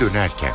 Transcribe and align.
dönerken. 0.00 0.52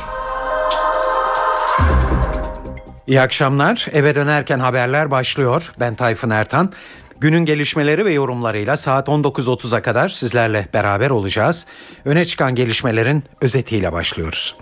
İyi 3.06 3.20
akşamlar. 3.20 3.86
Eve 3.92 4.14
dönerken 4.14 4.58
haberler 4.58 5.10
başlıyor. 5.10 5.72
Ben 5.80 5.94
Tayfun 5.94 6.30
Ertan. 6.30 6.72
Günün 7.20 7.44
gelişmeleri 7.44 8.04
ve 8.04 8.12
yorumlarıyla 8.12 8.76
saat 8.76 9.08
19.30'a 9.08 9.82
kadar 9.82 10.08
sizlerle 10.08 10.68
beraber 10.74 11.10
olacağız. 11.10 11.66
Öne 12.04 12.24
çıkan 12.24 12.54
gelişmelerin 12.54 13.24
özetiyle 13.40 13.92
başlıyoruz. 13.92 14.56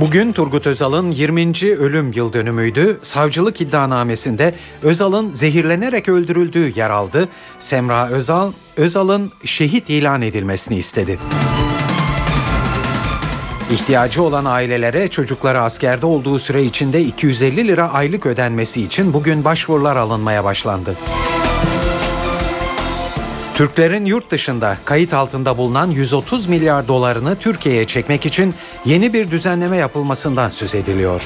Bugün 0.00 0.32
Turgut 0.32 0.66
Özal'ın 0.66 1.10
20. 1.10 1.52
ölüm 1.78 2.12
yıl 2.12 2.32
dönümüydü. 2.32 2.98
Savcılık 3.02 3.60
iddianamesinde 3.60 4.54
Özal'ın 4.82 5.30
zehirlenerek 5.32 6.08
öldürüldüğü 6.08 6.78
yer 6.78 6.90
aldı. 6.90 7.28
Semra 7.58 8.08
Özal, 8.08 8.52
Özal'ın 8.76 9.32
şehit 9.44 9.90
ilan 9.90 10.22
edilmesini 10.22 10.76
istedi. 10.76 11.18
İhtiyacı 13.70 14.22
olan 14.22 14.44
ailelere 14.44 15.08
çocukları 15.08 15.60
askerde 15.60 16.06
olduğu 16.06 16.38
süre 16.38 16.64
içinde 16.64 17.02
250 17.02 17.68
lira 17.68 17.92
aylık 17.92 18.26
ödenmesi 18.26 18.82
için 18.82 19.12
bugün 19.12 19.44
başvurular 19.44 19.96
alınmaya 19.96 20.44
başlandı. 20.44 20.96
Türklerin 23.54 24.04
yurt 24.04 24.30
dışında 24.30 24.78
kayıt 24.84 25.14
altında 25.14 25.56
bulunan 25.56 25.90
130 25.90 26.46
milyar 26.46 26.88
dolarını 26.88 27.36
Türkiye'ye 27.36 27.86
çekmek 27.86 28.26
için 28.26 28.54
yeni 28.84 29.12
bir 29.12 29.30
düzenleme 29.30 29.76
yapılmasından 29.76 30.50
söz 30.50 30.74
ediliyor. 30.74 31.22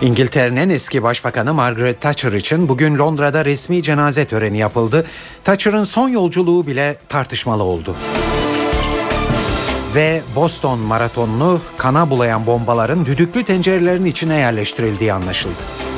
İngiltere'nin 0.00 0.70
eski 0.70 1.02
başbakanı 1.02 1.54
Margaret 1.54 2.00
Thatcher 2.00 2.32
için 2.32 2.68
bugün 2.68 2.98
Londra'da 2.98 3.44
resmi 3.44 3.82
cenaze 3.82 4.24
töreni 4.24 4.58
yapıldı. 4.58 5.06
Thatcher'ın 5.44 5.84
son 5.84 6.08
yolculuğu 6.08 6.66
bile 6.66 6.96
tartışmalı 7.08 7.62
oldu. 7.62 7.96
Ve 9.94 10.22
Boston 10.36 10.78
maratonunu 10.78 11.60
kana 11.76 12.10
bulayan 12.10 12.46
bombaların 12.46 13.06
düdüklü 13.06 13.44
tencerelerin 13.44 14.04
içine 14.04 14.34
yerleştirildiği 14.34 15.12
anlaşıldı. 15.12 15.89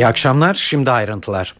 İyi 0.00 0.06
akşamlar. 0.06 0.54
Şimdi 0.54 0.90
ayrıntılar. 0.90 1.56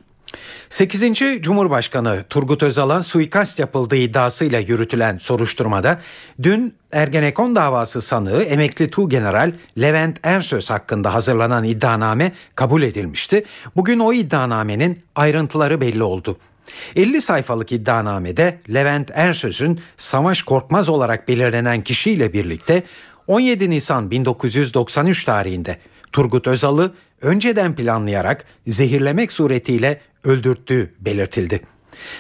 8. 0.71 1.03
Cumhurbaşkanı 1.41 2.25
Turgut 2.31 2.63
Özal'a 2.63 3.03
suikast 3.03 3.59
yapıldığı 3.59 3.97
iddiasıyla 3.97 4.59
yürütülen 4.59 5.19
soruşturmada 5.19 6.01
dün 6.43 6.75
Ergenekon 6.93 7.55
davası 7.55 8.01
sanığı 8.01 8.43
emekli 8.43 8.91
Tuğgeneral 8.91 9.53
Levent 9.81 10.19
Ersöz 10.23 10.71
hakkında 10.71 11.15
hazırlanan 11.15 11.65
iddianame 11.65 12.33
kabul 12.55 12.83
edilmişti. 12.83 13.45
Bugün 13.77 13.99
o 13.99 14.13
iddianamenin 14.13 15.03
ayrıntıları 15.15 15.81
belli 15.81 16.03
oldu. 16.03 16.39
50 16.97 17.23
sayfalık 17.23 17.73
iddianamede 17.73 18.59
Levent 18.75 19.11
Ersöz'ün 19.15 19.81
Savaş 19.97 20.43
Korkmaz 20.43 20.89
olarak 20.89 21.29
belirlenen 21.29 21.83
kişiyle 21.83 22.33
birlikte 22.33 22.83
17 23.27 23.71
Nisan 23.71 24.11
1993 24.11 25.25
tarihinde 25.25 25.79
Turgut 26.13 26.47
Özal'ı 26.47 26.93
önceden 27.23 27.75
planlayarak 27.75 28.45
zehirlemek 28.67 29.33
suretiyle 29.33 30.01
öldürttüğü 30.25 30.95
belirtildi. 31.01 31.61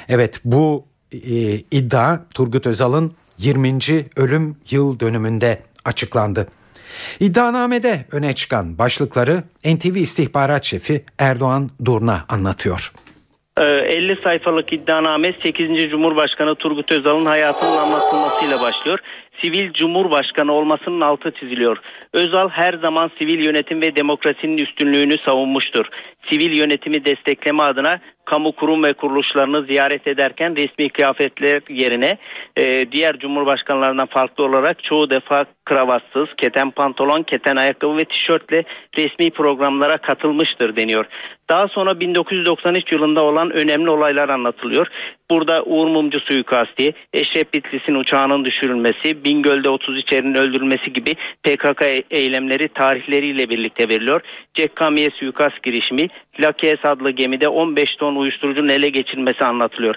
Evet 0.09 0.41
bu 0.45 0.85
e, 1.13 1.19
iddia 1.71 2.19
Turgut 2.35 2.67
Özal'ın 2.67 3.15
20. 3.39 3.79
ölüm 4.17 4.57
yıl 4.71 5.01
dönümünde 5.01 5.63
açıklandı. 5.85 6.47
İddianamede 7.21 8.05
öne 8.13 8.33
çıkan 8.33 8.79
başlıkları 8.79 9.43
NTV 9.65 9.97
istihbarat 9.97 10.65
şefi 10.65 11.05
Erdoğan 11.19 11.71
Durna 11.85 12.25
anlatıyor. 12.29 12.93
50 13.59 14.13
ee, 14.13 14.17
sayfalık 14.23 14.73
iddianame 14.73 15.35
8. 15.43 15.91
Cumhurbaşkanı 15.91 16.55
Turgut 16.55 16.93
Özal'ın 16.93 17.27
hayatının 17.27 17.77
anlatılmasıyla 17.77 18.61
başlıyor 18.61 18.99
sivil 19.43 19.73
cumhurbaşkanı 19.73 20.53
olmasının 20.53 21.01
altı 21.01 21.31
çiziliyor. 21.31 21.79
Özal 22.13 22.49
her 22.49 22.75
zaman 22.75 23.11
sivil 23.19 23.45
yönetim 23.45 23.83
ve 23.83 23.97
demokrasinin 23.97 24.59
üstünlüğünü 24.59 25.17
savunmuştur. 25.19 25.87
Sivil 26.29 26.53
yönetimi 26.57 27.05
destekleme 27.05 27.63
adına 27.63 28.01
kamu 28.31 28.53
kurum 28.53 28.83
ve 28.83 28.93
kuruluşlarını 28.93 29.63
ziyaret 29.63 30.07
ederken 30.07 30.57
resmi 30.57 30.89
kıyafetler 30.89 31.63
yerine 31.69 32.19
e, 32.57 32.93
diğer 32.93 33.19
cumhurbaşkanlarından 33.19 34.07
farklı 34.07 34.45
olarak 34.45 34.85
çoğu 34.85 35.11
defa 35.11 35.45
kravatsız, 35.65 36.29
keten 36.37 36.71
pantolon, 36.71 37.23
keten 37.23 37.57
ayakkabı 37.57 37.97
ve 37.97 38.05
tişörtle 38.05 38.65
resmi 38.97 39.31
programlara 39.31 39.99
katılmıştır 39.99 40.77
deniyor. 40.77 41.07
Daha 41.51 41.69
sonra 41.69 42.01
1993 42.01 42.93
yılında 42.93 43.23
olan 43.23 43.51
önemli 43.51 43.91
olaylar 43.91 44.29
anlatılıyor. 44.29 44.87
Burada 45.31 45.63
Uğur 45.63 45.87
Mumcu 45.87 46.21
suikasti, 46.21 46.93
Eşref 47.13 47.55
Bitlis'in 47.55 47.95
uçağının 47.95 48.45
düşürülmesi, 48.45 49.25
Bingöl'de 49.25 49.69
33 49.69 50.13
erin 50.13 50.35
öldürülmesi 50.35 50.93
gibi 50.93 51.15
PKK 51.43 51.83
eylemleri 52.11 52.69
tarihleriyle 52.69 53.49
birlikte 53.49 53.89
veriliyor. 53.89 54.21
Cekkamiye 54.55 55.11
suikast 55.11 55.63
girişimi, 55.63 56.09
Lakes 56.41 56.85
adlı 56.85 57.11
gemide 57.11 57.49
15 57.49 57.97
ton 57.97 58.17
uyuşturucunun 58.17 58.69
ele 58.69 58.89
geçirilmesi 58.89 59.45
anlatılıyor. 59.45 59.95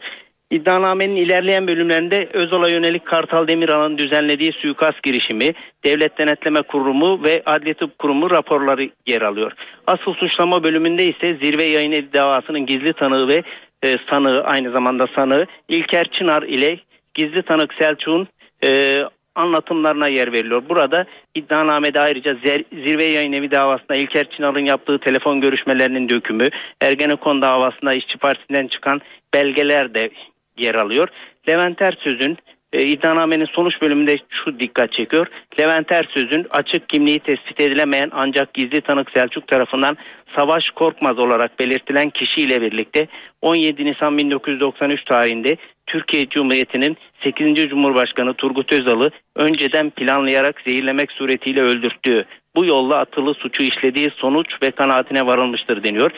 İddianamenin 0.52 1.16
ilerleyen 1.16 1.68
bölümlerinde 1.68 2.30
Özal'a 2.34 2.70
yönelik 2.70 3.06
Kartal 3.06 3.48
Demiral'ın 3.48 3.98
düzenlediği 3.98 4.52
suikast 4.52 5.04
girişimi, 5.04 5.50
Devlet 5.86 6.18
Denetleme 6.18 6.62
Kurumu 6.62 7.24
ve 7.24 7.44
Adli 7.46 7.74
Tıp 7.74 8.00
Kurumu 8.00 8.32
raporları 8.32 8.90
yer 9.08 9.22
alıyor. 9.22 9.52
Asıl 9.88 10.14
suçlama 10.14 10.64
bölümünde 10.64 11.06
ise 11.06 11.38
zirve 11.42 11.64
yayın 11.64 11.92
evi 11.92 12.14
davasının 12.14 12.66
gizli 12.66 12.94
tanığı 12.94 13.28
ve 13.28 13.44
e, 13.84 13.98
sanığı 14.10 14.44
aynı 14.44 14.72
zamanda 14.72 15.08
sanığı 15.16 15.46
İlker 15.68 16.06
Çınar 16.12 16.44
ile 16.44 16.80
gizli 17.14 17.44
tanık 17.44 17.74
Selçuk'un 17.74 18.28
e, 18.64 18.96
anlatımlarına 19.36 20.08
yer 20.08 20.32
veriliyor. 20.32 20.64
Burada 20.70 21.06
iddianamede 21.36 22.00
ayrıca 22.00 22.38
zirve 22.72 23.04
yayın 23.04 23.34
evi 23.34 23.52
davasında 23.52 23.96
İlker 23.96 24.30
Çınar'ın 24.30 24.66
yaptığı 24.66 25.00
telefon 25.00 25.42
görüşmelerinin 25.42 26.10
dökümü, 26.10 26.50
Ergenekon 26.82 27.42
davasında 27.42 27.94
İşçi 27.94 28.18
Partisi'nden 28.18 28.68
çıkan 28.68 29.02
belgeler 29.34 29.94
de 29.94 30.10
yer 30.58 30.76
alıyor. 30.76 31.10
Levent 31.50 31.82
Ersöz'ün 31.82 32.38
e, 32.74 32.84
iddianamenin 32.84 33.46
sonuç 33.46 33.82
bölümünde 33.82 34.16
şu 34.30 34.60
dikkat 34.60 34.92
çekiyor. 34.92 35.28
Levent 35.60 35.92
Ersöz'ün 35.92 36.48
açık 36.50 36.90
kimliği 36.90 37.20
tespit 37.20 37.60
edilemeyen 37.60 38.10
ancak 38.14 38.54
gizli 38.54 38.82
tanık 38.82 39.12
Selçuk 39.12 39.48
tarafından 39.48 39.98
Savaş 40.36 40.70
Korkmaz 40.70 41.20
olarak 41.20 41.60
belirtilen 41.60 42.10
kişiyle 42.10 42.62
birlikte 42.62 43.08
17 43.42 43.86
Nisan 43.86 44.18
1993 44.18 45.06
tarihinde 45.06 45.58
Türkiye 45.88 46.30
Cumhuriyeti'nin 46.30 46.98
8. 47.24 47.70
Cumhurbaşkanı 47.70 48.34
Turgut 48.34 48.74
Özal'ı 48.74 49.12
önceden 49.36 49.90
planlayarak 49.90 50.62
zehirlemek 50.68 51.12
suretiyle 51.12 51.62
öldürttüğü, 51.62 52.26
bu 52.56 52.66
yolla 52.66 52.98
atılı 52.98 53.34
suçu 53.34 53.64
işlediği 53.64 54.10
sonuç 54.16 54.48
ve 54.64 54.72
kanaatine 54.72 55.26
varılmıştır 55.26 55.84
deniyor. 55.84 56.12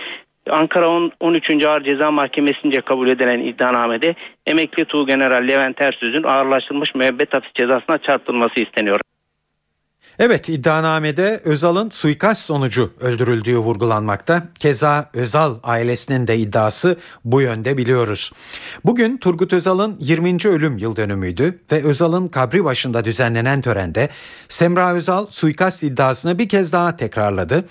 Ankara 0.49 1.09
13. 1.19 1.65
Ağır 1.65 1.83
Ceza 1.83 2.11
Mahkemesi'nce 2.11 2.81
kabul 2.81 3.09
edilen 3.09 3.39
iddianamede 3.39 4.15
emekli 4.45 4.85
Tuğgeneral 4.85 5.47
Levent 5.47 5.81
Ersöz'ün 5.81 6.23
ağırlaştırılmış 6.23 6.95
müebbet 6.95 7.33
hapis 7.33 7.53
cezasına 7.53 7.97
çarptırılması 7.97 8.59
isteniyor. 8.59 8.99
Evet 10.19 10.49
iddianamede 10.49 11.41
Özal'ın 11.45 11.89
suikast 11.89 12.45
sonucu 12.45 12.93
öldürüldüğü 12.99 13.57
vurgulanmakta. 13.57 14.43
Keza 14.59 15.09
Özal 15.13 15.55
ailesinin 15.63 16.27
de 16.27 16.37
iddiası 16.37 16.97
bu 17.25 17.41
yönde 17.41 17.77
biliyoruz. 17.77 18.31
Bugün 18.85 19.17
Turgut 19.17 19.53
Özal'ın 19.53 19.97
20. 19.99 20.37
ölüm 20.45 20.77
yıl 20.77 20.95
dönümüydü 20.95 21.59
ve 21.71 21.83
Özal'ın 21.83 22.27
kabri 22.27 22.63
başında 22.63 23.05
düzenlenen 23.05 23.61
törende 23.61 24.09
Semra 24.47 24.93
Özal 24.93 25.25
suikast 25.29 25.83
iddiasını 25.83 26.39
bir 26.39 26.49
kez 26.49 26.73
daha 26.73 26.97
tekrarladı. 26.97 27.65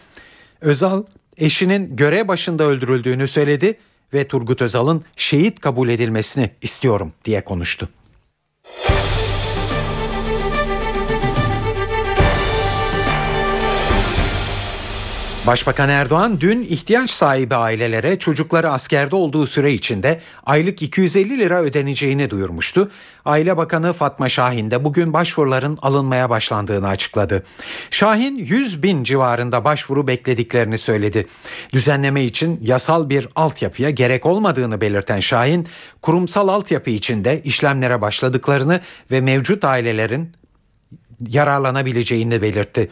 Özal 0.61 1.03
eşinin 1.39 1.97
görev 1.97 2.29
başında 2.29 2.65
öldürüldüğünü 2.65 3.29
söyledi 3.29 3.79
ve 4.15 4.29
Turgut 4.29 4.63
Özal'ın 4.63 5.05
şehit 5.17 5.61
kabul 5.61 5.89
edilmesini 5.89 6.51
istiyorum 6.63 7.13
diye 7.25 7.45
konuştu. 7.45 7.89
Başbakan 15.46 15.88
Erdoğan 15.88 16.41
dün 16.41 16.62
ihtiyaç 16.62 17.11
sahibi 17.11 17.55
ailelere 17.55 18.19
çocukları 18.19 18.70
askerde 18.70 19.17
olduğu 19.17 19.46
süre 19.46 19.73
içinde 19.73 20.20
aylık 20.46 20.82
250 20.82 21.38
lira 21.38 21.62
ödeneceğini 21.62 22.31
duyurmuştu. 22.31 22.91
Aile 23.25 23.56
Bakanı 23.56 23.93
Fatma 23.93 24.29
Şahin 24.29 24.70
de 24.70 24.85
bugün 24.85 25.12
başvuruların 25.12 25.79
alınmaya 25.82 26.31
başlandığını 26.31 26.88
açıkladı. 26.88 27.43
Şahin 27.91 28.37
100 28.37 28.82
bin 28.82 29.05
civarında 29.05 29.64
başvuru 29.64 30.06
beklediklerini 30.06 30.79
söyledi. 30.79 31.26
Düzenleme 31.73 32.25
için 32.25 32.61
yasal 32.62 33.08
bir 33.08 33.29
altyapıya 33.37 33.91
gerek 33.91 34.26
olmadığını 34.26 34.81
belirten 34.81 35.20
Şahin, 35.20 35.69
kurumsal 36.02 36.49
altyapı 36.49 36.91
içinde 36.91 37.43
işlemlere 37.43 38.00
başladıklarını 38.00 38.81
ve 39.11 39.20
mevcut 39.20 39.64
ailelerin 39.64 40.32
yararlanabileceğini 41.29 42.43
belirtti. 42.43 42.91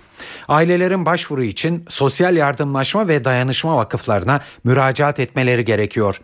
Ailelerin 0.49 1.07
başvuru 1.07 1.45
için 1.45 1.85
sosyal 1.89 2.37
yardımlaşma 2.37 3.09
ve 3.09 3.25
dayanışma 3.25 3.77
vakıflarına 3.77 4.41
müracaat 4.65 5.21
etmeleri 5.21 5.65
gerekiyor. 5.65 6.21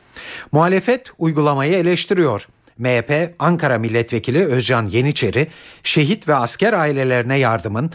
Muhalefet 0.53 1.12
uygulamayı 1.19 1.75
eleştiriyor. 1.75 2.49
MHP 2.79 3.35
Ankara 3.39 3.79
Milletvekili 3.79 4.45
Özcan 4.45 4.87
Yeniçeri, 4.87 5.47
şehit 5.83 6.29
ve 6.29 6.35
asker 6.35 6.73
ailelerine 6.73 7.39
yardımın 7.39 7.91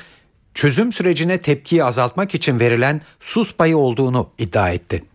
çözüm 0.53 0.91
sürecine 0.91 1.37
tepkiyi 1.37 1.83
azaltmak 1.83 2.35
için 2.35 2.59
verilen 2.59 3.01
sus 3.19 3.55
payı 3.55 3.77
olduğunu 3.77 4.29
iddia 4.37 4.69
etti. 4.69 5.12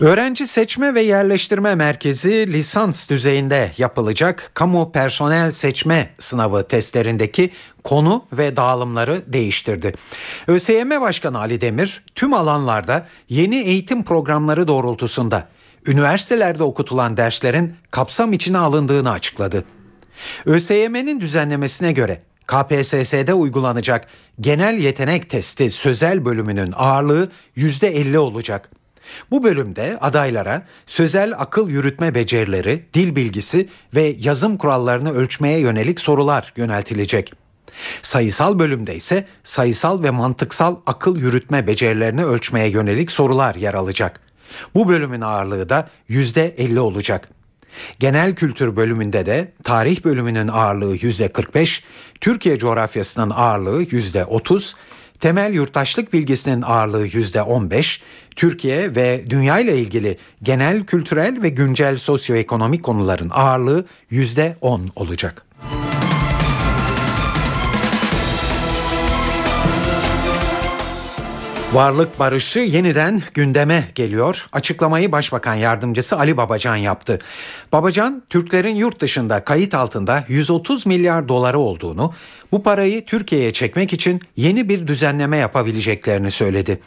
Öğrenci 0.00 0.46
Seçme 0.46 0.94
ve 0.94 1.00
Yerleştirme 1.00 1.74
Merkezi 1.74 2.52
lisans 2.52 3.10
düzeyinde 3.10 3.72
yapılacak 3.78 4.50
kamu 4.54 4.92
personel 4.92 5.50
seçme 5.50 6.10
sınavı 6.18 6.68
testlerindeki 6.68 7.50
konu 7.84 8.24
ve 8.32 8.56
dağılımları 8.56 9.22
değiştirdi. 9.26 9.92
ÖSYM 10.48 10.90
Başkanı 10.90 11.38
Ali 11.38 11.60
Demir 11.60 12.04
tüm 12.14 12.34
alanlarda 12.34 13.06
yeni 13.28 13.56
eğitim 13.56 14.04
programları 14.04 14.68
doğrultusunda 14.68 15.48
üniversitelerde 15.86 16.62
okutulan 16.62 17.16
derslerin 17.16 17.76
kapsam 17.90 18.32
içine 18.32 18.58
alındığını 18.58 19.10
açıkladı. 19.10 19.64
ÖSYM'nin 20.46 21.20
düzenlemesine 21.20 21.92
göre 21.92 22.22
KPSS'de 22.46 23.34
uygulanacak 23.34 24.08
genel 24.40 24.78
yetenek 24.78 25.30
testi 25.30 25.70
sözel 25.70 26.24
bölümünün 26.24 26.72
ağırlığı 26.76 27.30
%50 27.56 28.16
olacak. 28.16 28.70
Bu 29.30 29.42
bölümde 29.42 29.98
adaylara 30.00 30.66
sözel 30.86 31.34
akıl 31.38 31.68
yürütme 31.68 32.14
becerileri, 32.14 32.84
dil 32.94 33.16
bilgisi 33.16 33.68
ve 33.94 34.16
yazım 34.18 34.56
kurallarını 34.56 35.12
ölçmeye 35.12 35.58
yönelik 35.58 36.00
sorular 36.00 36.52
yöneltilecek. 36.56 37.32
Sayısal 38.02 38.58
bölümde 38.58 38.96
ise 38.96 39.26
sayısal 39.42 40.02
ve 40.02 40.10
mantıksal 40.10 40.76
akıl 40.86 41.16
yürütme 41.16 41.66
becerilerini 41.66 42.24
ölçmeye 42.24 42.68
yönelik 42.68 43.10
sorular 43.10 43.54
yer 43.54 43.74
alacak. 43.74 44.20
Bu 44.74 44.88
bölümün 44.88 45.20
ağırlığı 45.20 45.68
da 45.68 45.88
%50 46.10 46.78
olacak. 46.78 47.28
Genel 47.98 48.34
kültür 48.34 48.76
bölümünde 48.76 49.26
de 49.26 49.52
tarih 49.64 50.04
bölümünün 50.04 50.48
ağırlığı 50.48 50.96
%45, 50.96 51.82
Türkiye 52.20 52.58
coğrafyasının 52.58 53.30
ağırlığı 53.30 53.82
%30, 53.82 54.74
temel 55.20 55.52
yurttaşlık 55.52 56.12
bilgisinin 56.12 56.62
ağırlığı 56.62 57.06
%15, 57.06 58.00
Türkiye 58.36 58.96
ve 58.96 59.24
dünya 59.30 59.58
ile 59.58 59.78
ilgili 59.78 60.18
genel 60.42 60.84
kültürel 60.84 61.42
ve 61.42 61.48
güncel 61.48 61.98
sosyoekonomik 61.98 62.82
konuların 62.82 63.30
ağırlığı 63.30 63.84
%10 64.10 64.80
olacak. 64.96 65.46
Varlık 71.74 72.18
barışı 72.18 72.58
yeniden 72.58 73.22
gündeme 73.34 73.88
geliyor. 73.94 74.46
Açıklamayı 74.52 75.12
Başbakan 75.12 75.54
Yardımcısı 75.54 76.18
Ali 76.18 76.36
Babacan 76.36 76.76
yaptı. 76.76 77.18
Babacan, 77.72 78.22
Türklerin 78.30 78.76
yurt 78.76 79.00
dışında 79.00 79.44
kayıt 79.44 79.74
altında 79.74 80.24
130 80.28 80.86
milyar 80.86 81.28
doları 81.28 81.58
olduğunu, 81.58 82.14
bu 82.52 82.62
parayı 82.62 83.04
Türkiye'ye 83.04 83.52
çekmek 83.52 83.92
için 83.92 84.20
yeni 84.36 84.68
bir 84.68 84.86
düzenleme 84.86 85.36
yapabileceklerini 85.36 86.30
söyledi. 86.30 86.80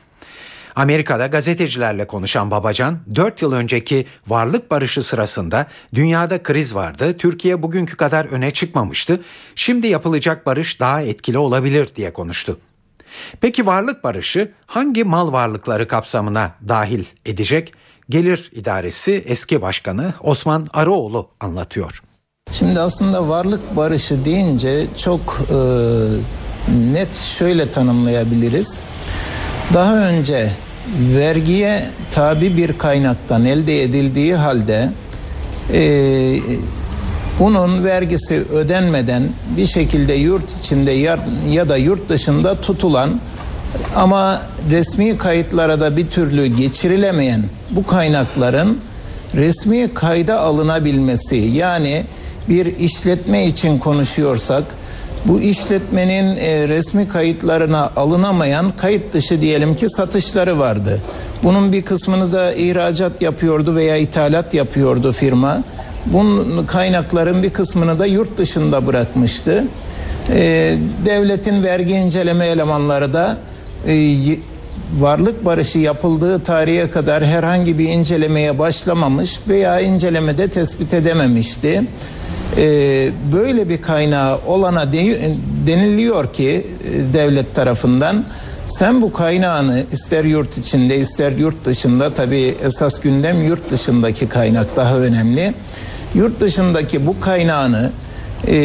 Amerika'da 0.75 1.27
gazetecilerle 1.27 2.07
konuşan 2.07 2.51
Babacan, 2.51 2.99
4 3.15 3.41
yıl 3.41 3.51
önceki 3.53 4.05
varlık 4.27 4.71
barışı 4.71 5.03
sırasında 5.03 5.67
dünyada 5.93 6.43
kriz 6.43 6.75
vardı, 6.75 7.17
Türkiye 7.17 7.63
bugünkü 7.63 7.97
kadar 7.97 8.25
öne 8.25 8.51
çıkmamıştı, 8.51 9.21
şimdi 9.55 9.87
yapılacak 9.87 10.45
barış 10.45 10.79
daha 10.79 11.01
etkili 11.01 11.37
olabilir 11.37 11.89
diye 11.95 12.13
konuştu. 12.13 12.59
Peki 13.41 13.65
varlık 13.65 14.03
barışı 14.03 14.51
hangi 14.65 15.03
mal 15.03 15.31
varlıkları 15.31 15.87
kapsamına 15.87 16.51
dahil 16.67 17.05
edecek? 17.25 17.73
Gelir 18.09 18.51
İdaresi 18.53 19.23
eski 19.27 19.61
başkanı 19.61 20.13
Osman 20.21 20.67
Arıoğlu 20.73 21.29
anlatıyor. 21.39 22.01
Şimdi 22.51 22.79
aslında 22.79 23.29
varlık 23.29 23.75
barışı 23.75 24.25
deyince 24.25 24.87
çok 24.97 25.39
e, 25.49 25.57
net 26.93 27.15
şöyle 27.15 27.71
tanımlayabiliriz. 27.71 28.79
Daha 29.73 29.97
önce 29.97 30.51
vergiye 30.99 31.89
tabi 32.11 32.57
bir 32.57 32.77
kaynaktan 32.77 33.45
elde 33.45 33.83
edildiği 33.83 34.35
halde 34.35 34.89
e, 35.73 35.81
bunun 37.39 37.83
vergisi 37.83 38.35
ödenmeden 38.53 39.29
bir 39.57 39.65
şekilde 39.65 40.13
yurt 40.13 40.59
içinde 40.59 40.91
ya, 41.49 41.69
da 41.69 41.77
yurt 41.77 42.09
dışında 42.09 42.61
tutulan 42.61 43.19
ama 43.95 44.41
resmi 44.71 45.17
kayıtlara 45.17 45.79
da 45.79 45.97
bir 45.97 46.07
türlü 46.07 46.45
geçirilemeyen 46.45 47.43
bu 47.71 47.85
kaynakların 47.85 48.79
resmi 49.35 49.93
kayda 49.93 50.39
alınabilmesi 50.39 51.35
yani 51.35 52.05
bir 52.49 52.65
işletme 52.65 53.45
için 53.45 53.77
konuşuyorsak 53.77 54.63
bu 55.25 55.41
işletmenin 55.41 56.37
e, 56.37 56.67
resmi 56.67 57.07
kayıtlarına 57.07 57.91
alınamayan 57.95 58.71
kayıt 58.77 59.13
dışı 59.13 59.41
diyelim 59.41 59.75
ki 59.75 59.89
satışları 59.89 60.59
vardı. 60.59 61.01
Bunun 61.43 61.71
bir 61.71 61.81
kısmını 61.81 62.31
da 62.31 62.53
ihracat 62.53 63.21
yapıyordu 63.21 63.75
veya 63.75 63.97
ithalat 63.97 64.53
yapıyordu 64.53 65.11
firma. 65.11 65.63
Bunun 66.13 66.65
kaynakların 66.65 67.43
bir 67.43 67.49
kısmını 67.49 67.99
da 67.99 68.05
yurt 68.05 68.37
dışında 68.37 68.87
bırakmıştı. 68.87 69.63
E, 70.29 70.75
devletin 71.05 71.63
vergi 71.63 71.93
inceleme 71.93 72.45
elemanları 72.45 73.13
da 73.13 73.37
e, 73.87 74.17
varlık 74.93 75.45
barışı 75.45 75.79
yapıldığı 75.79 76.39
tarihe 76.39 76.89
kadar 76.89 77.25
herhangi 77.25 77.79
bir 77.79 77.89
incelemeye 77.89 78.59
başlamamış 78.59 79.39
veya 79.47 79.79
incelemede 79.79 80.47
tespit 80.47 80.93
edememişti. 80.93 81.83
Ee, 82.57 83.11
böyle 83.33 83.69
bir 83.69 83.81
kaynağı 83.81 84.39
olana 84.47 84.91
deniliyor 85.67 86.33
ki 86.33 86.67
e, 86.83 87.13
devlet 87.13 87.55
tarafından 87.55 88.25
sen 88.67 89.01
bu 89.01 89.11
kaynağını 89.11 89.85
ister 89.91 90.23
yurt 90.23 90.57
içinde 90.57 90.97
ister 90.97 91.31
yurt 91.31 91.65
dışında 91.65 92.13
tabi 92.13 92.55
esas 92.63 93.01
gündem 93.01 93.43
yurt 93.43 93.71
dışındaki 93.71 94.29
kaynak 94.29 94.75
daha 94.75 94.99
önemli. 94.99 95.53
Yurt 96.17 96.39
dışındaki 96.39 97.07
bu 97.07 97.19
kaynağını 97.19 97.91
e, 98.47 98.55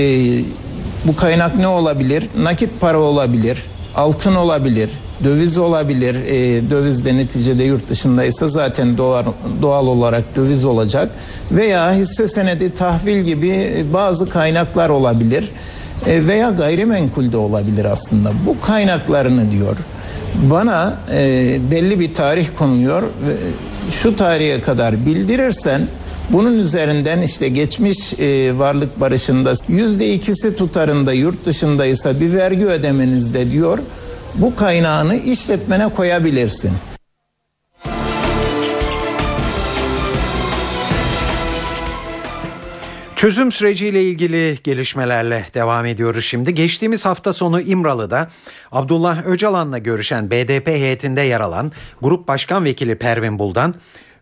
bu 1.04 1.16
kaynak 1.16 1.59
ne 1.59 1.68
olabilir? 1.68 2.28
Nakit 2.38 2.80
para 2.80 2.99
olabilir, 2.99 3.62
altın 3.94 4.35
olabilir, 4.35 4.90
döviz 5.25 5.59
olabilir. 5.59 6.14
E, 6.14 6.71
döviz 6.71 7.04
de 7.04 7.16
neticede 7.16 7.64
yurt 7.64 7.88
dışındaysa 7.88 8.49
zaten 8.49 8.99
doğal, 8.99 9.25
doğal 9.62 9.87
olarak 9.87 10.37
döviz 10.37 10.64
olacak. 10.64 11.11
Veya 11.50 11.92
hisse 11.92 12.28
senedi, 12.28 12.75
tahvil 12.75 13.23
gibi 13.23 13.87
bazı 13.92 14.28
kaynaklar 14.28 14.88
olabilir. 14.88 15.52
E, 16.06 16.26
veya 16.26 16.50
gayrimenkul 16.50 17.32
de 17.32 17.37
olabilir 17.37 17.85
aslında. 17.85 18.32
Bu 18.47 18.61
kaynaklarını 18.61 19.50
diyor 19.50 19.76
bana 20.35 20.97
e, 21.12 21.59
belli 21.71 22.00
bir 22.00 22.14
tarih 22.14 22.49
konuluyor. 22.59 23.02
Şu 23.90 24.16
tarihe 24.16 24.61
kadar 24.61 25.06
bildirirsen 25.06 25.88
bunun 26.31 26.59
üzerinden 26.59 27.23
işte 27.23 27.49
geçmiş 27.49 28.21
e, 28.21 28.59
varlık 28.59 29.00
barışında 29.00 29.52
yüzde 29.69 30.14
ikisi 30.14 30.57
tutarında 30.57 31.12
yurt 31.12 31.45
dışındaysa 31.47 32.21
bir 32.21 32.33
vergi 32.33 32.67
ödemenizde 32.67 33.50
diyor 33.50 33.79
bu 34.35 34.55
kaynağını 34.55 35.17
işletmene 35.17 35.88
koyabilirsin. 35.88 36.73
Çözüm 43.23 43.52
süreciyle 43.52 44.02
ilgili 44.02 44.59
gelişmelerle 44.64 45.47
devam 45.55 45.87
ediyoruz 45.87 46.25
şimdi. 46.25 46.55
Geçtiğimiz 46.55 47.05
hafta 47.05 47.33
sonu 47.33 47.61
İmralı'da 47.61 48.29
Abdullah 48.73 49.26
Öcalan'la 49.26 49.79
görüşen 49.79 50.31
BDP 50.31 50.69
heyetinde 50.69 51.21
yer 51.21 51.41
alan 51.41 51.73
Grup 52.02 52.29
Başkan 52.29 52.64
Vekili 52.64 52.95
Pervin 52.99 53.38
Buldan, 53.38 53.75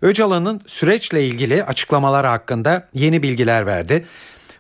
Öcalan'ın 0.02 0.61
süreçle 0.66 1.26
ilgili 1.26 1.64
açıklamaları 1.64 2.26
hakkında 2.26 2.88
yeni 2.95 3.23
bilgiler 3.23 3.66
verdi. 3.66 4.07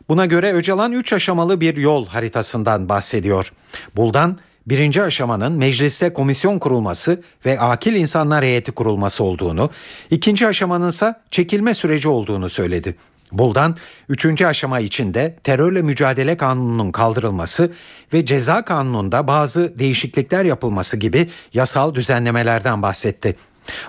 Buna 0.08 0.26
göre 0.26 0.52
Öcalan 0.52 0.92
3 0.92 1.12
aşamalı 1.12 1.60
bir 1.60 1.76
yol 1.76 2.06
haritasından 2.06 2.88
bahsediyor. 2.88 3.52
Buldan 3.96 4.38
birinci 4.66 5.02
aşamanın 5.02 5.52
mecliste 5.52 6.12
komisyon 6.12 6.58
kurulması 6.58 7.22
ve 7.46 7.60
akil 7.60 7.94
insanlar 7.94 8.44
heyeti 8.44 8.72
kurulması 8.72 9.24
olduğunu, 9.24 9.70
ikinci 10.10 10.46
aşamanın 10.46 10.88
ise 10.88 11.14
çekilme 11.30 11.74
süreci 11.74 12.08
olduğunu 12.08 12.48
söyledi. 12.48 12.96
Buldan, 13.32 13.76
üçüncü 14.08 14.46
aşama 14.46 14.80
içinde 14.80 15.36
terörle 15.44 15.82
mücadele 15.82 16.36
kanununun 16.36 16.92
kaldırılması 16.92 17.72
ve 18.12 18.26
ceza 18.26 18.64
kanununda 18.64 19.26
bazı 19.26 19.78
değişiklikler 19.78 20.44
yapılması 20.44 20.96
gibi 20.96 21.28
yasal 21.54 21.94
düzenlemelerden 21.94 22.82
bahsetti. 22.82 23.36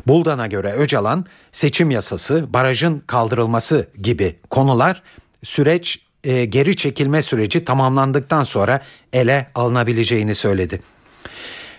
Buldan'a 0.08 0.48
göre 0.48 0.72
Öcalan 0.74 1.26
seçim 1.52 1.92
yasası, 1.92 2.54
barajın 2.54 3.04
kaldırılması 3.08 3.88
gibi 4.02 4.36
konular 4.50 5.04
süreç 5.44 6.00
e, 6.24 6.46
geri 6.46 6.76
çekilme 6.76 7.22
süreci 7.22 7.66
tamamlandıktan 7.66 8.44
sonra 8.44 8.82
ele 9.14 9.48
alınabileceğini 9.56 10.36
söyledi. 10.36 10.82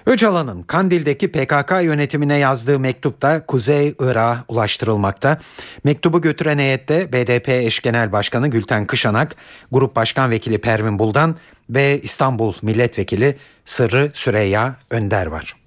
Öcalan'ın 0.06 0.62
Kandil'deki 0.62 1.32
PKK 1.32 1.70
yönetimine 1.82 2.38
yazdığı 2.38 2.78
mektupta 2.78 3.46
Kuzey 3.46 3.94
Irak'a 4.00 4.44
ulaştırılmakta. 4.48 5.38
Mektubu 5.84 6.20
götüren 6.20 6.58
heyette 6.58 7.12
BDP 7.12 7.48
eş 7.48 7.80
genel 7.80 8.12
başkanı 8.12 8.48
Gülten 8.48 8.86
Kışanak, 8.86 9.36
Grup 9.72 9.96
Başkan 9.96 10.30
Vekili 10.30 10.58
Pervin 10.58 10.98
Buldan 10.98 11.36
ve 11.70 12.00
İstanbul 12.00 12.54
Milletvekili 12.62 13.36
Sırrı 13.64 14.10
Süreyya 14.14 14.76
Önder 14.90 15.26
var. 15.26 15.61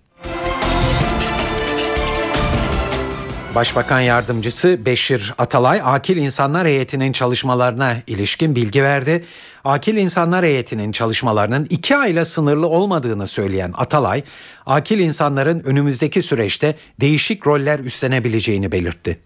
Başbakan 3.55 3.99
Yardımcısı 3.99 4.85
Beşir 4.85 5.33
Atalay, 5.37 5.81
Akil 5.83 6.17
İnsanlar 6.17 6.67
Heyeti'nin 6.67 7.11
çalışmalarına 7.11 7.95
ilişkin 8.07 8.55
bilgi 8.55 8.83
verdi. 8.83 9.25
Akil 9.63 9.95
İnsanlar 9.97 10.45
Heyeti'nin 10.45 10.91
çalışmalarının 10.91 11.67
iki 11.69 11.95
ayla 11.95 12.25
sınırlı 12.25 12.67
olmadığını 12.67 13.27
söyleyen 13.27 13.73
Atalay, 13.77 14.23
akil 14.65 14.99
insanların 14.99 15.59
önümüzdeki 15.65 16.21
süreçte 16.21 16.75
değişik 17.01 17.47
roller 17.47 17.79
üstlenebileceğini 17.79 18.71
belirtti. 18.71 19.19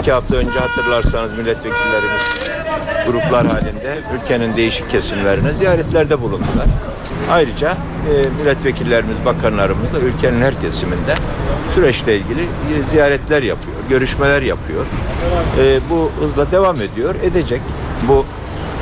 İki 0.00 0.12
hafta 0.12 0.36
önce 0.36 0.58
hatırlarsanız 0.58 1.38
milletvekillerimiz 1.38 2.22
gruplar 3.10 3.46
halinde 3.46 3.98
ülkenin 4.14 4.56
değişik 4.56 4.90
kesimlerine 4.90 5.52
ziyaretlerde 5.52 6.20
bulundular. 6.20 6.66
Ayrıca 7.30 7.68
e, 7.70 8.12
milletvekillerimiz, 8.40 9.16
bakanlarımız 9.24 9.94
da 9.94 9.98
ülkenin 9.98 10.42
her 10.42 10.60
kesiminde 10.60 11.14
süreçle 11.74 12.16
ilgili 12.16 12.42
e, 12.42 12.82
ziyaretler 12.92 13.42
yapıyor, 13.42 13.76
görüşmeler 13.88 14.42
yapıyor. 14.42 14.86
E, 15.60 15.80
bu 15.90 16.10
hızla 16.20 16.50
devam 16.50 16.80
ediyor, 16.80 17.14
edecek. 17.22 17.60
Bu 18.08 18.24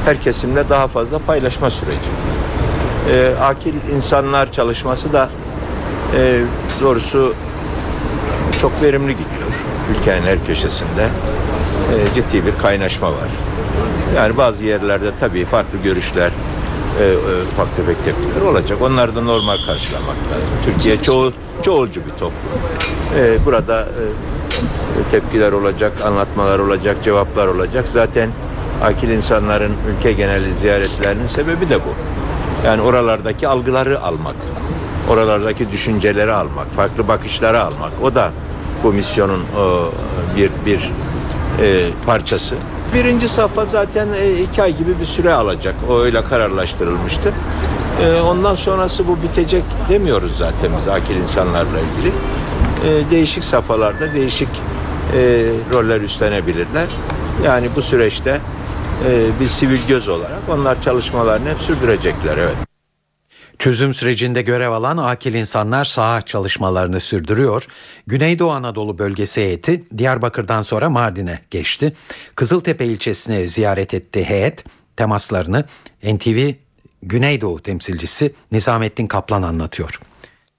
her 0.05 0.21
kesimle 0.21 0.69
daha 0.69 0.89
fazla 0.89 1.19
paylaşma 1.19 1.71
süreci. 1.71 2.11
E, 3.13 3.35
akil 3.43 3.75
insanlar 3.97 4.53
çalışması 4.53 5.13
da 5.13 5.29
e, 6.17 6.41
doğrusu 6.81 7.35
çok 8.61 8.83
verimli 8.83 9.13
gidiyor. 9.13 9.53
Ülkenin 9.91 10.23
her 10.27 10.47
köşesinde 10.47 11.09
e, 11.93 12.15
ciddi 12.15 12.47
bir 12.47 12.63
kaynaşma 12.63 13.09
var. 13.13 13.29
Yani 14.17 14.37
bazı 14.37 14.65
yerlerde 14.65 15.11
tabii 15.21 15.45
farklı 15.45 15.79
görüşler, 15.79 16.31
e, 17.01 17.05
e, 17.05 17.15
ufak 17.53 17.77
tefek 17.77 18.05
tepkiler 18.05 18.41
olacak. 18.41 18.79
Onları 18.83 19.17
da 19.17 19.23
normal 19.23 19.57
karşılamak 19.67 20.09
lazım. 20.09 20.49
Türkiye 20.65 21.03
çoğul, 21.03 21.33
çoğulcu 21.63 22.01
bir 22.07 22.11
toplum. 22.11 22.33
E, 23.19 23.45
burada 23.45 23.81
e, 23.83 25.11
tepkiler 25.11 25.53
olacak, 25.53 25.93
anlatmalar 26.05 26.59
olacak, 26.59 26.97
cevaplar 27.05 27.47
olacak. 27.47 27.85
Zaten 27.93 28.31
akil 28.83 29.09
insanların 29.09 29.73
ülke 29.91 30.13
geneli 30.13 30.55
ziyaretlerinin 30.55 31.27
sebebi 31.27 31.69
de 31.69 31.79
bu. 31.79 31.95
Yani 32.67 32.83
oralardaki 32.83 33.49
algıları 33.49 34.03
almak, 34.03 34.37
oralardaki 35.09 35.73
düşünceleri 35.73 36.33
almak, 36.33 36.67
farklı 36.77 37.09
bakışları 37.09 37.63
almak. 37.63 37.93
O 38.03 38.15
da 38.15 38.31
bu 38.85 38.93
misyonun 38.93 39.41
o, 39.59 39.91
bir 40.37 40.51
bir 40.67 40.91
e, 41.63 41.89
parçası. 42.07 42.55
Birinci 42.95 43.29
safha 43.29 43.67
zaten 43.67 44.09
e, 44.21 44.43
iki 44.43 44.63
ay 44.63 44.77
gibi 44.77 45.01
bir 45.01 45.07
süre 45.07 45.35
alacak. 45.35 45.75
O 45.91 45.99
öyle 45.99 46.25
kararlaştırılmıştı. 46.25 47.33
E, 48.03 48.21
ondan 48.21 48.55
sonrası 48.55 49.09
bu 49.09 49.23
bitecek 49.23 49.65
demiyoruz 49.89 50.37
zaten 50.39 50.71
biz 50.79 50.89
akil 50.89 51.17
insanlarla 51.17 51.81
ilgili. 51.81 52.13
E, 52.89 53.11
değişik 53.11 53.45
safhalarda 53.45 54.15
değişik 54.15 54.49
roller 55.75 56.01
üstlenebilirler. 56.01 56.87
Yani 57.45 57.69
bu 57.77 57.83
süreçte 57.83 58.41
bir 59.41 59.47
sivil 59.47 59.87
göz 59.89 60.09
olarak 60.09 60.41
onlar 60.51 60.83
çalışmalarını 60.83 61.49
hep 61.49 61.61
sürdürecekler. 61.61 62.37
Evet. 62.39 62.76
Çözüm 63.59 63.95
sürecinde 63.95 64.43
görev 64.43 64.71
alan 64.71 64.97
akil 64.97 65.35
insanlar 65.35 65.85
saha 65.85 66.23
çalışmalarını 66.23 67.01
sürdürüyor. 67.01 67.67
Güneydoğu 68.07 68.51
Anadolu 68.51 68.99
bölgesi 68.99 69.41
heyeti 69.41 69.85
Diyarbakır'dan 69.99 70.63
sonra 70.63 70.91
Mardin'e 70.91 71.41
geçti. 71.51 71.97
Kızıltepe 72.35 72.87
ilçesini 72.87 73.49
ziyaret 73.49 73.95
etti 73.95 74.25
heyet. 74.25 74.65
Temaslarını 74.97 75.65
NTV 76.03 76.53
Güneydoğu 77.03 77.63
temsilcisi 77.63 78.35
Nizamettin 78.53 79.07
Kaplan 79.07 79.43
anlatıyor. 79.43 80.01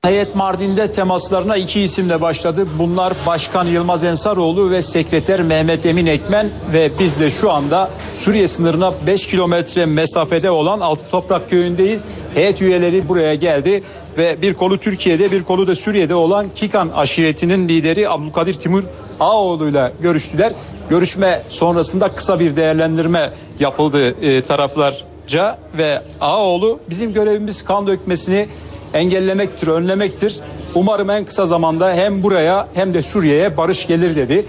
Heyet 0.04 0.36
Mardin'de 0.36 0.92
temaslarına 0.92 1.58
iki 1.58 1.82
isimle 1.82 2.22
başladı. 2.22 2.68
Bunlar 2.80 3.14
Başkan 3.26 3.66
Yılmaz 3.66 4.04
Ensaroğlu 4.04 4.72
ve 4.72 4.82
Sekreter 4.82 5.42
Mehmet 5.42 5.86
Emin 5.86 6.06
Ekmen 6.06 6.50
ve 6.74 6.92
biz 7.00 7.20
de 7.20 7.30
şu 7.30 7.52
anda 7.52 7.90
Suriye 8.16 8.48
sınırına 8.48 8.94
5 9.08 9.28
kilometre 9.28 9.86
mesafede 9.86 10.52
olan 10.52 10.80
Altı 10.80 11.10
Toprak 11.10 11.50
Köyü'ndeyiz. 11.50 12.06
Heyet 12.34 12.62
üyeleri 12.62 13.10
buraya 13.10 13.36
geldi 13.36 13.84
ve 14.18 14.42
bir 14.42 14.54
kolu 14.54 14.78
Türkiye'de 14.78 15.32
bir 15.32 15.44
kolu 15.44 15.68
da 15.68 15.76
Suriye'de 15.76 16.16
olan 16.16 16.48
Kikan 16.56 16.90
aşiretinin 16.90 17.70
lideri 17.70 18.10
Abdülkadir 18.10 18.54
Timur 18.54 18.84
Ağoğlu 19.20 19.70
ile 19.70 19.94
görüştüler. 20.02 20.54
Görüşme 20.90 21.44
sonrasında 21.50 22.08
kısa 22.08 22.40
bir 22.40 22.56
değerlendirme 22.56 23.30
yapıldı 23.60 24.08
e, 24.10 24.42
taraflarca 24.42 25.58
ve 25.78 26.02
Ağoğlu 26.22 26.80
bizim 26.90 27.14
görevimiz 27.14 27.66
kan 27.66 27.88
dökmesini 27.88 28.48
engellemektir, 28.94 29.68
önlemektir. 29.68 30.40
Umarım 30.76 31.10
en 31.10 31.26
kısa 31.26 31.46
zamanda 31.46 31.94
hem 31.94 32.24
buraya 32.24 32.68
hem 32.74 32.94
de 32.94 33.04
Suriye'ye 33.04 33.58
barış 33.58 33.88
gelir 33.88 34.16
dedi. 34.16 34.46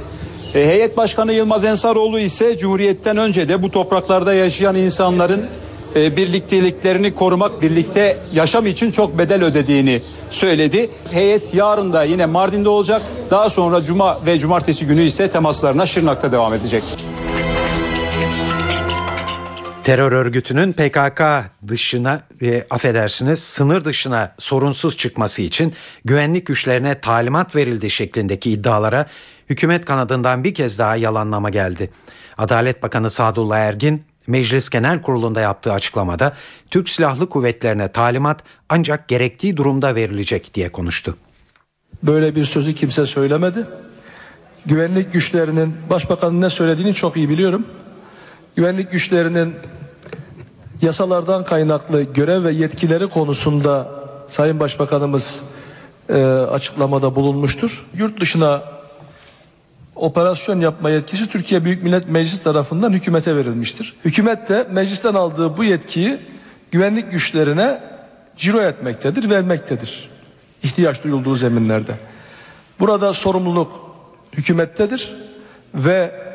E, 0.54 0.66
heyet 0.66 0.96
Başkanı 0.96 1.32
Yılmaz 1.32 1.64
Ensaroğlu 1.64 2.18
ise 2.18 2.58
Cumhuriyet'ten 2.58 3.16
önce 3.16 3.48
de 3.48 3.62
bu 3.62 3.70
topraklarda 3.70 4.34
yaşayan 4.34 4.76
insanların 4.76 5.46
e, 5.96 6.16
birlikteliklerini 6.16 7.14
korumak, 7.14 7.62
birlikte 7.62 8.18
yaşam 8.32 8.66
için 8.66 8.90
çok 8.90 9.18
bedel 9.18 9.44
ödediğini 9.44 10.02
söyledi. 10.30 10.90
Heyet 11.10 11.54
yarın 11.54 11.92
da 11.92 12.02
yine 12.02 12.26
Mardin'de 12.26 12.68
olacak. 12.68 13.02
Daha 13.30 13.50
sonra 13.50 13.84
Cuma 13.84 14.26
ve 14.26 14.38
Cumartesi 14.38 14.86
günü 14.86 15.02
ise 15.02 15.30
temaslarına 15.30 15.86
Şırnak'ta 15.86 16.32
devam 16.32 16.54
edecek. 16.54 16.82
Terör 19.84 20.12
örgütünün 20.12 20.72
PKK 20.72 21.22
dışına 21.68 22.20
e, 22.42 22.64
affedersiniz 22.70 23.38
sınır 23.38 23.84
dışına 23.84 24.34
sorunsuz 24.38 24.96
çıkması 24.96 25.42
için 25.42 25.74
güvenlik 26.04 26.46
güçlerine 26.46 27.00
talimat 27.00 27.56
verildi 27.56 27.90
şeklindeki 27.90 28.50
iddialara 28.50 29.06
hükümet 29.50 29.84
kanadından 29.84 30.44
bir 30.44 30.54
kez 30.54 30.78
daha 30.78 30.96
yalanlama 30.96 31.50
geldi. 31.50 31.90
Adalet 32.38 32.82
Bakanı 32.82 33.10
Sadullah 33.10 33.58
Ergin 33.58 34.02
Meclis 34.26 34.70
Genel 34.70 35.02
Kurulu'nda 35.02 35.40
yaptığı 35.40 35.72
açıklamada 35.72 36.36
Türk 36.70 36.88
Silahlı 36.88 37.28
Kuvvetlerine 37.28 37.92
talimat 37.92 38.42
ancak 38.68 39.08
gerektiği 39.08 39.56
durumda 39.56 39.94
verilecek 39.94 40.54
diye 40.54 40.72
konuştu. 40.72 41.16
Böyle 42.02 42.34
bir 42.34 42.44
sözü 42.44 42.74
kimse 42.74 43.04
söylemedi. 43.04 43.66
Güvenlik 44.66 45.12
güçlerinin 45.12 45.74
başbakanın 45.90 46.40
ne 46.40 46.50
söylediğini 46.50 46.94
çok 46.94 47.16
iyi 47.16 47.28
biliyorum. 47.28 47.66
Güvenlik 48.58 48.92
güçlerinin 48.92 49.54
yasalardan 50.82 51.44
kaynaklı 51.44 52.02
görev 52.02 52.44
ve 52.44 52.52
yetkileri 52.52 53.08
konusunda 53.08 53.88
Sayın 54.28 54.60
Başbakanımız 54.60 55.42
e, 56.08 56.22
açıklamada 56.24 57.14
bulunmuştur. 57.14 57.86
Yurt 57.94 58.20
dışına 58.20 58.62
operasyon 59.96 60.60
yapma 60.60 60.90
yetkisi 60.90 61.26
Türkiye 61.26 61.64
Büyük 61.64 61.82
Millet 61.82 62.08
Meclisi 62.08 62.42
tarafından 62.42 62.92
hükümete 62.92 63.36
verilmiştir. 63.36 63.94
Hükümet 64.04 64.48
de 64.48 64.66
meclisten 64.70 65.14
aldığı 65.14 65.56
bu 65.56 65.64
yetkiyi 65.64 66.18
güvenlik 66.70 67.10
güçlerine 67.10 67.82
ciro 68.36 68.60
etmektedir, 68.60 69.30
vermektedir. 69.30 70.10
İhtiyaç 70.62 71.04
duyulduğu 71.04 71.34
zeminlerde. 71.34 71.94
Burada 72.80 73.12
sorumluluk 73.12 73.72
hükümettedir 74.32 75.14
ve 75.74 76.27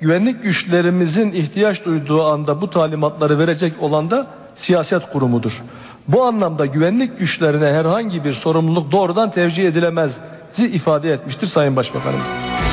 güvenlik 0.00 0.42
güçlerimizin 0.42 1.32
ihtiyaç 1.32 1.84
duyduğu 1.84 2.24
anda 2.24 2.60
bu 2.60 2.70
talimatları 2.70 3.38
verecek 3.38 3.72
olan 3.80 4.10
da 4.10 4.26
siyaset 4.54 5.10
kurumudur. 5.10 5.62
Bu 6.08 6.24
anlamda 6.24 6.66
güvenlik 6.66 7.18
güçlerine 7.18 7.66
herhangi 7.66 8.24
bir 8.24 8.32
sorumluluk 8.32 8.92
doğrudan 8.92 9.30
tevcih 9.30 9.66
edilemez 9.66 10.16
ifade 10.58 11.12
etmiştir 11.12 11.46
Sayın 11.46 11.76
Başbakanımız. 11.76 12.67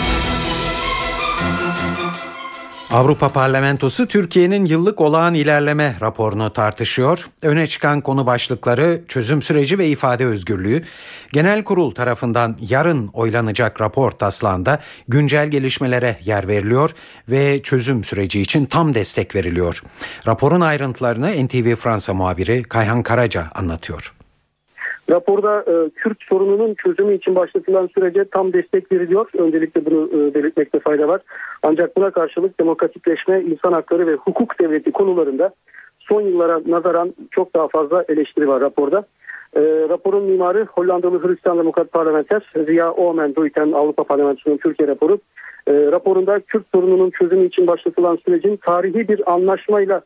Avrupa 2.96 3.30
Parlamentosu 3.30 4.08
Türkiye'nin 4.08 4.66
yıllık 4.66 5.02
olağan 5.02 5.34
ilerleme 5.34 5.96
raporunu 6.02 6.54
tartışıyor. 6.54 7.30
Öne 7.42 7.68
çıkan 7.68 8.02
konu 8.02 8.26
başlıkları 8.26 9.02
çözüm 9.08 9.42
süreci 9.42 9.80
ve 9.80 9.88
ifade 9.88 10.26
özgürlüğü. 10.26 10.84
Genel 11.34 11.64
kurul 11.64 11.92
tarafından 11.92 12.58
yarın 12.70 13.08
oylanacak 13.08 13.82
rapor 13.82 14.12
taslağında 14.12 14.80
güncel 15.08 15.48
gelişmelere 15.48 16.20
yer 16.24 16.48
veriliyor 16.48 16.92
ve 17.30 17.62
çözüm 17.62 18.04
süreci 18.04 18.42
için 18.42 18.66
tam 18.66 18.94
destek 18.94 19.36
veriliyor. 19.36 19.82
Raporun 20.28 20.62
ayrıntılarını 20.62 21.46
NTV 21.46 21.76
Fransa 21.76 22.14
muhabiri 22.14 22.64
Kayhan 22.64 23.04
Karaca 23.04 23.48
anlatıyor. 23.56 24.14
Raporda 25.10 25.60
e, 25.68 25.90
Kürt 25.90 26.24
sorununun 26.24 26.74
çözümü 26.74 27.14
için 27.14 27.36
başlatılan 27.36 27.88
sürece 27.88 28.26
tam 28.26 28.54
destek 28.54 28.92
veriliyor. 28.92 29.30
Öncelikle 29.38 29.86
bunu 29.86 30.10
e, 30.14 30.34
belirtmekte 30.34 30.80
fayda 30.80 31.08
var. 31.08 31.22
Ancak 31.64 31.98
buna 31.98 32.12
karşılık 32.12 32.60
demokratikleşme, 32.60 33.42
insan 33.42 33.74
hakları 33.74 34.08
ve 34.08 34.14
hukuk 34.14 34.60
devleti 34.60 34.92
konularında 34.92 35.54
son 36.00 36.22
yıllara 36.22 36.62
nazaran 36.66 37.14
çok 37.32 37.56
daha 37.56 37.68
fazla 37.68 38.06
eleştiri 38.10 38.48
var 38.48 38.62
raporda. 38.62 39.06
E, 39.56 39.62
raporun 39.90 40.24
mimarı 40.24 40.66
Hollandalı 40.66 41.28
Hristiyan 41.28 41.58
Demokrat 41.58 41.92
Parlamenter 41.92 42.52
Ziya 42.66 42.92
Omen 42.92 43.36
Duiten 43.36 43.72
Avrupa 43.72 44.04
Parlamentosu'nun 44.04 44.58
Türkiye 44.58 44.88
raporu. 44.88 45.20
E, 45.68 45.74
raporunda 45.74 46.40
Kürt 46.40 46.68
sorununun 46.72 47.10
çözümü 47.10 47.46
için 47.46 47.68
başlatılan 47.68 48.16
sürecin 48.26 48.56
tarihi 48.56 49.08
bir 49.08 49.34
anlaşmayla 49.34 50.02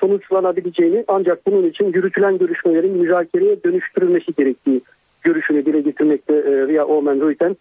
sonuçlanabileceğini 0.00 1.04
ancak 1.08 1.46
bunun 1.46 1.62
için 1.68 1.92
yürütülen 1.92 2.38
görüşmelerin 2.38 2.98
müzakereye 2.98 3.62
dönüştürülmesi 3.64 4.34
gerektiği 4.38 4.80
görüşünü 5.22 5.66
dile 5.66 5.80
getirmekte 5.80 6.34
e, 6.34 6.66
Riya 6.66 6.86
Omen 6.86 7.20
Ruiten. 7.20 7.56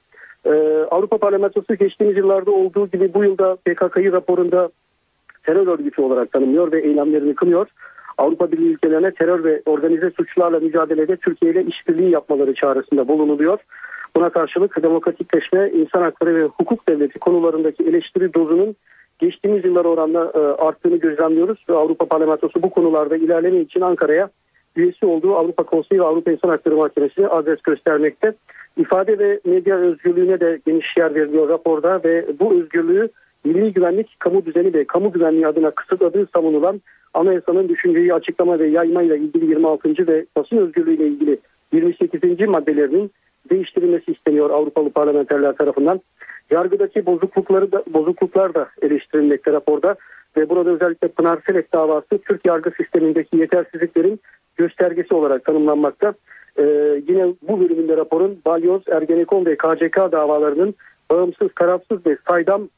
E, 0.45 0.51
Avrupa 0.91 1.17
Parlamentosu 1.17 1.75
geçtiğimiz 1.75 2.17
yıllarda 2.17 2.51
olduğu 2.51 2.87
gibi 2.87 3.13
bu 3.13 3.23
yılda 3.23 3.55
PKK'yı 3.55 4.11
raporunda 4.11 4.69
terör 5.43 5.67
örgütü 5.67 6.01
olarak 6.01 6.31
tanımlıyor 6.31 6.71
ve 6.71 6.81
eylemlerini 6.81 7.35
kınıyor. 7.35 7.67
Avrupa 8.17 8.51
Birliği 8.51 8.73
ülkelerine 8.73 9.11
terör 9.11 9.43
ve 9.43 9.61
organize 9.65 10.11
suçlarla 10.11 10.59
mücadelede 10.59 11.15
Türkiye 11.15 11.51
ile 11.51 11.63
işbirliği 11.63 12.09
yapmaları 12.09 12.53
çağrısında 12.53 13.07
bulunuluyor. 13.07 13.59
Buna 14.15 14.29
karşılık 14.29 14.83
demokratikleşme, 14.83 15.69
insan 15.69 16.01
hakları 16.01 16.35
ve 16.35 16.43
hukuk 16.43 16.87
devleti 16.89 17.19
konularındaki 17.19 17.83
eleştiri 17.83 18.33
dozunun 18.33 18.75
geçtiğimiz 19.19 19.65
yıllar 19.65 19.85
oranla 19.85 20.31
e, 20.35 20.39
arttığını 20.39 20.97
gözlemliyoruz 20.97 21.57
ve 21.69 21.73
Avrupa 21.73 22.05
Parlamentosu 22.05 22.61
bu 22.61 22.69
konularda 22.69 23.17
ilerleme 23.17 23.59
için 23.59 23.81
Ankara'ya 23.81 24.29
üyesi 24.75 25.05
olduğu 25.05 25.35
Avrupa 25.35 25.63
Konseyi 25.63 26.01
ve 26.01 26.05
Avrupa 26.05 26.31
İnsan 26.31 26.49
Hakları 26.49 26.75
Mahkemesi'ne 26.75 27.27
adres 27.27 27.61
göstermekte. 27.61 28.33
İfade 28.77 29.19
ve 29.19 29.39
medya 29.45 29.77
özgürlüğüne 29.77 30.39
de 30.39 30.59
geniş 30.65 30.97
yer 30.97 31.15
veriliyor 31.15 31.49
raporda 31.49 32.01
ve 32.03 32.25
bu 32.39 32.53
özgürlüğü 32.53 33.09
milli 33.43 33.73
güvenlik, 33.73 34.19
kamu 34.19 34.45
düzeni 34.45 34.73
ve 34.73 34.83
kamu 34.83 35.11
güvenliği 35.11 35.47
adına 35.47 35.71
kısıtladığı 35.71 36.27
savunulan 36.33 36.81
anayasanın 37.13 37.69
düşünceyi 37.69 38.13
açıklama 38.13 38.59
ve 38.59 38.67
yaymayla 38.67 39.15
ilgili 39.15 39.45
26. 39.45 40.07
ve 40.07 40.25
basın 40.35 40.57
özgürlüğüyle 40.57 41.07
ilgili 41.07 41.37
28. 41.73 42.47
maddelerinin 42.47 43.11
değiştirilmesi 43.49 44.11
isteniyor 44.11 44.49
Avrupalı 44.49 44.89
parlamenterler 44.89 45.55
tarafından. 45.55 46.01
Yargıdaki 46.51 47.05
bozuklukları 47.05 47.71
da, 47.71 47.83
bozukluklar 47.93 48.53
da 48.53 48.69
eleştirilmekte 48.81 49.51
raporda 49.51 49.95
ve 50.37 50.49
burada 50.49 50.69
özellikle 50.69 51.07
Pınar 51.07 51.39
Selek 51.45 51.73
davası 51.73 52.17
Türk 52.17 52.45
yargı 52.45 52.71
sistemindeki 52.71 53.37
yetersizliklerin 53.37 54.19
göstergesi 54.57 55.13
olarak 55.13 55.45
tanımlanmakta. 55.45 56.13
Ee, 56.57 56.63
yine 57.07 57.33
bu 57.41 57.59
bölümünde 57.59 57.97
raporun 57.97 58.39
Balyoz, 58.45 58.81
Ergenekon 58.87 59.45
ve 59.45 59.55
KCK 59.55 59.97
davalarının 59.97 60.75
bağımsız, 61.09 61.49
tarafsız 61.55 62.05
ve 62.05 62.17
saydam 62.27 62.69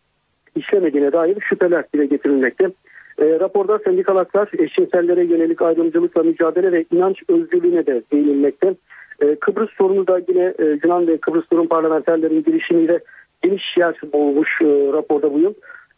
işlemediğine 0.55 1.11
dair 1.11 1.37
şüpheler 1.41 1.83
dile 1.93 2.05
getirilmekte. 2.05 2.71
E, 3.19 3.39
raporda 3.39 3.79
sendikal 3.79 4.15
haklar, 4.15 4.49
eşcinsellere 4.57 5.23
yönelik 5.23 5.61
ayrımcılıkla 5.61 6.23
mücadele 6.23 6.71
ve 6.71 6.85
inanç 6.91 7.23
özgürlüğüne 7.27 7.85
de 7.85 8.01
değinilmekte. 8.11 8.75
E, 9.21 9.35
Kıbrıs 9.35 9.69
sorunu 9.77 10.07
da 10.07 10.21
yine 10.27 10.53
e, 10.59 10.79
Yunan 10.83 11.07
ve 11.07 11.17
Kıbrıs 11.17 11.45
Rum 11.53 11.67
parlamenterlerin 11.67 12.43
girişimiyle 12.43 12.99
geniş 13.41 13.77
yer 13.77 13.95
bulmuş 14.13 14.61
e, 14.61 14.65
raporda 14.93 15.33
bu 15.33 15.39
yıl. 15.39 15.53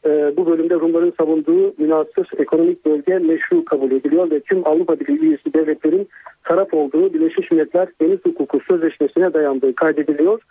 E, 0.05 0.37
bu 0.37 0.45
bölümde 0.45 0.75
Rumların 0.75 1.13
savunduğu 1.17 1.73
münasır 1.77 2.27
ekonomik 2.37 2.85
bölge 2.85 3.19
meşru 3.19 3.65
kabul 3.65 3.91
ediliyor 3.91 4.31
ve 4.31 4.39
tüm 4.39 4.67
Avrupa 4.67 4.99
Birliği 4.99 5.19
üyesi 5.19 5.53
devletlerin 5.53 6.09
taraf 6.43 6.73
olduğu 6.73 7.13
Birleşmiş 7.13 7.51
Milletler 7.51 7.87
Deniz 8.01 8.19
Hukuku 8.25 8.59
Sözleşmesi'ne 8.59 9.33
dayandığı 9.33 9.75
kaydediliyor. 9.75 10.41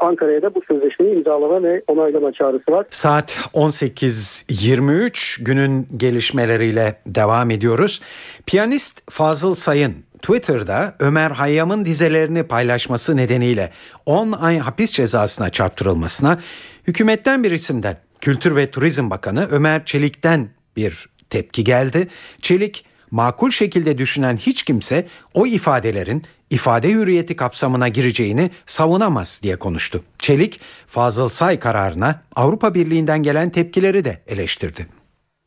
Ankara'ya 0.00 0.42
da 0.42 0.54
bu 0.54 0.60
sözleşmeyi 0.68 1.14
imzalama 1.14 1.62
ve 1.62 1.82
onaylama 1.88 2.32
çağrısı 2.32 2.72
var. 2.72 2.86
Saat 2.90 3.30
18.23 3.54 5.44
günün 5.44 5.88
gelişmeleriyle 5.96 7.00
devam 7.06 7.50
ediyoruz. 7.50 8.00
Piyanist 8.46 9.10
Fazıl 9.10 9.54
Sayın 9.54 9.94
Twitter'da 10.22 10.94
Ömer 11.00 11.30
Hayyam'ın 11.30 11.84
dizelerini 11.84 12.42
paylaşması 12.42 13.16
nedeniyle 13.16 13.70
10 14.06 14.32
ay 14.32 14.58
hapis 14.58 14.92
cezasına 14.92 15.50
çarptırılmasına 15.50 16.38
hükümetten 16.86 17.44
bir 17.44 17.50
isimden 17.50 17.96
Kültür 18.20 18.56
ve 18.56 18.70
Turizm 18.70 19.10
Bakanı 19.10 19.48
Ömer 19.50 19.84
Çelik'ten 19.84 20.48
bir 20.76 21.08
tepki 21.30 21.64
geldi. 21.64 22.08
Çelik 22.42 22.84
makul 23.10 23.50
şekilde 23.50 23.98
düşünen 23.98 24.36
hiç 24.36 24.62
kimse 24.62 25.06
o 25.34 25.46
ifadelerin 25.46 26.22
ifade 26.50 26.88
hürriyeti 26.88 27.36
kapsamına 27.36 27.88
gireceğini 27.88 28.50
savunamaz 28.66 29.40
diye 29.42 29.56
konuştu. 29.56 30.04
Çelik, 30.18 30.60
Fazıl 30.86 31.28
Say 31.28 31.58
kararına 31.58 32.22
Avrupa 32.36 32.74
Birliği'nden 32.74 33.22
gelen 33.22 33.50
tepkileri 33.50 34.04
de 34.04 34.22
eleştirdi. 34.26 34.86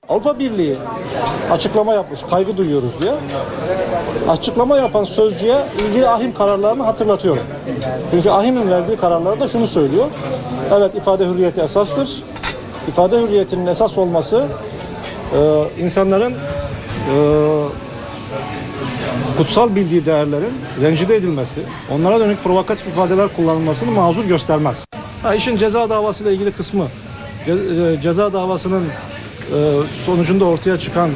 Avrupa 0.10 0.40
Birliği 0.40 0.76
açıklama 1.52 1.94
yapmış, 1.94 2.20
kaygı 2.30 2.58
duyuyoruz 2.58 2.92
diye. 3.02 3.14
Açıklama 4.28 4.78
yapan 4.78 5.04
sözcüye 5.04 5.58
ilgili 5.80 6.08
ahim 6.08 6.34
kararlarını 6.34 6.84
hatırlatıyorum. 6.84 7.44
Çünkü 8.12 8.30
ahimin 8.30 8.72
verdiği 8.72 8.98
kararlarda 8.98 9.40
da 9.40 9.48
şunu 9.48 9.68
söylüyor. 9.68 10.06
Evet 10.74 10.96
ifade 10.96 11.28
hürriyeti 11.28 11.62
esastır. 11.62 12.24
İfade 12.88 13.22
hürriyetinin 13.22 13.66
esas 13.66 13.98
olması 13.98 14.48
e, 15.34 15.64
insanların 15.84 16.34
kutsal 19.38 19.76
bildiği 19.76 20.06
değerlerin 20.06 20.54
rencide 20.82 21.16
edilmesi, 21.16 21.60
onlara 21.92 22.20
dönük 22.20 22.44
provokatif 22.44 22.88
ifadeler 22.88 23.28
kullanılmasını 23.36 23.92
mazur 23.92 24.26
göstermez. 24.26 24.86
Ha, 25.24 25.36
işin 25.36 25.56
ceza 25.58 25.90
davasıyla 25.90 26.32
ilgili 26.32 26.52
kısmı, 26.52 26.88
ce- 27.48 27.98
e, 27.98 28.02
ceza 28.02 28.34
davasının 28.34 28.84
e, 28.84 29.58
sonucunda 30.06 30.46
ortaya 30.46 30.80
çıkan 30.80 31.10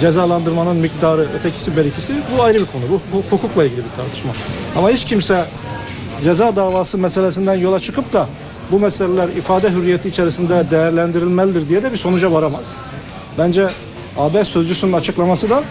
cezalandırmanın 0.00 0.76
miktarı, 0.76 1.28
ötekisi 1.38 1.76
berikisi 1.76 2.12
bu 2.38 2.42
ayrı 2.42 2.58
bir 2.58 2.66
konu. 2.66 2.82
Bu, 2.90 3.00
bu 3.12 3.22
hukukla 3.36 3.64
ilgili 3.64 3.78
bir 3.84 3.96
tartışma. 3.96 4.32
Ama 4.76 4.90
hiç 4.90 5.04
kimse 5.04 5.44
ceza 6.24 6.56
davası 6.56 6.98
meselesinden 6.98 7.54
yola 7.54 7.80
çıkıp 7.80 8.12
da 8.12 8.26
bu 8.72 8.78
meseleler 8.80 9.28
ifade 9.28 9.70
hürriyeti 9.70 10.08
içerisinde 10.08 10.70
değerlendirilmelidir 10.70 11.68
diye 11.68 11.82
de 11.82 11.92
bir 11.92 11.96
sonuca 11.98 12.32
varamaz. 12.32 12.76
Bence 13.38 13.66
AB 14.18 14.44
sözcüsünün 14.44 14.92
açıklaması 14.92 15.50
da 15.50 15.62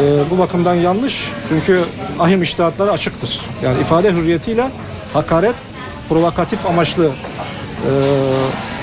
e, 0.00 0.30
bu 0.30 0.38
bakımdan 0.38 0.74
yanlış. 0.74 1.30
Çünkü 1.48 1.80
ahim 2.18 2.42
iştihatları 2.42 2.90
açıktır. 2.92 3.40
Yani 3.62 3.80
ifade 3.80 4.12
hürriyetiyle 4.12 4.70
hakaret, 5.12 5.54
provokatif 6.08 6.66
amaçlı 6.66 7.06
e, 7.06 7.90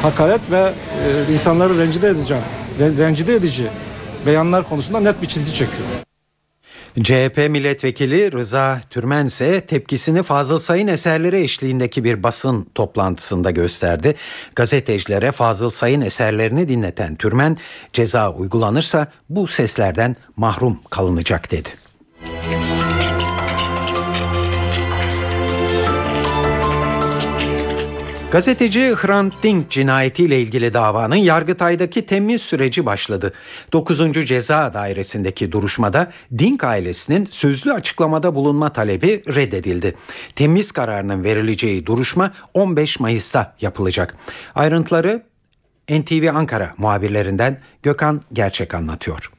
hakaret 0.01 0.41
ve 0.51 0.73
e, 1.29 1.33
insanları 1.33 1.79
rencide 1.79 2.07
edeceğim, 2.07 2.43
re- 2.79 2.97
rencide 2.97 3.33
edici 3.35 3.67
beyanlar 4.25 4.69
konusunda 4.69 4.99
net 4.99 5.21
bir 5.21 5.27
çizgi 5.27 5.49
çekiyor. 5.49 5.87
CHP 7.01 7.37
milletvekili 7.49 8.31
Rıza 8.31 8.81
Türmen 8.89 9.25
ise 9.25 9.61
tepkisini 9.61 10.23
Fazıl 10.23 10.59
Say'ın 10.59 10.87
eserleri 10.87 11.41
eşliğindeki 11.43 12.03
bir 12.03 12.23
basın 12.23 12.67
toplantısında 12.75 13.51
gösterdi. 13.51 14.15
Gazetecilere 14.55 15.31
Fazıl 15.31 15.69
Say'ın 15.69 16.01
eserlerini 16.01 16.69
dinleten 16.69 17.15
Türmen 17.15 17.57
ceza 17.93 18.33
uygulanırsa 18.33 19.07
bu 19.29 19.47
seslerden 19.47 20.15
mahrum 20.37 20.79
kalınacak 20.89 21.51
dedi. 21.51 21.69
Gazeteci 28.33 28.95
Hrant 28.95 29.33
Dink 29.43 29.69
cinayetiyle 29.69 30.41
ilgili 30.41 30.73
davanın 30.73 31.15
Yargıtay'daki 31.15 32.05
temiz 32.05 32.41
süreci 32.41 32.85
başladı. 32.85 33.33
9. 33.73 34.27
Ceza 34.27 34.73
Dairesi'ndeki 34.73 35.51
duruşmada 35.51 36.11
Dink 36.37 36.63
ailesinin 36.63 37.25
sözlü 37.31 37.73
açıklamada 37.73 38.35
bulunma 38.35 38.73
talebi 38.73 39.23
reddedildi. 39.27 39.95
Temiz 40.35 40.71
kararının 40.71 41.23
verileceği 41.23 41.85
duruşma 41.85 42.33
15 42.53 42.99
Mayıs'ta 42.99 43.55
yapılacak. 43.61 44.15
Ayrıntıları 44.55 45.23
NTV 45.89 46.29
Ankara 46.33 46.73
muhabirlerinden 46.77 47.59
Gökhan 47.83 48.21
Gerçek 48.33 48.75
anlatıyor. 48.75 49.31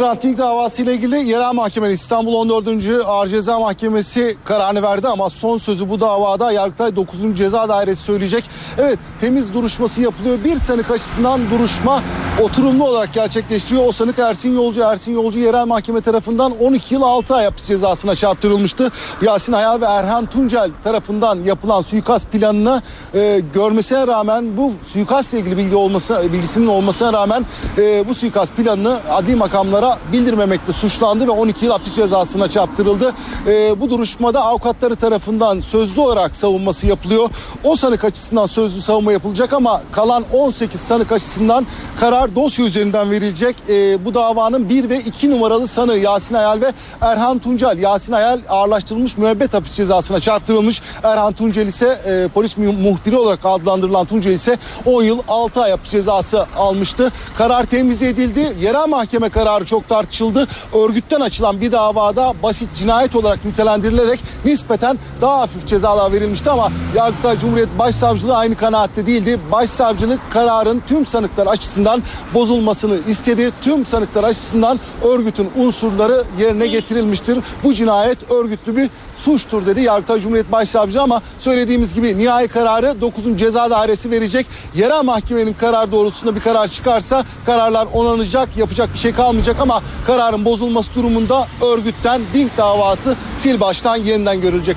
Ranting 0.00 0.38
davası 0.38 0.82
ile 0.82 0.94
ilgili 0.94 1.28
yerel 1.28 1.54
mahkeme 1.54 1.90
İstanbul 1.90 2.34
14. 2.34 2.68
Ağır 3.06 3.26
Ceza 3.26 3.60
Mahkemesi 3.60 4.36
kararını 4.44 4.82
verdi 4.82 5.08
ama 5.08 5.30
son 5.30 5.58
sözü 5.58 5.90
bu 5.90 6.00
davada 6.00 6.52
Yargıtay 6.52 6.96
9. 6.96 7.18
Ceza 7.34 7.68
Dairesi 7.68 8.02
söyleyecek. 8.02 8.44
Evet 8.78 8.98
temiz 9.20 9.54
duruşması 9.54 10.02
yapılıyor. 10.02 10.44
Bir 10.44 10.56
sanık 10.56 10.90
açısından 10.90 11.50
duruşma 11.50 12.02
oturumlu 12.42 12.88
olarak 12.88 13.12
gerçekleştiriyor. 13.12 13.86
O 13.86 13.92
sanık 13.92 14.18
Ersin 14.18 14.54
Yolcu. 14.54 14.80
Ersin 14.80 15.12
Yolcu 15.12 15.38
yerel 15.38 15.66
mahkeme 15.66 16.00
tarafından 16.00 16.52
12 16.60 16.94
yıl 16.94 17.02
6 17.02 17.34
ay 17.34 17.44
hapis 17.44 17.66
cezasına 17.66 18.14
çarptırılmıştı. 18.14 18.90
Yasin 19.22 19.52
Hayal 19.52 19.80
ve 19.80 19.84
Erhan 19.84 20.26
Tuncel 20.26 20.70
tarafından 20.84 21.40
yapılan 21.40 21.82
suikast 21.82 22.32
planını 22.32 22.82
e, 23.14 23.42
görmesine 23.54 24.06
rağmen 24.06 24.56
bu 24.56 24.72
suikastla 24.88 25.38
ilgili 25.38 25.56
bilgi 25.56 25.76
olması 25.76 26.32
bilgisinin 26.32 26.66
olmasına 26.66 27.12
rağmen 27.12 27.46
e, 27.78 28.08
bu 28.08 28.14
suikast 28.14 28.56
planını 28.56 28.98
adli 29.10 29.36
makamlara 29.36 29.83
karara 29.84 29.98
bildirmemekle 30.12 30.72
suçlandı 30.72 31.26
ve 31.26 31.30
12 31.30 31.64
yıl 31.64 31.72
hapis 31.72 31.94
cezasına 31.94 32.48
çarptırıldı. 32.48 33.12
E, 33.46 33.80
bu 33.80 33.90
duruşmada 33.90 34.44
avukatları 34.44 34.96
tarafından 34.96 35.60
sözlü 35.60 36.00
olarak 36.00 36.36
savunması 36.36 36.86
yapılıyor. 36.86 37.30
O 37.64 37.76
sanık 37.76 38.04
açısından 38.04 38.46
sözlü 38.46 38.82
savunma 38.82 39.12
yapılacak 39.12 39.52
ama 39.52 39.82
kalan 39.92 40.24
18 40.32 40.80
sanık 40.80 41.12
açısından 41.12 41.66
karar 42.00 42.34
dosya 42.34 42.64
üzerinden 42.64 43.10
verilecek. 43.10 43.56
E, 43.68 44.04
bu 44.04 44.14
davanın 44.14 44.68
1 44.68 44.90
ve 44.90 45.00
2 45.00 45.30
numaralı 45.30 45.68
sanığı 45.68 45.98
Yasin 45.98 46.34
Ayal 46.34 46.60
ve 46.60 46.72
Erhan 47.00 47.38
Tuncel. 47.38 47.78
Yasin 47.78 48.12
Ayal 48.12 48.40
ağırlaştırılmış 48.48 49.16
müebbet 49.16 49.54
hapis 49.54 49.72
cezasına 49.72 50.20
çarptırılmış. 50.20 50.82
Erhan 51.02 51.32
Tuncel 51.32 51.66
ise 51.66 51.86
e, 51.86 52.28
polis 52.34 52.56
muhbiri 52.56 53.16
olarak 53.16 53.40
adlandırılan 53.44 54.06
Tuncel 54.06 54.32
ise 54.32 54.58
10 54.86 55.02
yıl 55.02 55.18
6 55.28 55.62
ay 55.62 55.70
hapis 55.70 55.90
cezası 55.90 56.46
almıştı. 56.56 57.12
Karar 57.38 57.64
temiz 57.64 58.02
edildi. 58.02 58.56
Yerel 58.60 58.88
mahkeme 58.88 59.28
kararı 59.28 59.64
çok 59.64 59.73
tartışıldı. 59.80 60.48
Örgütten 60.74 61.20
açılan 61.20 61.60
bir 61.60 61.72
davada 61.72 62.34
basit 62.42 62.68
cinayet 62.74 63.16
olarak 63.16 63.44
nitelendirilerek 63.44 64.20
nispeten 64.44 64.98
daha 65.20 65.40
hafif 65.40 65.66
cezalar 65.66 66.12
verilmişti 66.12 66.50
ama 66.50 66.72
Yargıtay 66.94 67.38
Cumhuriyet 67.38 67.78
Başsavcılığı 67.78 68.36
aynı 68.36 68.56
kanaatte 68.56 69.06
değildi. 69.06 69.40
Başsavcılık 69.52 70.20
kararın 70.30 70.82
tüm 70.86 71.06
sanıklar 71.06 71.46
açısından 71.46 72.02
bozulmasını 72.34 72.98
istedi. 73.08 73.52
Tüm 73.62 73.86
sanıklar 73.86 74.24
açısından 74.24 74.80
örgütün 75.04 75.50
unsurları 75.56 76.24
yerine 76.38 76.66
getirilmiştir. 76.66 77.38
Bu 77.64 77.74
cinayet 77.74 78.30
örgütlü 78.30 78.76
bir 78.76 78.90
suçtur 79.16 79.66
dedi 79.66 79.80
Yargıtay 79.80 80.20
Cumhuriyet 80.20 80.52
Başsavcı 80.52 81.02
ama 81.02 81.22
söylediğimiz 81.38 81.94
gibi 81.94 82.18
nihai 82.18 82.48
kararı 82.48 83.00
9. 83.00 83.38
Ceza 83.38 83.70
Dairesi 83.70 84.10
verecek. 84.10 84.46
Yerel 84.74 85.04
mahkemenin 85.04 85.52
karar 85.52 85.92
doğrultusunda 85.92 86.36
bir 86.36 86.40
karar 86.40 86.68
çıkarsa 86.68 87.24
kararlar 87.46 87.88
onanacak, 87.92 88.56
yapacak 88.56 88.94
bir 88.94 88.98
şey 88.98 89.12
kalmayacak 89.12 89.60
ama 89.60 89.82
kararın 90.06 90.44
bozulması 90.44 90.94
durumunda 90.94 91.48
örgütten 91.62 92.20
Dink 92.34 92.56
davası 92.56 93.16
sil 93.40 93.56
baştan 93.60 93.96
yeniden 93.96 94.40
görülecek. 94.40 94.76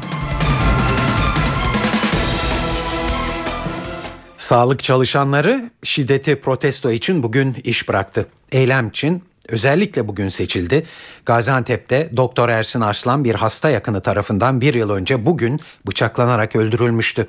Sağlık 4.38 4.84
çalışanları 4.84 5.70
şiddeti 5.84 6.42
protesto 6.42 6.92
için 6.92 7.24
bugün 7.24 7.56
iş 7.64 7.90
bıraktı. 7.90 8.26
Eylem 8.52 8.88
için 8.88 9.24
özellikle 9.48 10.08
bugün 10.08 10.30
seçildi. 10.30 10.86
Gaziantep'te 11.26 12.10
Doktor 12.18 12.50
Ersin 12.50 12.82
Arslan 12.82 13.24
bir 13.24 13.36
hasta 13.36 13.70
yakını 13.70 14.02
tarafından 14.02 14.62
bir 14.62 14.74
yıl 14.74 14.90
önce 14.90 15.26
bugün 15.26 15.60
bıçaklanarak 15.88 16.56
öldürülmüştü. 16.56 17.28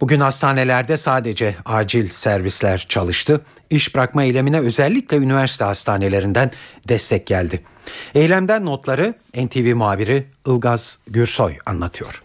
Bugün 0.00 0.20
hastanelerde 0.20 0.96
sadece 0.96 1.56
acil 1.64 2.08
servisler 2.08 2.86
çalıştı. 2.88 3.40
İş 3.70 3.94
bırakma 3.94 4.24
eylemine 4.24 4.60
özellikle 4.60 5.16
üniversite 5.16 5.64
hastanelerinden 5.64 6.50
destek 6.88 7.26
geldi. 7.26 7.62
Eylemden 8.14 8.64
notları 8.64 9.14
NTV 9.36 9.74
muhabiri 9.74 10.26
Ilgaz 10.46 10.98
Gürsoy 11.06 11.54
anlatıyor. 11.66 12.23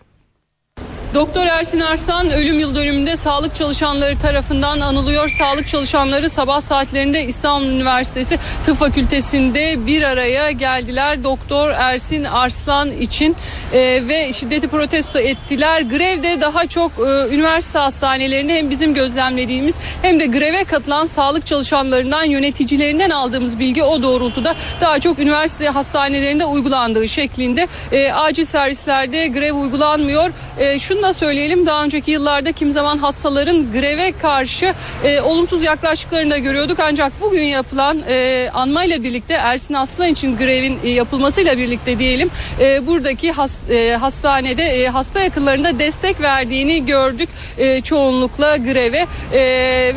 Doktor 1.13 1.45
Ersin 1.45 1.79
Arslan 1.79 2.29
ölüm 2.29 2.59
yıl 2.59 2.75
dönümünde 2.75 3.15
sağlık 3.15 3.55
çalışanları 3.55 4.19
tarafından 4.19 4.79
anılıyor. 4.79 5.29
Sağlık 5.29 5.67
çalışanları 5.67 6.29
sabah 6.29 6.61
saatlerinde 6.61 7.23
İstanbul 7.23 7.67
Üniversitesi 7.67 8.39
Tıp 8.65 8.77
Fakültesi'nde 8.77 9.85
bir 9.85 10.03
araya 10.03 10.51
geldiler. 10.51 11.23
Doktor 11.23 11.69
Ersin 11.69 12.23
Arslan 12.23 12.91
için 12.91 13.35
e, 13.73 14.07
ve 14.07 14.33
şiddeti 14.33 14.67
protesto 14.67 15.19
ettiler. 15.19 15.81
Grevde 15.81 16.41
daha 16.41 16.67
çok 16.67 16.91
e, 16.91 17.35
üniversite 17.35 17.79
hastanelerinde 17.79 18.57
hem 18.57 18.69
bizim 18.69 18.93
gözlemlediğimiz 18.93 19.75
hem 20.01 20.19
de 20.19 20.25
greve 20.25 20.63
katılan 20.63 21.05
sağlık 21.05 21.45
çalışanlarından 21.45 22.23
yöneticilerinden 22.23 23.09
aldığımız 23.09 23.59
bilgi 23.59 23.83
o 23.83 24.01
doğrultuda 24.01 24.55
daha 24.81 24.99
çok 24.99 25.19
üniversite 25.19 25.69
hastanelerinde 25.69 26.45
uygulandığı 26.45 27.09
şeklinde 27.09 27.67
e, 27.91 28.11
acil 28.11 28.45
servislerde 28.45 29.27
grev 29.27 29.53
uygulanmıyor. 29.53 30.31
E, 30.59 30.79
şunu 30.79 30.98
da 31.03 31.13
söyleyelim 31.13 31.65
daha 31.65 31.83
önceki 31.83 32.11
yıllarda 32.11 32.51
kim 32.51 32.71
zaman 32.71 32.97
hastaların 32.97 33.71
greve 33.71 34.11
karşı 34.11 34.73
e, 35.03 35.21
olumsuz 35.21 35.63
yaklaştıklarını 35.63 36.31
da 36.31 36.37
görüyorduk. 36.37 36.79
Ancak 36.79 37.13
bugün 37.21 37.43
yapılan 37.43 38.01
e, 38.09 38.49
anmayla 38.53 39.03
birlikte 39.03 39.33
Ersin 39.33 39.73
Aslan 39.73 40.07
için 40.07 40.37
grevin 40.37 40.79
e, 40.83 40.89
yapılmasıyla 40.89 41.57
birlikte 41.57 41.99
diyelim 41.99 42.29
e, 42.59 42.87
buradaki 42.87 43.31
has, 43.31 43.51
e, 43.69 43.97
hastanede 43.99 44.63
e, 44.63 44.87
hasta 44.87 45.19
yakınlarında 45.19 45.79
destek 45.79 46.21
verdiğini 46.21 46.85
gördük 46.85 47.29
e, 47.57 47.81
çoğunlukla 47.81 48.57
greve 48.57 49.05
e, 49.33 49.39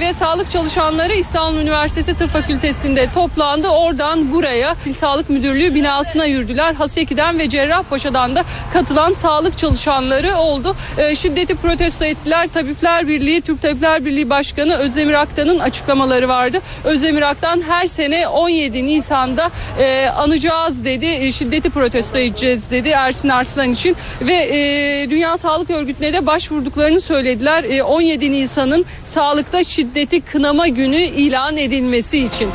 ve 0.01 0.13
sağlık 0.13 0.51
çalışanları 0.51 1.13
İstanbul 1.13 1.61
Üniversitesi 1.61 2.15
Tıp 2.15 2.31
Fakültesi'nde 2.31 3.13
toplandı. 3.15 3.69
Oradan 3.69 4.33
buraya 4.33 4.77
Sağlık 5.01 5.31
Müdürlüğü 5.31 5.75
binasına 5.75 6.25
yürüdüler. 6.25 6.75
Haseki'den 6.75 7.39
ve 7.39 7.49
Cerrahpaşa'dan 7.49 8.37
da 8.37 8.45
katılan 8.73 9.13
sağlık 9.13 9.59
çalışanları 9.59 10.37
oldu. 10.37 10.77
E, 10.99 11.17
şiddeti 11.17 11.55
protesto 11.55 12.05
ettiler. 12.05 12.49
Tabipler 12.55 13.09
Birliği, 13.09 13.41
Türk 13.41 13.63
Tabipler 13.63 14.05
Birliği 14.05 14.31
Başkanı 14.31 14.77
Özdemir 14.77 15.15
Aktan'ın 15.15 15.59
açıklamaları 15.59 16.29
vardı. 16.29 16.59
Özdemir 16.85 17.23
Aktan 17.23 17.63
her 17.69 17.87
sene 17.87 18.29
17 18.29 18.87
Nisan'da 18.87 19.51
e, 19.79 20.07
anacağız 20.17 20.85
dedi. 20.85 21.07
E, 21.07 21.33
şiddeti 21.33 21.71
protesto 21.71 22.19
edeceğiz 22.19 22.71
dedi 22.71 22.89
Ersin 22.89 23.29
Arslan 23.29 23.73
için 23.73 23.97
ve 24.21 24.35
e, 24.35 25.11
Dünya 25.11 25.39
Sağlık 25.39 25.71
Örgütü'ne 25.71 26.13
de 26.13 26.27
başvurduklarını 26.27 27.01
söylediler. 27.01 27.65
E, 27.65 27.83
17 27.83 28.33
Nisan'ın 28.33 28.85
sağlıkta 29.15 29.65
şiddeti 29.65 30.21
kınama 30.21 30.69
günü 30.69 30.97
ilan 30.97 31.57
edilmesi 31.57 32.19
için. 32.19 32.49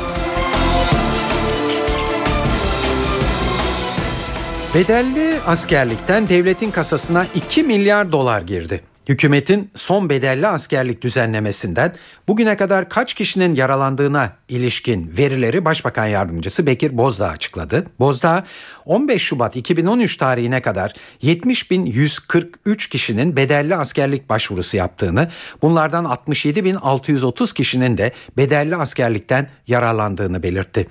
Bedelli 4.74 5.40
askerlikten 5.48 6.30
devletin 6.30 6.72
kasasına 6.72 7.26
2 7.36 7.64
milyar 7.64 8.12
dolar 8.12 8.42
girdi. 8.42 8.82
Hükümetin 9.08 9.72
son 9.76 10.10
bedelli 10.10 10.48
askerlik 10.48 11.02
düzenlemesinden 11.02 11.96
bugüne 12.28 12.58
kadar 12.58 12.90
kaç 12.90 13.14
kişinin 13.14 13.54
yaralandığına 13.56 14.34
ilişkin 14.50 15.18
verileri 15.18 15.66
Başbakan 15.66 16.06
Yardımcısı 16.06 16.68
Bekir 16.68 16.98
Bozdağ 16.98 17.28
açıkladı. 17.28 17.86
Bozdağ 18.00 18.44
15 18.86 19.22
Şubat 19.22 19.56
2013 19.56 20.18
tarihine 20.18 20.62
kadar 20.62 20.94
70.143 21.24 22.90
kişinin 22.90 23.36
bedelli 23.36 23.76
askerlik 23.76 24.30
başvurusu 24.30 24.78
yaptığını, 24.78 25.28
bunlardan 25.62 26.06
67.630 26.06 27.54
kişinin 27.54 27.98
de 27.98 28.12
bedelli 28.38 28.76
askerlikten 28.76 29.50
yararlandığını 29.68 30.44
belirtti. 30.44 30.88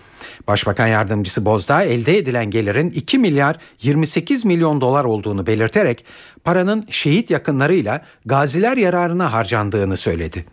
Başbakan 0.46 0.86
Yardımcısı 0.86 1.44
Bozdağ 1.44 1.82
elde 1.82 2.18
edilen 2.18 2.50
gelirin 2.50 2.90
2 2.90 3.18
milyar 3.18 3.56
28 3.82 4.44
milyon 4.44 4.80
dolar 4.80 5.04
olduğunu 5.04 5.46
belirterek 5.46 6.04
paranın 6.46 6.84
şehit 6.90 7.30
yakınlarıyla 7.30 8.02
gaziler 8.26 8.76
yararına 8.76 9.32
harcandığını 9.32 9.96
söyledi. 9.96 10.44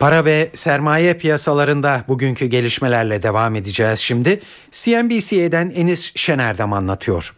Para 0.00 0.24
ve 0.24 0.50
sermaye 0.54 1.14
piyasalarında 1.14 2.04
bugünkü 2.08 2.46
gelişmelerle 2.46 3.22
devam 3.22 3.54
edeceğiz 3.54 3.98
şimdi. 3.98 4.40
CNBC'den 4.70 5.70
Enis 5.74 6.12
Şenerdem 6.16 6.72
anlatıyor. 6.72 7.34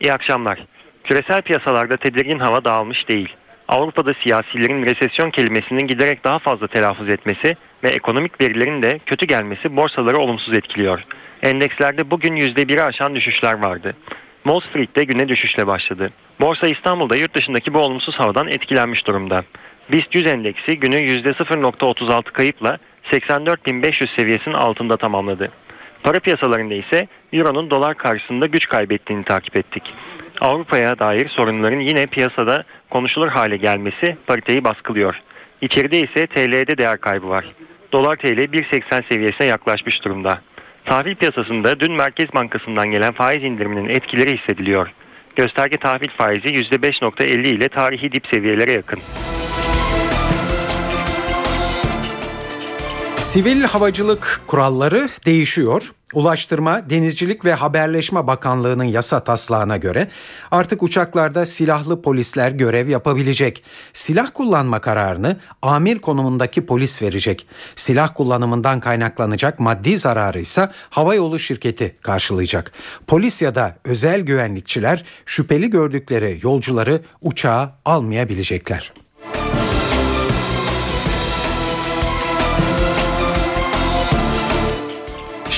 İyi 0.00 0.12
akşamlar. 0.12 0.66
Küresel 1.04 1.42
piyasalarda 1.42 1.96
tedirgin 1.96 2.38
hava 2.38 2.64
dağılmış 2.64 3.08
değil. 3.08 3.28
Avrupa'da 3.68 4.14
siyasilerin 4.14 4.86
resesyon 4.86 5.30
kelimesinin 5.30 5.86
giderek 5.86 6.24
daha 6.24 6.38
fazla 6.38 6.66
telaffuz 6.66 7.08
etmesi 7.08 7.56
ve 7.84 7.88
ekonomik 7.88 8.40
verilerin 8.40 8.82
de 8.82 8.98
kötü 9.06 9.26
gelmesi 9.26 9.76
borsaları 9.76 10.16
olumsuz 10.16 10.56
etkiliyor. 10.56 11.02
Endekslerde 11.42 12.10
bugün 12.10 12.36
%1'i 12.36 12.82
aşan 12.82 13.16
düşüşler 13.16 13.64
vardı. 13.64 13.96
Wall 14.42 14.60
Street'te 14.60 15.04
güne 15.04 15.28
düşüşle 15.28 15.66
başladı. 15.66 16.10
Borsa 16.40 16.68
İstanbul'da 16.68 17.16
yurt 17.16 17.34
dışındaki 17.34 17.74
bu 17.74 17.78
olumsuz 17.78 18.14
havadan 18.14 18.48
etkilenmiş 18.48 19.06
durumda. 19.06 19.44
BIST 19.92 20.14
100 20.14 20.26
endeksi 20.26 20.78
günü 20.78 20.96
%0.36 20.96 22.22
kayıpla 22.22 22.78
84.500 23.12 24.16
seviyesinin 24.16 24.54
altında 24.54 24.96
tamamladı. 24.96 25.52
Para 26.02 26.20
piyasalarında 26.20 26.74
ise 26.74 27.08
Euro'nun 27.32 27.70
dolar 27.70 27.94
karşısında 27.94 28.46
güç 28.46 28.68
kaybettiğini 28.68 29.24
takip 29.24 29.58
ettik. 29.58 29.82
Avrupa'ya 30.40 30.98
dair 30.98 31.28
sorunların 31.28 31.80
yine 31.80 32.06
piyasada 32.06 32.64
konuşulur 32.90 33.28
hale 33.28 33.56
gelmesi 33.56 34.16
pariteyi 34.26 34.64
baskılıyor. 34.64 35.14
İçeride 35.60 36.00
ise 36.00 36.26
TL'de 36.26 36.78
değer 36.78 37.00
kaybı 37.00 37.28
var. 37.28 37.54
Dolar 37.92 38.16
TL 38.16 38.38
1.80 38.38 39.08
seviyesine 39.08 39.46
yaklaşmış 39.46 40.04
durumda. 40.04 40.40
Tahvil 40.84 41.14
piyasasında 41.14 41.80
dün 41.80 41.92
Merkez 41.92 42.34
Bankası'ndan 42.34 42.90
gelen 42.90 43.12
faiz 43.12 43.42
indiriminin 43.42 43.88
etkileri 43.88 44.38
hissediliyor. 44.38 44.88
Gösterge 45.36 45.76
tahvil 45.76 46.08
faizi 46.18 46.48
%5.50 46.48 47.46
ile 47.46 47.68
tarihi 47.68 48.12
dip 48.12 48.26
seviyelere 48.32 48.72
yakın. 48.72 48.98
Sivil 53.18 53.62
havacılık 53.62 54.40
kuralları 54.46 55.08
değişiyor. 55.26 55.90
Ulaştırma, 56.14 56.90
Denizcilik 56.90 57.44
ve 57.44 57.54
Haberleşme 57.54 58.26
Bakanlığı'nın 58.26 58.84
yasa 58.84 59.24
taslağına 59.24 59.76
göre 59.76 60.08
artık 60.50 60.82
uçaklarda 60.82 61.46
silahlı 61.46 62.02
polisler 62.02 62.50
görev 62.50 62.88
yapabilecek. 62.88 63.62
Silah 63.92 64.30
kullanma 64.34 64.80
kararını 64.80 65.36
amir 65.62 65.98
konumundaki 65.98 66.66
polis 66.66 67.02
verecek. 67.02 67.46
Silah 67.76 68.14
kullanımından 68.14 68.80
kaynaklanacak 68.80 69.60
maddi 69.60 69.98
zararı 69.98 70.40
ise 70.40 70.70
havayolu 70.90 71.38
şirketi 71.38 71.96
karşılayacak. 72.02 72.72
Polis 73.06 73.42
ya 73.42 73.54
da 73.54 73.76
özel 73.84 74.20
güvenlikçiler 74.20 75.04
şüpheli 75.24 75.70
gördükleri 75.70 76.38
yolcuları 76.42 77.00
uçağa 77.20 77.78
almayabilecekler. 77.84 78.92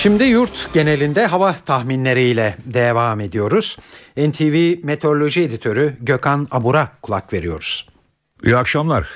Şimdi 0.02 0.24
yurt 0.24 0.74
genelinde 0.74 1.26
hava 1.26 1.56
tahminleriyle 1.66 2.56
devam 2.64 3.20
ediyoruz. 3.20 3.76
NTV 4.16 4.74
Meteoroloji 4.82 5.40
Editörü 5.40 5.96
Gökhan 6.00 6.48
Abur'a 6.50 6.92
kulak 7.02 7.32
veriyoruz. 7.32 7.86
İyi 8.44 8.56
akşamlar. 8.56 9.08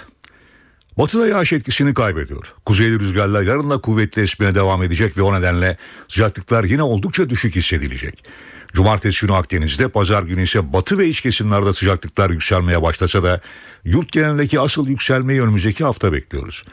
Batıda 0.99 1.29
yağış 1.29 1.53
etkisini 1.53 1.95
kaybediyor. 1.95 2.55
Kuzeyli 2.66 3.01
rüzgarlar 3.01 3.42
yarın 3.42 3.71
da 3.71 3.81
kuvvetli 3.81 4.23
esmeye 4.23 4.55
devam 4.55 4.83
edecek 4.83 5.16
ve 5.16 5.23
o 5.23 5.40
nedenle 5.40 5.77
sıcaklıklar 6.09 6.64
yine 6.64 6.83
oldukça 6.83 7.31
düşük 7.31 7.57
hissedilecek. 7.57 8.25
Cumartesi 8.73 9.27
günü 9.27 9.37
Akdeniz'de, 9.37 9.88
pazar 9.88 10.23
günü 10.23 10.42
ise 10.42 10.73
batı 10.73 10.99
ve 10.99 11.09
iç 11.09 11.21
kesimlerde 11.21 11.73
sıcaklıklar 11.73 12.31
yükselmeye 12.31 12.83
başlasa 12.83 13.23
da 13.23 13.40
yurt 13.85 14.12
genelindeki 14.12 14.61
asıl 14.61 14.88
yükselmeyi 14.88 15.42
önümüzdeki 15.42 15.85
hafta 15.85 16.12
bekliyoruz. 16.12 16.64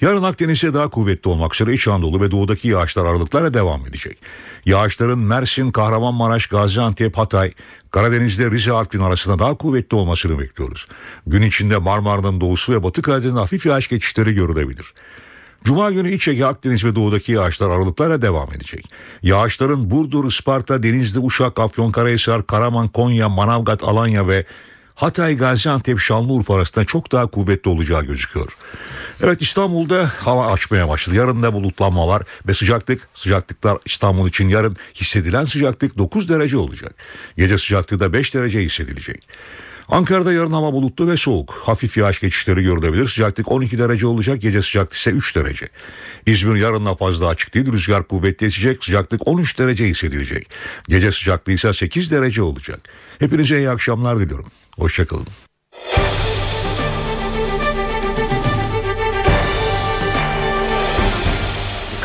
Yarın 0.00 0.22
Akdeniz'de 0.22 0.74
daha 0.74 0.90
kuvvetli 0.90 1.30
olmak 1.30 1.54
üzere 1.54 1.74
İç 1.74 1.88
Anadolu 1.88 2.20
ve 2.20 2.30
doğudaki 2.30 2.68
yağışlar 2.68 3.04
aralıklarla 3.04 3.54
devam 3.54 3.86
edecek. 3.86 4.18
Yağışların 4.64 5.18
Mersin, 5.18 5.70
Kahramanmaraş, 5.70 6.46
Gaziantep, 6.46 7.18
Hatay, 7.18 7.52
Karadeniz'de 7.90 8.50
Rize 8.50 8.72
Artvin 8.72 9.00
arasında 9.00 9.38
daha 9.38 9.56
kuvvetli 9.56 9.96
olmasını 9.96 10.38
bekliyoruz. 10.38 10.86
Gün 11.26 11.42
içinde 11.42 11.76
Marmara'nın 11.76 12.40
doğusu 12.40 12.72
ve 12.72 12.82
Batı 12.82 13.02
Karadeniz'de 13.02 13.38
hafif 13.38 13.66
yağış 13.66 13.88
geçişleri 13.88 14.34
görülebilir. 14.34 14.94
Cuma 15.64 15.90
günü 15.90 16.12
İç 16.12 16.28
Ege, 16.28 16.44
Akdeniz 16.44 16.84
ve 16.84 16.94
doğudaki 16.94 17.32
yağışlar 17.32 17.70
aralıklarla 17.70 18.22
devam 18.22 18.52
edecek. 18.52 18.84
Yağışların 19.22 19.90
Burdur, 19.90 20.24
Isparta, 20.24 20.82
Denizli, 20.82 21.20
Uşak, 21.20 21.58
Afyonkarahisar, 21.58 22.46
Karaman, 22.46 22.88
Konya, 22.88 23.28
Manavgat, 23.28 23.82
Alanya 23.82 24.28
ve 24.28 24.44
Hatay, 24.96 25.36
Gaziantep, 25.36 26.00
Şanlıurfa 26.00 26.54
arasında 26.54 26.84
çok 26.84 27.12
daha 27.12 27.26
kuvvetli 27.26 27.70
olacağı 27.70 28.04
gözüküyor. 28.04 28.56
Evet 29.22 29.42
İstanbul'da 29.42 30.10
hava 30.20 30.52
açmaya 30.52 30.88
başladı. 30.88 31.16
Yarın 31.16 31.42
da 31.42 31.52
bulutlanma 31.52 32.08
var 32.08 32.22
ve 32.46 32.54
sıcaklık, 32.54 33.08
sıcaklıklar 33.14 33.78
İstanbul 33.86 34.28
için 34.28 34.48
yarın 34.48 34.76
hissedilen 34.94 35.44
sıcaklık 35.44 35.98
9 35.98 36.28
derece 36.28 36.58
olacak. 36.58 36.94
Gece 37.36 37.58
sıcaklığı 37.58 38.00
da 38.00 38.12
5 38.12 38.34
derece 38.34 38.60
hissedilecek. 38.60 39.28
Ankara'da 39.88 40.32
yarın 40.32 40.52
hava 40.52 40.72
bulutlu 40.72 41.08
ve 41.08 41.16
soğuk. 41.16 41.60
Hafif 41.64 41.96
yağış 41.96 42.20
geçişleri 42.20 42.62
görülebilir. 42.62 43.08
Sıcaklık 43.08 43.52
12 43.52 43.78
derece 43.78 44.06
olacak. 44.06 44.40
Gece 44.40 44.62
sıcaklığı 44.62 44.96
ise 44.96 45.10
3 45.10 45.36
derece. 45.36 45.68
İzmir 46.26 46.60
yarın 46.60 46.86
da 46.86 46.94
fazla 46.94 47.28
açık 47.28 47.54
değil. 47.54 47.72
Rüzgar 47.72 48.08
kuvvetli 48.08 48.46
esecek. 48.46 48.84
Sıcaklık 48.84 49.28
13 49.28 49.58
derece 49.58 49.86
hissedilecek. 49.86 50.50
Gece 50.88 51.12
sıcaklığı 51.12 51.52
ise 51.52 51.72
8 51.72 52.10
derece 52.10 52.42
olacak. 52.42 52.80
Hepinize 53.18 53.58
iyi 53.58 53.70
akşamlar 53.70 54.20
diliyorum. 54.20 54.46
Hoşçakalın. 54.78 55.26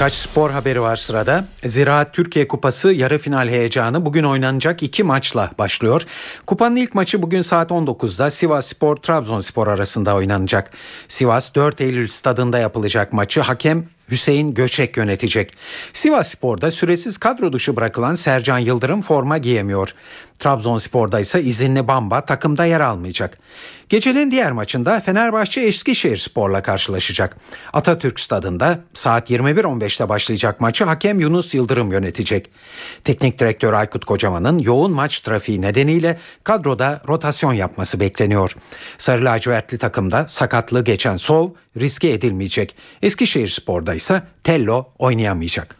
Birkaç 0.01 0.13
spor 0.13 0.49
haberi 0.49 0.81
var 0.81 0.95
sırada. 0.95 1.45
Ziraat 1.65 2.13
Türkiye 2.13 2.47
Kupası 2.47 2.91
yarı 2.91 3.17
final 3.17 3.49
heyecanı 3.49 4.05
bugün 4.05 4.23
oynanacak 4.23 4.83
iki 4.83 5.03
maçla 5.03 5.51
başlıyor. 5.57 6.01
Kupanın 6.45 6.75
ilk 6.75 6.95
maçı 6.95 7.21
bugün 7.23 7.41
saat 7.41 7.71
19'da 7.71 8.29
Sivas 8.29 8.67
Spor 8.67 8.95
Trabzonspor 8.95 9.67
arasında 9.67 10.15
oynanacak. 10.15 10.71
Sivas 11.07 11.55
4 11.55 11.81
Eylül 11.81 12.07
stadında 12.07 12.57
yapılacak 12.59 13.13
maçı 13.13 13.41
hakem 13.41 13.85
Hüseyin 14.11 14.53
Göçek 14.53 14.97
yönetecek. 14.97 15.53
Sivas 15.93 16.27
Spor'da 16.27 16.71
süresiz 16.71 17.17
kadro 17.17 17.53
dışı 17.53 17.75
bırakılan 17.75 18.15
Sercan 18.15 18.59
Yıldırım 18.59 19.01
forma 19.01 19.37
giyemiyor. 19.37 19.93
Trabzonspor'da 20.41 21.19
ise 21.19 21.41
izinli 21.41 21.87
Bamba 21.87 22.21
takımda 22.25 22.65
yer 22.65 22.79
almayacak. 22.79 23.37
Gecenin 23.89 24.31
diğer 24.31 24.51
maçında 24.51 24.99
Fenerbahçe 24.99 25.61
Eskişehir 25.61 26.17
Spor'la 26.17 26.61
karşılaşacak. 26.61 27.37
Atatürk 27.73 28.19
Stadında 28.19 28.79
saat 28.93 29.31
21.15'te 29.31 30.09
başlayacak 30.09 30.61
maçı 30.61 30.83
hakem 30.83 31.19
Yunus 31.19 31.53
Yıldırım 31.53 31.91
yönetecek. 31.91 32.49
Teknik 33.03 33.39
direktör 33.39 33.73
Aykut 33.73 34.05
Kocaman'ın 34.05 34.59
yoğun 34.59 34.91
maç 34.91 35.19
trafiği 35.19 35.61
nedeniyle 35.61 36.19
kadroda 36.43 37.01
rotasyon 37.07 37.53
yapması 37.53 37.99
bekleniyor. 37.99 38.55
Sarı 38.97 39.25
lacivertli 39.25 39.77
takımda 39.77 40.27
sakatlığı 40.27 40.83
geçen 40.83 41.17
Sov 41.17 41.49
riske 41.77 42.09
edilmeyecek. 42.09 42.75
Eskişehir 43.01 43.47
Spor'da 43.47 43.93
ise 43.93 44.21
Tello 44.43 44.89
oynayamayacak. 44.99 45.75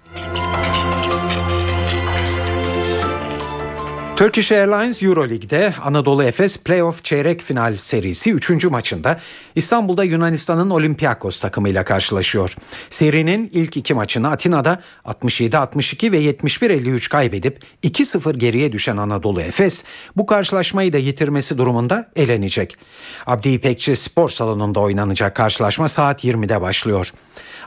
Turkish 4.21 4.51
Airlines 4.51 5.03
Euroleague'de 5.03 5.73
Anadolu 5.84 6.23
Efes 6.23 6.57
Playoff 6.57 7.03
çeyrek 7.03 7.41
final 7.41 7.77
serisi 7.77 8.31
3. 8.31 8.65
maçında 8.65 9.19
İstanbul'da 9.55 10.03
Yunanistan'ın 10.03 10.69
Olympiakos 10.69 11.39
takımıyla 11.39 11.86
karşılaşıyor. 11.86 12.55
Serinin 12.89 13.49
ilk 13.53 13.77
iki 13.77 13.93
maçını 13.93 14.31
Atina'da 14.31 14.81
67-62 15.05 16.12
ve 16.12 16.21
71-53 16.21 17.10
kaybedip 17.10 17.63
2-0 17.84 18.38
geriye 18.38 18.71
düşen 18.71 18.97
Anadolu 18.97 19.41
Efes 19.41 19.84
bu 20.17 20.25
karşılaşmayı 20.25 20.93
da 20.93 20.97
yitirmesi 20.97 21.57
durumunda 21.57 22.12
elenecek. 22.15 22.77
Abdi 23.25 23.49
İpekçi 23.49 23.95
Spor 23.95 24.29
Salonu'nda 24.29 24.79
oynanacak 24.79 25.36
karşılaşma 25.36 25.88
saat 25.88 26.25
20'de 26.25 26.62
başlıyor. 26.62 27.13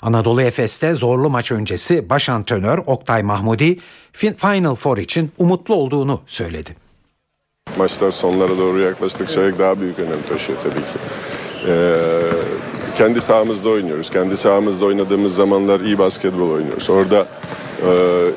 Anadolu 0.04 0.42
Efes'te 0.42 0.94
zorlu 0.94 1.30
maç 1.30 1.52
öncesi 1.52 2.10
baş 2.10 2.28
antrenör 2.28 2.78
Oktay 2.86 3.22
Mahmudi 3.22 3.78
Final 4.12 4.74
Four 4.74 4.98
için 4.98 5.32
umutlu 5.38 5.74
olduğunu 5.74 6.20
söyledi. 6.26 6.76
Maçlar 7.78 8.10
sonlara 8.10 8.58
doğru 8.58 8.80
yaklaştıkça 8.80 9.58
daha 9.58 9.80
büyük 9.80 9.98
önem 9.98 10.22
taşıyor 10.28 10.58
tabii 10.62 10.74
ki. 10.74 10.98
Ee, 11.68 11.94
kendi 12.96 13.20
sahamızda 13.20 13.68
oynuyoruz. 13.68 14.10
Kendi 14.10 14.36
sahamızda 14.36 14.84
oynadığımız 14.84 15.34
zamanlar 15.34 15.80
iyi 15.80 15.98
basketbol 15.98 16.50
oynuyoruz. 16.50 16.90
Orada 16.90 17.26
e, 17.86 17.90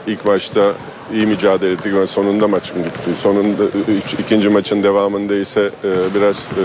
ilk 0.07 0.25
maçta 0.25 0.73
iyi 1.13 1.25
mücadele 1.27 1.71
ettik 1.71 1.93
ve 1.93 2.07
sonunda 2.07 2.47
maçım 2.47 2.83
gitti. 2.83 3.15
Sonunda 3.15 3.63
ikinci 4.19 4.49
maçın 4.49 4.83
devamında 4.83 5.35
ise 5.35 5.71
e, 5.83 6.15
biraz 6.15 6.49
e, 6.57 6.63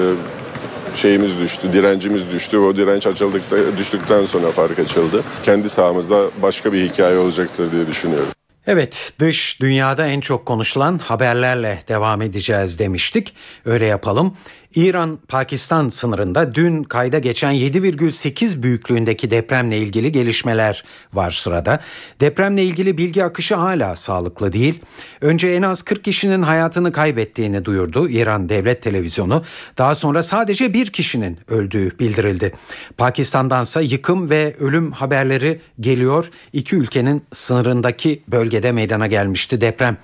şeyimiz 0.96 1.40
düştü, 1.40 1.72
direncimiz 1.72 2.32
düştü. 2.32 2.58
O 2.58 2.76
direnç 2.76 3.06
açıldıkta 3.06 3.56
düştükten 3.78 4.24
sonra 4.24 4.50
fark 4.50 4.78
açıldı. 4.78 5.22
Kendi 5.42 5.68
sahamızda 5.68 6.22
başka 6.42 6.72
bir 6.72 6.88
hikaye 6.90 7.18
olacaktır 7.18 7.72
diye 7.72 7.86
düşünüyorum. 7.86 8.28
Evet 8.66 9.12
dış 9.18 9.60
dünyada 9.60 10.06
en 10.06 10.20
çok 10.20 10.46
konuşulan 10.46 10.98
haberlerle 10.98 11.82
devam 11.88 12.22
edeceğiz 12.22 12.78
demiştik. 12.78 13.34
Öyle 13.64 13.86
yapalım. 13.86 14.36
İran-Pakistan 14.74 15.88
sınırında 15.88 16.54
dün 16.54 16.82
kayda 16.82 17.18
geçen 17.18 17.54
7,8 17.54 18.62
büyüklüğündeki 18.62 19.30
depremle 19.30 19.78
ilgili 19.78 20.12
gelişmeler 20.12 20.84
var 21.12 21.30
sırada. 21.30 21.80
Depremle 22.20 22.64
ilgili 22.64 22.98
bilgi 22.98 23.24
akışı 23.24 23.54
hala 23.54 23.96
sağlıklı 23.96 24.52
değil. 24.52 24.80
Önce 25.20 25.48
en 25.48 25.62
az 25.62 25.82
40 25.82 26.04
kişinin 26.04 26.42
hayatını 26.42 26.92
kaybettiğini 26.92 27.64
duyurdu 27.64 28.08
İran 28.08 28.48
Devlet 28.48 28.82
Televizyonu. 28.82 29.42
Daha 29.78 29.94
sonra 29.94 30.22
sadece 30.22 30.74
bir 30.74 30.86
kişinin 30.86 31.38
öldüğü 31.48 31.98
bildirildi. 31.98 32.52
Pakistan'dansa 32.96 33.80
yıkım 33.80 34.30
ve 34.30 34.56
ölüm 34.60 34.92
haberleri 34.92 35.60
geliyor. 35.80 36.30
İki 36.52 36.76
ülkenin 36.76 37.22
sınırındaki 37.32 38.22
bölgede 38.28 38.72
meydana 38.72 39.06
gelmişti 39.06 39.60
deprem. 39.60 39.96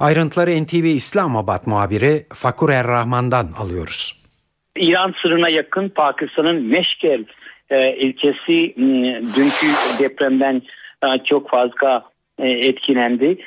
Ayrıntıları 0.00 0.50
NTV 0.64 0.84
İslamabad 0.84 1.66
muhabiri 1.66 2.26
Fakur 2.34 2.70
Errahman'dan 2.70 3.46
alıyoruz. 3.58 4.24
İran 4.76 5.14
sınırına 5.22 5.48
yakın 5.48 5.88
Pakistan'ın 5.88 6.62
Meşkel 6.62 7.24
e, 7.70 7.96
ilçesi 7.96 8.74
dünkü 9.36 9.66
depremden 9.98 10.62
e, 11.04 11.24
çok 11.24 11.50
fazla 11.50 12.04
e, 12.38 12.48
etkilendi. 12.48 13.38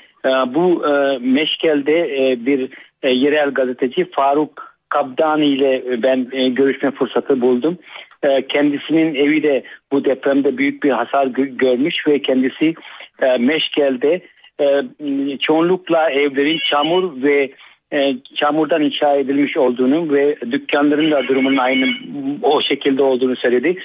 Bu 0.47 0.87
e, 0.87 1.17
Meşkel'de 1.17 2.05
bir 2.45 2.69
yerel 3.03 3.49
gazeteci 3.51 4.11
Faruk 4.11 4.77
Kabdani 4.89 5.45
ile 5.45 6.03
ben 6.03 6.29
görüşme 6.55 6.91
fırsatı 6.91 7.41
buldum. 7.41 7.77
Kendisinin 8.49 9.15
evi 9.15 9.43
de 9.43 9.63
bu 9.91 10.05
depremde 10.05 10.57
büyük 10.57 10.83
bir 10.83 10.89
hasar 10.89 11.27
görmüş 11.35 12.07
ve 12.07 12.21
kendisi 12.21 12.73
e, 13.21 13.37
Meşkel'de 13.37 14.21
e, 14.61 15.37
çoğunlukla 15.37 16.09
evlerin 16.11 16.59
çamur 16.63 17.23
ve 17.23 17.51
e, 17.93 18.13
çamurdan 18.35 18.81
inşa 18.81 19.15
edilmiş 19.15 19.57
olduğunu 19.57 20.13
ve 20.13 20.35
dükkanların 20.51 21.11
da 21.11 21.27
durumunun 21.27 21.57
aynı 21.57 21.85
o 22.41 22.61
şekilde 22.61 23.03
olduğunu 23.03 23.35
söyledi. 23.35 23.77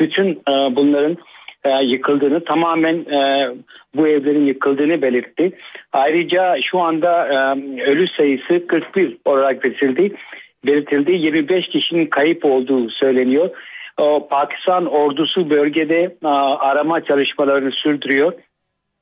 Bütün 0.00 0.28
e, 0.28 0.76
bunların 0.76 1.16
e, 1.64 1.70
yıkıldığını 1.84 2.44
tamamen 2.44 2.94
e, 2.94 3.50
bu 3.94 4.08
evlerin 4.08 4.46
yıkıldığını 4.46 5.02
belirtti. 5.02 5.52
Ayrıca 5.92 6.56
şu 6.62 6.78
anda 6.78 7.26
e, 7.26 7.36
ölü 7.82 8.06
sayısı 8.06 8.66
41 8.66 9.16
olarak 9.24 9.64
belirtildi. 9.64 10.14
belirtildi. 10.66 11.12
25 11.12 11.68
kişinin 11.68 12.06
kayıp 12.06 12.44
olduğu 12.44 12.90
söyleniyor. 12.90 13.50
O, 13.98 14.28
Pakistan 14.28 14.86
ordusu 14.86 15.50
bölgede 15.50 16.16
a, 16.24 16.58
arama 16.58 17.04
çalışmalarını 17.04 17.70
sürdürüyor. 17.70 18.32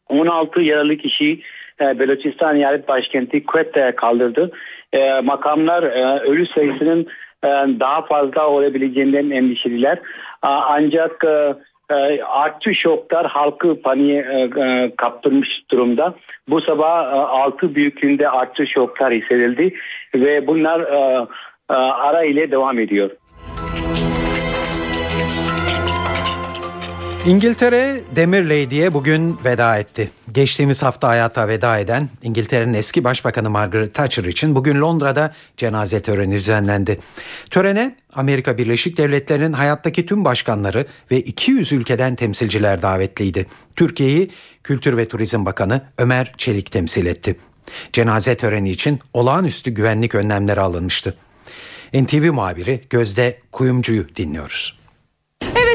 16 0.09 0.61
yaralı 0.61 0.97
kişi 0.97 1.41
e, 1.81 1.99
Belucistan 1.99 2.57
eyalet 2.57 2.89
başkenti 2.89 3.45
Quet'te 3.45 3.93
kaldırdı. 3.97 4.51
E, 4.93 5.21
makamlar 5.21 5.83
e, 5.83 6.21
ölü 6.21 6.47
sayısının 6.47 7.07
e, 7.45 7.49
daha 7.81 8.03
fazla 8.03 8.49
olabileceğinden 8.49 9.31
endişeliler. 9.31 9.99
A, 10.43 10.61
ancak 10.69 11.25
e, 11.25 11.55
e, 11.91 12.23
artçı 12.23 12.75
şoklar 12.75 13.27
halkı 13.27 13.83
paniğe 13.83 14.23
e, 14.23 14.61
e, 14.61 14.93
kaptırmış 14.97 15.49
durumda. 15.71 16.15
Bu 16.49 16.61
sabah 16.61 17.13
e, 17.13 17.17
6 17.17 17.75
büyüklüğünde 17.75 18.31
artçı 18.31 18.67
şoklar 18.67 19.13
hissedildi 19.13 19.75
ve 20.15 20.47
bunlar 20.47 20.81
e, 20.81 21.27
e, 21.71 21.75
ara 21.75 22.25
ile 22.25 22.51
devam 22.51 22.79
ediyor. 22.79 23.11
İngiltere 27.27 28.01
Demir 28.17 28.45
Lady'ye 28.45 28.95
bugün 28.95 29.39
veda 29.45 29.79
etti. 29.79 30.11
Geçtiğimiz 30.33 30.83
hafta 30.83 31.09
hayata 31.09 31.49
veda 31.49 31.79
eden 31.79 32.09
İngiltere'nin 32.23 32.75
eski 32.75 33.05
başbakanı 33.05 33.51
Margaret 33.51 33.95
Thatcher 33.95 34.25
için 34.25 34.55
bugün 34.55 34.81
Londra'da 34.81 35.35
cenaze 35.57 36.03
töreni 36.03 36.35
düzenlendi. 36.35 37.01
Törene 37.51 37.97
Amerika 38.13 38.59
Birleşik 38.59 38.97
Devletleri'nin 38.97 39.53
hayattaki 39.53 40.07
tüm 40.07 40.25
başkanları 40.25 40.87
ve 41.11 41.21
200 41.21 41.73
ülkeden 41.73 42.17
temsilciler 42.17 42.83
davetliydi. 42.83 43.47
Türkiye'yi 43.77 44.31
Kültür 44.65 44.97
ve 44.97 45.09
Turizm 45.09 45.45
Bakanı 45.45 45.83
Ömer 45.99 46.35
Çelik 46.39 46.73
temsil 46.73 47.07
etti. 47.07 47.37
Cenaze 47.93 48.37
töreni 48.37 48.71
için 48.71 49.01
olağanüstü 49.15 49.71
güvenlik 49.71 50.15
önlemleri 50.15 50.61
alınmıştı. 50.61 51.17
NTV 51.95 52.33
muhabiri 52.33 52.81
Gözde 52.91 53.39
Kuyumcu'yu 53.53 54.17
dinliyoruz. 54.17 54.86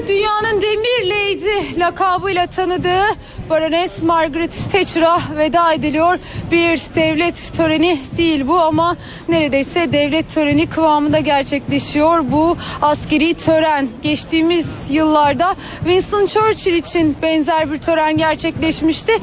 Evet 0.01 0.07
dünyanın 0.07 0.61
demir 0.61 1.09
lady 1.09 1.79
lakabıyla 1.79 2.47
tanıdığı 2.47 3.03
Baroness 3.49 4.03
Margaret 4.03 4.71
Thatcher'a 4.71 5.19
veda 5.37 5.73
ediliyor. 5.73 6.19
Bir 6.51 6.77
devlet 6.95 7.53
töreni 7.53 7.99
değil 8.17 8.47
bu 8.47 8.59
ama 8.59 8.95
neredeyse 9.29 9.93
devlet 9.93 10.29
töreni 10.33 10.69
kıvamında 10.69 11.19
gerçekleşiyor. 11.19 12.31
Bu 12.31 12.57
askeri 12.81 13.33
tören 13.33 13.89
geçtiğimiz 14.01 14.67
yıllarda 14.89 15.55
Winston 15.79 16.25
Churchill 16.25 16.73
için 16.73 17.17
benzer 17.21 17.71
bir 17.71 17.77
tören 17.77 18.17
gerçekleşmişti. 18.17 19.13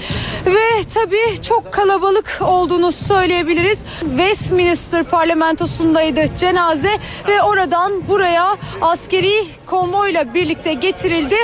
Ve 0.47 0.85
tabii 0.95 1.43
çok 1.43 1.73
kalabalık 1.73 2.39
olduğunu 2.41 2.93
söyleyebiliriz. 2.93 3.79
Westminster 4.01 5.05
parlamentosundaydı 5.05 6.35
cenaze 6.37 6.99
ve 7.29 7.43
oradan 7.43 8.09
buraya 8.09 8.57
askeri 8.81 9.45
konvoyla 9.67 10.28
birlikte 10.35 10.75
getirildi. 10.75 11.37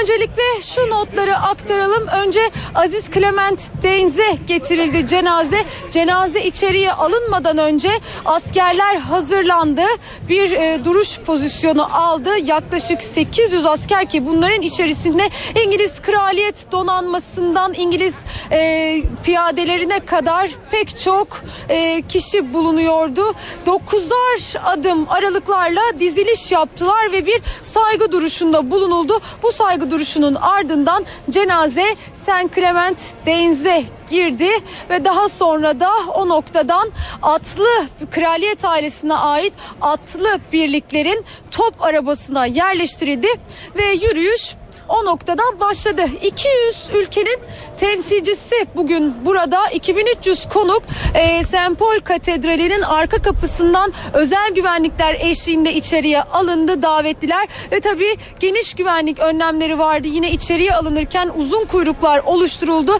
Öncelikle 0.00 0.42
şu 0.62 0.90
notları 0.90 1.36
aktaralım. 1.36 2.06
Önce 2.06 2.40
Aziz 2.74 3.04
Clement 3.14 3.60
Denize 3.82 4.38
getirildi 4.46 5.06
cenaze. 5.06 5.64
Cenaze 5.90 6.44
içeriye 6.44 6.92
alınmadan 6.92 7.58
önce 7.58 7.90
askerler 8.24 8.96
hazırlandı. 8.96 9.82
Bir 10.28 10.52
e, 10.52 10.84
duruş 10.84 11.18
pozisyonu 11.18 11.96
aldı. 11.96 12.30
Yaklaşık 12.44 13.02
800 13.02 13.66
asker 13.66 14.06
ki 14.06 14.26
bunların 14.26 14.62
içerisinde 14.62 15.22
İngiliz 15.64 16.02
Kraliyet 16.02 16.72
Donanması'ndan 16.72 17.74
İngiliz 17.74 18.14
e, 18.52 19.02
piyadelerine 19.24 20.00
kadar 20.00 20.50
pek 20.70 20.98
çok 20.98 21.42
e, 21.68 22.02
kişi 22.08 22.52
bulunuyordu. 22.52 23.34
9'ar 23.66 24.58
adım 24.64 25.06
aralıklarla 25.08 25.80
diziliş 26.00 26.52
yaptılar 26.52 27.12
ve 27.12 27.26
bir 27.26 27.42
saygı 27.62 28.12
duruşunda 28.20 28.70
bulunuldu. 28.70 29.20
Bu 29.42 29.52
saygı 29.52 29.90
duruşunun 29.90 30.34
ardından 30.34 31.06
cenaze 31.30 31.96
Saint 32.26 32.54
Clement 32.54 33.14
Denize 33.26 33.84
girdi 34.10 34.48
ve 34.90 35.04
daha 35.04 35.28
sonra 35.28 35.80
da 35.80 35.90
o 36.14 36.28
noktadan 36.28 36.90
atlı 37.22 37.86
kraliyet 38.10 38.64
ailesine 38.64 39.14
ait 39.14 39.54
atlı 39.82 40.40
birliklerin 40.52 41.24
top 41.50 41.82
arabasına 41.82 42.46
yerleştirildi 42.46 43.28
ve 43.76 43.84
yürüyüş 43.84 44.54
o 44.90 45.04
noktadan 45.04 45.60
başladı. 45.60 46.02
200 46.22 46.50
ülkenin 46.94 47.38
temsilcisi 47.76 48.54
bugün 48.76 49.24
burada 49.24 49.68
2300 49.68 50.48
konuk 50.48 50.82
e, 51.14 51.44
St. 51.44 51.78
Paul 51.78 51.98
Katedrali'nin 52.04 52.82
arka 52.82 53.22
kapısından 53.22 53.92
özel 54.14 54.54
güvenlikler 54.54 55.16
eşliğinde 55.20 55.74
içeriye 55.74 56.22
alındı 56.22 56.82
davetliler 56.82 57.48
ve 57.72 57.80
tabii 57.80 58.16
geniş 58.40 58.74
güvenlik 58.74 59.18
önlemleri 59.18 59.78
vardı. 59.78 60.08
Yine 60.08 60.30
içeriye 60.30 60.74
alınırken 60.74 61.30
uzun 61.36 61.64
kuyruklar 61.64 62.18
oluşturuldu. 62.18 62.92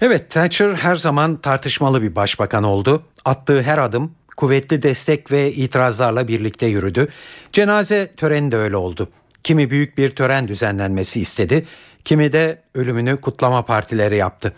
Evet 0.00 0.30
Thatcher 0.30 0.74
her 0.74 0.96
zaman 0.96 1.36
tartışmalı 1.36 2.02
bir 2.02 2.16
başbakan 2.16 2.64
oldu. 2.64 3.02
Attığı 3.24 3.62
her 3.62 3.78
adım 3.78 4.14
kuvvetli 4.36 4.82
destek 4.82 5.32
ve 5.32 5.52
itirazlarla 5.52 6.28
birlikte 6.28 6.66
yürüdü. 6.66 7.08
Cenaze 7.52 8.10
töreni 8.16 8.52
de 8.52 8.56
öyle 8.56 8.76
oldu. 8.76 9.08
Kimi 9.42 9.70
büyük 9.70 9.98
bir 9.98 10.10
tören 10.10 10.48
düzenlenmesi 10.48 11.20
istedi, 11.20 11.66
kimi 12.04 12.32
de 12.32 12.62
ölümünü 12.74 13.16
kutlama 13.16 13.64
partileri 13.64 14.16
yaptı. 14.16 14.52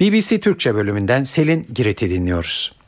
BBC 0.00 0.40
Türkçe 0.40 0.74
bölümünden 0.74 1.24
Selin 1.24 1.68
Girit'i 1.74 2.10
dinliyoruz. 2.10 2.79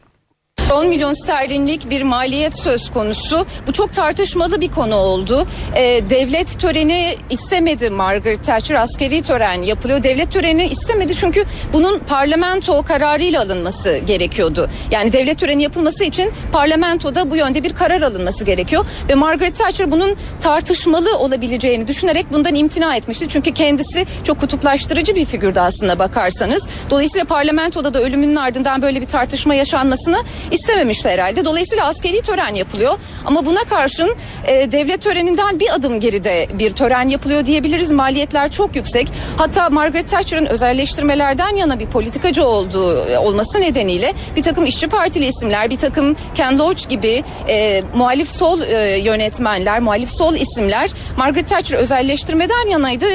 10 0.72 0.86
milyon 0.88 1.12
sterlinlik 1.12 1.90
bir 1.90 2.02
maliyet 2.02 2.58
söz 2.58 2.90
konusu. 2.90 3.46
Bu 3.66 3.72
çok 3.72 3.92
tartışmalı 3.92 4.60
bir 4.60 4.70
konu 4.70 4.96
oldu. 4.96 5.46
Ee, 5.76 6.00
devlet 6.10 6.60
töreni 6.60 7.16
istemedi 7.30 7.90
Margaret 7.90 8.44
Thatcher. 8.44 8.74
Askeri 8.74 9.22
tören 9.22 9.62
yapılıyor. 9.62 10.02
Devlet 10.02 10.32
töreni 10.32 10.64
istemedi 10.64 11.14
çünkü 11.14 11.44
bunun 11.72 11.98
parlamento 11.98 12.82
kararıyla 12.82 13.42
alınması 13.42 13.98
gerekiyordu. 13.98 14.70
Yani 14.90 15.12
devlet 15.12 15.38
töreni 15.38 15.62
yapılması 15.62 16.04
için 16.04 16.32
parlamentoda 16.52 17.30
bu 17.30 17.36
yönde 17.36 17.62
bir 17.62 17.72
karar 17.72 18.02
alınması 18.02 18.44
gerekiyor. 18.44 18.86
Ve 19.08 19.14
Margaret 19.14 19.58
Thatcher 19.58 19.90
bunun 19.90 20.16
tartışmalı 20.40 21.18
olabileceğini 21.18 21.88
düşünerek 21.88 22.26
bundan 22.32 22.54
imtina 22.54 22.96
etmişti. 22.96 23.26
Çünkü 23.28 23.54
kendisi 23.54 24.06
çok 24.24 24.40
kutuplaştırıcı 24.40 25.14
bir 25.14 25.24
figürdü 25.24 25.60
aslında 25.60 25.98
bakarsanız. 25.98 26.68
Dolayısıyla 26.90 27.24
parlamentoda 27.24 27.94
da 27.94 28.00
ölümünün 28.02 28.36
ardından 28.36 28.82
böyle 28.82 29.00
bir 29.00 29.06
tartışma 29.06 29.54
yaşanmasını 29.54 30.18
istememişti 30.62 31.08
herhalde. 31.08 31.44
Dolayısıyla 31.44 31.86
askeri 31.86 32.22
tören 32.22 32.54
yapılıyor. 32.54 32.98
Ama 33.24 33.46
buna 33.46 33.60
karşın 33.60 34.16
e, 34.46 34.72
devlet 34.72 35.02
töreninden 35.02 35.60
bir 35.60 35.74
adım 35.74 36.00
geride 36.00 36.48
bir 36.52 36.70
tören 36.70 37.08
yapılıyor 37.08 37.46
diyebiliriz. 37.46 37.92
Maliyetler 37.92 38.50
çok 38.50 38.76
yüksek. 38.76 39.08
Hatta 39.36 39.70
Margaret 39.70 40.08
Thatcher'ın 40.08 40.46
özelleştirmelerden 40.46 41.56
yana 41.56 41.80
bir 41.80 41.86
politikacı 41.86 42.44
olduğu 42.44 43.08
e, 43.08 43.18
olması 43.18 43.60
nedeniyle 43.60 44.12
bir 44.36 44.42
takım 44.42 44.64
işçi 44.64 44.88
partili 44.88 45.26
isimler, 45.26 45.70
bir 45.70 45.78
takım 45.78 46.16
Ken 46.34 46.58
Loach 46.58 46.88
gibi 46.88 47.24
e, 47.48 47.82
muhalif 47.94 48.30
sol 48.30 48.60
e, 48.60 48.98
yönetmenler, 48.98 49.80
muhalif 49.80 50.10
sol 50.10 50.34
isimler 50.34 50.90
Margaret 51.16 51.48
Thatcher 51.48 51.78
özelleştirmeden 51.78 52.68
yanaydı. 52.68 53.06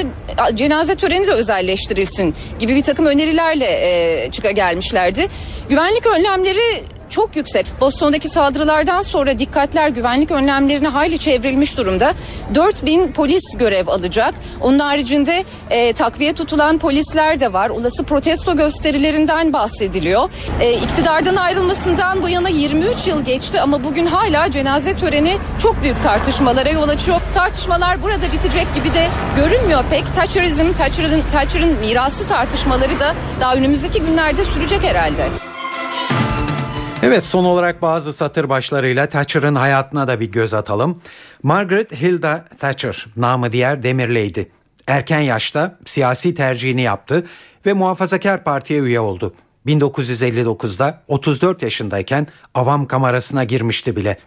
Cenaze 0.54 0.94
töreni 0.94 1.26
de 1.26 1.32
özelleştirilsin 1.32 2.34
gibi 2.58 2.74
bir 2.74 2.82
takım 2.82 3.06
önerilerle 3.06 3.66
e, 3.66 4.30
çıka 4.30 4.50
gelmişlerdi. 4.50 5.28
Güvenlik 5.68 6.06
önlemleri 6.06 6.97
çok 7.10 7.36
yüksek. 7.36 7.66
Boston'daki 7.80 8.28
saldırılardan 8.28 9.02
sonra 9.02 9.38
dikkatler 9.38 9.88
güvenlik 9.88 10.30
önlemlerine 10.30 10.88
hayli 10.88 11.18
çevrilmiş 11.18 11.76
durumda. 11.76 12.14
4000 12.54 13.12
polis 13.12 13.44
görev 13.58 13.86
alacak. 13.86 14.34
Onun 14.60 14.78
haricinde 14.78 15.44
e, 15.70 15.92
takviye 15.92 16.32
tutulan 16.32 16.78
polisler 16.78 17.40
de 17.40 17.52
var. 17.52 17.68
Olası 17.68 18.04
protesto 18.04 18.56
gösterilerinden 18.56 19.52
bahsediliyor. 19.52 20.30
E, 20.60 20.72
iktidardan 20.72 21.36
ayrılmasından 21.36 22.22
bu 22.22 22.28
yana 22.28 22.48
23 22.48 23.06
yıl 23.06 23.24
geçti 23.24 23.60
ama 23.60 23.84
bugün 23.84 24.06
hala 24.06 24.50
cenaze 24.50 24.96
töreni 24.96 25.38
çok 25.58 25.82
büyük 25.82 26.02
tartışmalara 26.02 26.68
yol 26.68 26.88
açıyor. 26.88 27.20
Tartışmalar 27.34 28.02
burada 28.02 28.32
bitecek 28.32 28.74
gibi 28.74 28.94
de 28.94 29.08
görünmüyor 29.36 29.84
pek. 29.90 30.14
Thatcherizm, 30.14 30.72
Thatcher'ın 30.72 31.22
Thatcher'ın 31.32 31.78
mirası 31.78 32.26
tartışmaları 32.26 33.00
da 33.00 33.14
daha 33.40 33.54
önümüzdeki 33.54 34.00
günlerde 34.00 34.44
sürecek 34.44 34.82
herhalde. 34.82 35.47
Evet 37.02 37.24
son 37.24 37.44
olarak 37.44 37.82
bazı 37.82 38.12
satır 38.12 38.48
başlarıyla 38.48 39.06
Thatcher'ın 39.06 39.54
hayatına 39.54 40.08
da 40.08 40.20
bir 40.20 40.32
göz 40.32 40.54
atalım. 40.54 41.02
Margaret 41.42 41.92
Hilda 41.92 42.44
Thatcher 42.58 43.06
namı 43.16 43.52
diğer 43.52 43.82
Demirleydi. 43.82 44.50
Erken 44.86 45.20
yaşta 45.20 45.78
siyasi 45.84 46.34
tercihini 46.34 46.82
yaptı 46.82 47.26
ve 47.66 47.72
Muhafazakar 47.72 48.44
Parti'ye 48.44 48.80
üye 48.80 49.00
oldu. 49.00 49.34
1959'da 49.66 51.02
34 51.08 51.62
yaşındayken 51.62 52.26
avam 52.54 52.86
kamerasına 52.86 53.44
girmişti 53.44 53.96
bile. 53.96 54.18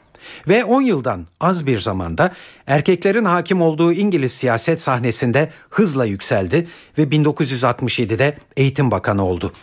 Ve 0.48 0.64
10 0.64 0.82
yıldan 0.82 1.28
az 1.40 1.68
bir 1.68 1.80
zamanda 1.80 2.34
erkeklerin 2.68 3.26
hakim 3.26 3.62
olduğu 3.62 3.94
İngiliz 3.94 4.32
siyaset 4.32 4.82
sahnesinde 4.82 5.50
hızla 5.70 6.06
yükseldi 6.06 6.68
ve 6.98 7.04
1967'de 7.04 8.38
Eğitim 8.58 8.92
Bakanı 8.92 9.26
oldu. 9.26 9.54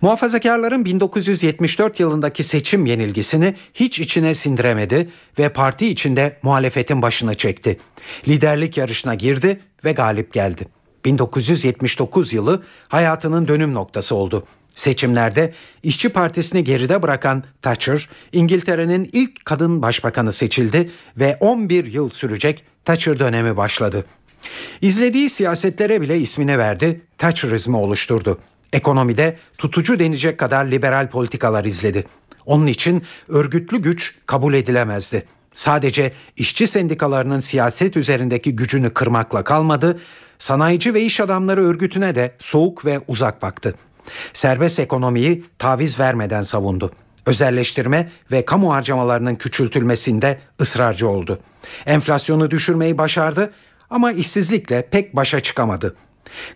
Muhafazakarların 0.00 0.84
1974 0.84 2.00
yılındaki 2.00 2.42
seçim 2.42 2.86
yenilgisini 2.86 3.54
hiç 3.74 4.00
içine 4.00 4.34
sindiremedi 4.34 5.10
ve 5.38 5.48
parti 5.48 5.86
içinde 5.88 6.38
muhalefetin 6.42 7.02
başına 7.02 7.34
çekti. 7.34 7.80
Liderlik 8.28 8.76
yarışına 8.76 9.14
girdi 9.14 9.60
ve 9.84 9.92
galip 9.92 10.32
geldi. 10.32 10.68
1979 11.04 12.32
yılı 12.32 12.62
hayatının 12.88 13.48
dönüm 13.48 13.72
noktası 13.72 14.14
oldu. 14.14 14.46
Seçimlerde 14.74 15.52
İşçi 15.82 16.08
Partisi'ni 16.08 16.64
geride 16.64 17.02
bırakan 17.02 17.44
Thatcher, 17.62 18.08
İngiltere'nin 18.32 19.10
ilk 19.12 19.44
kadın 19.44 19.82
başbakanı 19.82 20.32
seçildi 20.32 20.90
ve 21.16 21.36
11 21.40 21.84
yıl 21.84 22.08
sürecek 22.08 22.64
Thatcher 22.84 23.18
dönemi 23.18 23.56
başladı. 23.56 24.04
İzlediği 24.80 25.30
siyasetlere 25.30 26.00
bile 26.00 26.18
ismini 26.18 26.58
verdi, 26.58 27.00
Thatcherizmi 27.18 27.76
oluşturdu. 27.76 28.38
Ekonomide 28.72 29.36
tutucu 29.58 29.98
denecek 29.98 30.38
kadar 30.38 30.64
liberal 30.66 31.08
politikalar 31.08 31.64
izledi. 31.64 32.04
Onun 32.46 32.66
için 32.66 33.02
örgütlü 33.28 33.82
güç 33.82 34.14
kabul 34.26 34.54
edilemezdi. 34.54 35.26
Sadece 35.54 36.12
işçi 36.36 36.66
sendikalarının 36.66 37.40
siyaset 37.40 37.96
üzerindeki 37.96 38.56
gücünü 38.56 38.94
kırmakla 38.94 39.44
kalmadı, 39.44 40.00
sanayici 40.38 40.94
ve 40.94 41.02
iş 41.02 41.20
adamları 41.20 41.64
örgütüne 41.64 42.14
de 42.14 42.34
soğuk 42.38 42.86
ve 42.86 43.00
uzak 43.08 43.42
baktı. 43.42 43.74
Serbest 44.32 44.80
ekonomiyi 44.80 45.44
taviz 45.58 46.00
vermeden 46.00 46.42
savundu. 46.42 46.92
Özelleştirme 47.26 48.10
ve 48.32 48.44
kamu 48.44 48.72
harcamalarının 48.72 49.34
küçültülmesinde 49.34 50.38
ısrarcı 50.60 51.08
oldu. 51.08 51.40
Enflasyonu 51.86 52.50
düşürmeyi 52.50 52.98
başardı 52.98 53.52
ama 53.90 54.12
işsizlikle 54.12 54.88
pek 54.90 55.16
başa 55.16 55.40
çıkamadı. 55.40 55.96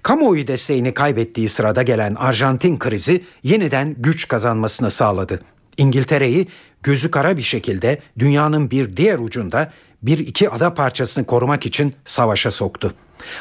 Kamuoyu 0.03 0.47
desteğini 0.47 0.95
kaybettiği 0.95 1.49
sırada 1.49 1.83
gelen 1.83 2.15
Arjantin 2.15 2.79
krizi 2.79 3.25
yeniden 3.43 3.95
güç 3.99 4.29
kazanmasını 4.29 4.91
sağladı. 4.91 5.43
İngiltere'yi 5.77 6.49
gözü 6.83 7.11
kara 7.11 7.37
bir 7.37 7.43
şekilde 7.43 7.99
dünyanın 8.19 8.71
bir 8.71 8.97
diğer 8.97 9.19
ucunda 9.19 9.73
bir 10.03 10.19
iki 10.19 10.51
ada 10.51 10.75
parçasını 10.75 11.27
korumak 11.27 11.67
için 11.67 11.95
savaşa 12.05 12.51
soktu. 12.51 12.95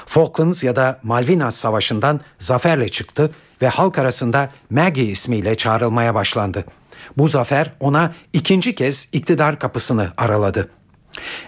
Falklands 0.05 0.63
ya 0.63 0.75
da 0.75 0.99
Malvinas 1.03 1.55
Savaşı'ndan 1.55 2.19
zaferle 2.39 2.89
çıktı 2.89 3.31
ve 3.61 3.67
halk 3.67 3.99
arasında 3.99 4.49
Maggie 4.69 5.03
ismiyle 5.03 5.55
çağrılmaya 5.55 6.15
başlandı. 6.15 6.65
Bu 7.17 7.27
zafer 7.27 7.71
ona 7.79 8.13
ikinci 8.33 8.75
kez 8.75 9.09
iktidar 9.11 9.59
kapısını 9.59 10.13
araladı. 10.17 10.69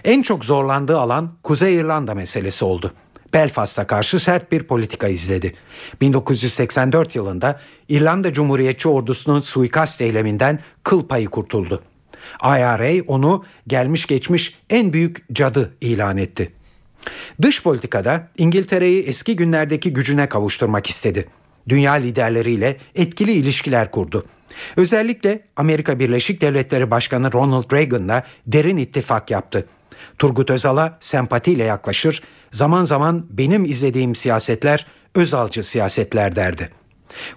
En 0.04 0.22
çok 0.22 0.44
zorlandığı 0.44 0.98
alan 0.98 1.34
Kuzey 1.42 1.76
İrlanda 1.76 2.14
meselesi 2.14 2.64
oldu. 2.64 2.92
Belfast'a 3.32 3.86
karşı 3.86 4.20
sert 4.20 4.52
bir 4.52 4.62
politika 4.62 5.08
izledi. 5.08 5.54
1984 6.00 7.14
yılında 7.16 7.60
İrlanda 7.88 8.32
Cumhuriyetçi 8.32 8.88
Ordusu'nun 8.88 9.40
suikast 9.40 10.00
eyleminden 10.00 10.60
kıl 10.82 11.08
payı 11.08 11.26
kurtuldu. 11.26 11.82
IRA 12.42 13.04
onu 13.06 13.44
gelmiş 13.66 14.06
geçmiş 14.06 14.58
en 14.70 14.92
büyük 14.92 15.34
cadı 15.34 15.74
ilan 15.80 16.16
etti. 16.16 16.52
Dış 17.42 17.62
politikada 17.62 18.28
İngiltere'yi 18.38 19.02
eski 19.02 19.36
günlerdeki 19.36 19.92
gücüne 19.92 20.28
kavuşturmak 20.28 20.86
istedi. 20.86 21.28
Dünya 21.68 21.92
liderleriyle 21.92 22.76
etkili 22.94 23.32
ilişkiler 23.32 23.90
kurdu. 23.90 24.26
Özellikle 24.76 25.42
Amerika 25.56 25.98
Birleşik 25.98 26.40
Devletleri 26.40 26.90
Başkanı 26.90 27.32
Ronald 27.32 27.72
Reagan'la 27.72 28.24
derin 28.46 28.76
ittifak 28.76 29.30
yaptı. 29.30 29.66
Turgut 30.18 30.50
Özal'a 30.50 30.98
sempatiyle 31.00 31.64
yaklaşır, 31.64 32.22
zaman 32.50 32.84
zaman 32.84 33.26
benim 33.30 33.64
izlediğim 33.64 34.14
siyasetler 34.14 34.86
Özalcı 35.14 35.62
siyasetler 35.62 36.36
derdi. 36.36 36.70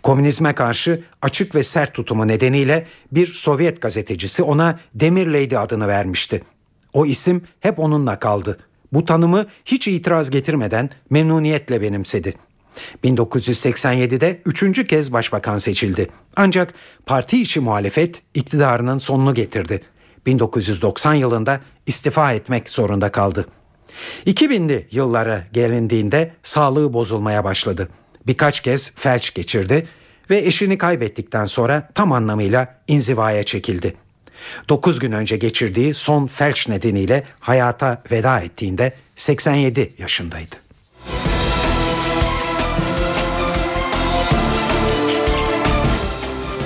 Komünizme 0.04 0.56
karşı 0.56 1.04
açık 1.22 1.56
ve 1.56 1.64
sert 1.64 1.94
tutumu 1.94 2.28
nedeniyle 2.28 2.88
bir 3.12 3.28
Sovyet 3.28 3.82
gazetecisi 3.82 4.44
ona 4.44 4.80
Demir 4.96 5.28
Lady 5.28 5.58
adını 5.58 5.88
vermişti. 5.88 6.44
O 6.94 7.06
isim 7.06 7.44
hep 7.60 7.80
onunla 7.80 8.20
kaldı. 8.20 8.60
Bu 8.94 9.06
tanımı 9.06 9.46
hiç 9.66 9.88
itiraz 9.88 10.30
getirmeden 10.30 10.90
memnuniyetle 11.10 11.82
benimsedi. 11.82 12.34
1987'de 13.04 14.42
üçüncü 14.46 14.88
kez 14.88 15.14
başbakan 15.14 15.58
seçildi. 15.58 16.08
Ancak 16.36 16.74
parti 17.06 17.42
içi 17.42 17.60
muhalefet 17.60 18.22
iktidarının 18.34 18.98
sonunu 18.98 19.34
getirdi. 19.34 19.82
1990 20.26 21.14
yılında 21.14 21.62
istifa 21.86 22.34
etmek 22.34 22.70
zorunda 22.70 23.12
kaldı. 23.12 23.48
2000'li 24.26 24.88
yıllara 24.92 25.44
gelindiğinde 25.54 26.34
sağlığı 26.44 26.94
bozulmaya 26.94 27.44
başladı. 27.44 27.90
Birkaç 28.28 28.60
kez 28.60 28.92
felç 28.96 29.34
geçirdi 29.34 29.88
ve 30.30 30.40
eşini 30.40 30.78
kaybettikten 30.78 31.46
sonra 31.46 31.90
tam 31.96 32.12
anlamıyla 32.12 32.82
inzivaya 32.88 33.44
çekildi. 33.44 33.96
9 34.70 35.00
gün 35.00 35.12
önce 35.12 35.38
geçirdiği 35.38 35.94
son 35.94 36.28
felç 36.28 36.68
nedeniyle 36.68 37.24
hayata 37.40 38.04
veda 38.12 38.40
ettiğinde 38.40 38.94
87 39.16 39.94
yaşındaydı. 39.98 40.71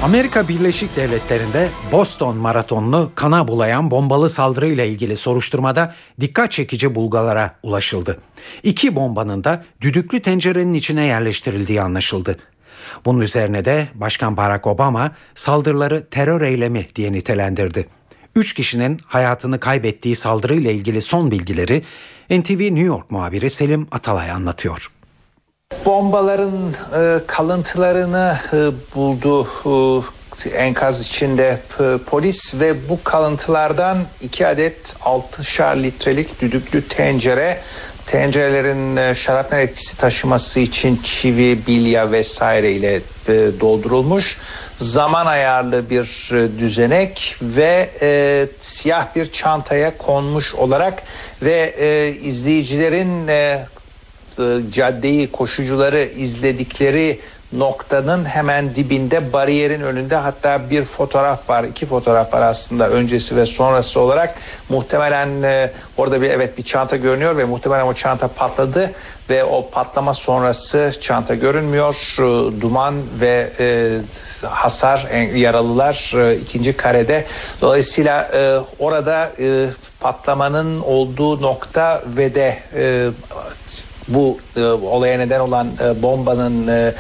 Amerika 0.04 0.48
Birleşik 0.48 0.96
Devletleri'nde 0.96 1.70
Boston 1.92 2.38
maratonunu 2.38 3.12
kana 3.16 3.48
bulayan 3.48 3.92
bombalı 3.92 4.30
saldırıyla 4.30 4.84
ilgili 4.84 5.16
soruşturmada 5.18 5.96
dikkat 6.22 6.52
çekici 6.52 6.96
bulgulara 6.96 7.56
ulaşıldı. 7.64 8.22
İki 8.64 8.96
bombanın 8.96 9.44
da 9.44 9.66
düdüklü 9.82 10.22
tencerenin 10.22 10.74
içine 10.74 11.06
yerleştirildiği 11.06 11.82
anlaşıldı. 11.82 12.38
Bunun 13.06 13.22
üzerine 13.22 13.66
de 13.66 13.88
Başkan 13.94 14.38
Barack 14.38 14.68
Obama 14.68 15.12
saldırıları 15.36 16.06
terör 16.10 16.42
eylemi 16.42 16.88
diye 16.96 17.12
nitelendirdi. 17.12 17.88
Üç 18.36 18.54
kişinin 18.54 19.00
hayatını 19.06 19.60
kaybettiği 19.60 20.16
saldırıyla 20.16 20.72
ilgili 20.72 21.02
son 21.02 21.32
bilgileri 21.32 21.84
NTV 22.30 22.62
New 22.62 22.86
York 22.86 23.12
muhabiri 23.12 23.50
Selim 23.50 23.88
Atalay 23.92 24.32
anlatıyor. 24.32 24.92
Bombaların 25.86 26.74
e, 26.96 27.20
kalıntılarını 27.28 28.38
e, 28.54 28.58
buldu 28.96 29.48
e, 30.46 30.50
enkaz 30.50 31.02
içinde 31.02 31.60
e, 31.80 31.98
polis 32.06 32.56
ve 32.56 32.90
bu 32.90 33.04
kalıntılardan 33.04 33.98
iki 34.22 34.48
adet 34.48 34.96
6'şar 35.02 35.84
litrelik 35.84 36.42
düdüklü 36.42 36.88
tencere 36.88 37.62
tencerelerin 38.06 38.96
e, 38.96 39.16
şarapnel 39.16 39.60
etkisi 39.60 39.98
taşıması 39.98 40.60
için 40.60 41.00
çivi, 41.04 41.68
bilya 41.68 42.12
vesaire 42.12 42.72
ile 42.72 42.96
e, 42.96 43.02
doldurulmuş. 43.60 44.38
Zaman 44.78 45.26
ayarlı 45.26 45.90
bir 45.90 46.32
e, 46.34 46.60
düzenek 46.60 47.36
ve 47.42 47.90
e, 48.02 48.48
siyah 48.60 49.16
bir 49.16 49.32
çantaya 49.32 49.98
konmuş 49.98 50.56
olarak 50.56 51.04
ve 51.42 51.76
e, 51.78 52.16
izleyicilerin 52.22 53.28
e, 53.28 53.66
caddeyi 54.72 55.32
koşucuları 55.32 56.10
izledikleri 56.18 57.20
noktanın 57.54 58.26
hemen 58.26 58.76
dibinde 58.76 59.34
bariyerin 59.34 59.82
önünde 59.82 60.16
hatta 60.16 60.70
bir 60.70 60.84
fotoğraf 60.84 61.50
var 61.50 61.64
iki 61.64 61.86
fotoğraf 61.86 62.34
var 62.34 62.42
aslında 62.42 62.90
öncesi 62.90 63.36
ve 63.36 63.46
sonrası 63.46 64.00
olarak. 64.00 64.36
Muhtemelen 64.70 65.44
e, 65.44 65.72
orada 65.98 66.22
bir 66.22 66.30
evet 66.30 66.58
bir 66.58 66.64
çanta 66.64 66.96
görünüyor 66.96 67.38
ve 67.38 67.44
muhtemelen 67.44 67.86
o 67.86 67.94
çanta 67.94 68.28
patladı 68.28 68.92
ve 69.30 69.44
o 69.44 69.70
patlama 69.70 70.14
sonrası 70.14 70.92
çanta 71.02 71.36
görünmüyor. 71.36 71.96
E, 72.18 72.62
duman 72.62 72.96
ve 73.22 73.50
e, 73.60 73.98
hasar 74.48 75.08
e, 75.12 75.18
yaralılar 75.18 76.14
e, 76.16 76.36
ikinci 76.36 76.78
karede. 76.78 77.26
Dolayısıyla 77.62 78.30
e, 78.34 78.60
orada 78.80 79.32
e, 79.40 79.66
patlamanın 80.00 80.82
olduğu 80.82 81.42
nokta 81.42 82.04
ve 82.18 82.36
de 82.36 82.60
e, 82.76 83.10
bu 84.08 84.38
e, 84.56 84.64
olaya 84.64 85.18
neden 85.18 85.40
olan 85.40 85.68
e, 85.84 86.02
bombanın 86.02 86.68
e, 86.68 86.94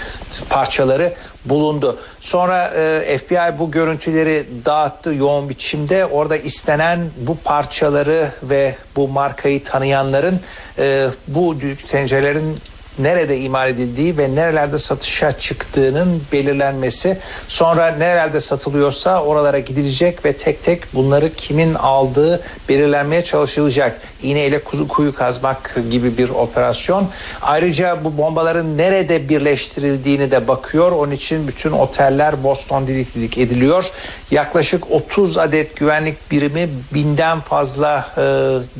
parçaları 0.49 1.13
bulundu. 1.45 1.99
Sonra 2.21 2.67
e, 2.67 3.17
FBI 3.17 3.59
bu 3.59 3.71
görüntüleri 3.71 4.45
dağıttı 4.65 5.13
yoğun 5.13 5.49
biçimde. 5.49 6.05
Orada 6.05 6.37
istenen 6.37 6.99
bu 7.17 7.37
parçaları 7.37 8.31
ve 8.43 8.75
bu 8.95 9.07
markayı 9.07 9.63
tanıyanların 9.63 10.39
e, 10.77 11.07
bu 11.27 11.55
tencerelerin 11.87 12.57
nerede 12.99 13.37
imal 13.37 13.69
edildiği 13.69 14.17
ve 14.17 14.35
nerelerde 14.35 14.79
satışa 14.79 15.31
çıktığının 15.39 16.21
belirlenmesi. 16.31 17.17
Sonra 17.47 17.87
nerelerde 17.87 18.41
satılıyorsa 18.41 19.23
oralara 19.23 19.59
gidilecek 19.59 20.25
ve 20.25 20.33
tek 20.33 20.63
tek 20.63 20.93
bunları 20.93 21.29
kimin 21.29 21.73
aldığı 21.73 22.43
belirlenmeye 22.69 23.23
çalışılacak. 23.23 24.01
İğneyle 24.23 24.63
kuzu 24.63 24.87
kuyu 24.87 25.15
kazmak 25.15 25.75
gibi 25.91 26.17
bir 26.17 26.29
operasyon. 26.29 27.07
Ayrıca 27.41 28.03
bu 28.03 28.17
bombaların 28.17 28.77
nerede 28.77 29.29
birleştirildiğini 29.29 30.31
de 30.31 30.47
bakıyor. 30.47 30.91
Onun 30.91 31.11
için 31.11 31.47
bütün 31.47 31.71
oteller 31.71 32.43
Boston 32.43 32.87
didik 32.87 33.15
didik 33.15 33.37
ediliyor. 33.37 33.85
Yaklaşık 34.31 34.91
30 34.91 35.37
adet 35.37 35.75
güvenlik 35.75 36.31
birimi 36.31 36.69
binden 36.93 37.39
fazla 37.39 38.07
e, 38.17 38.23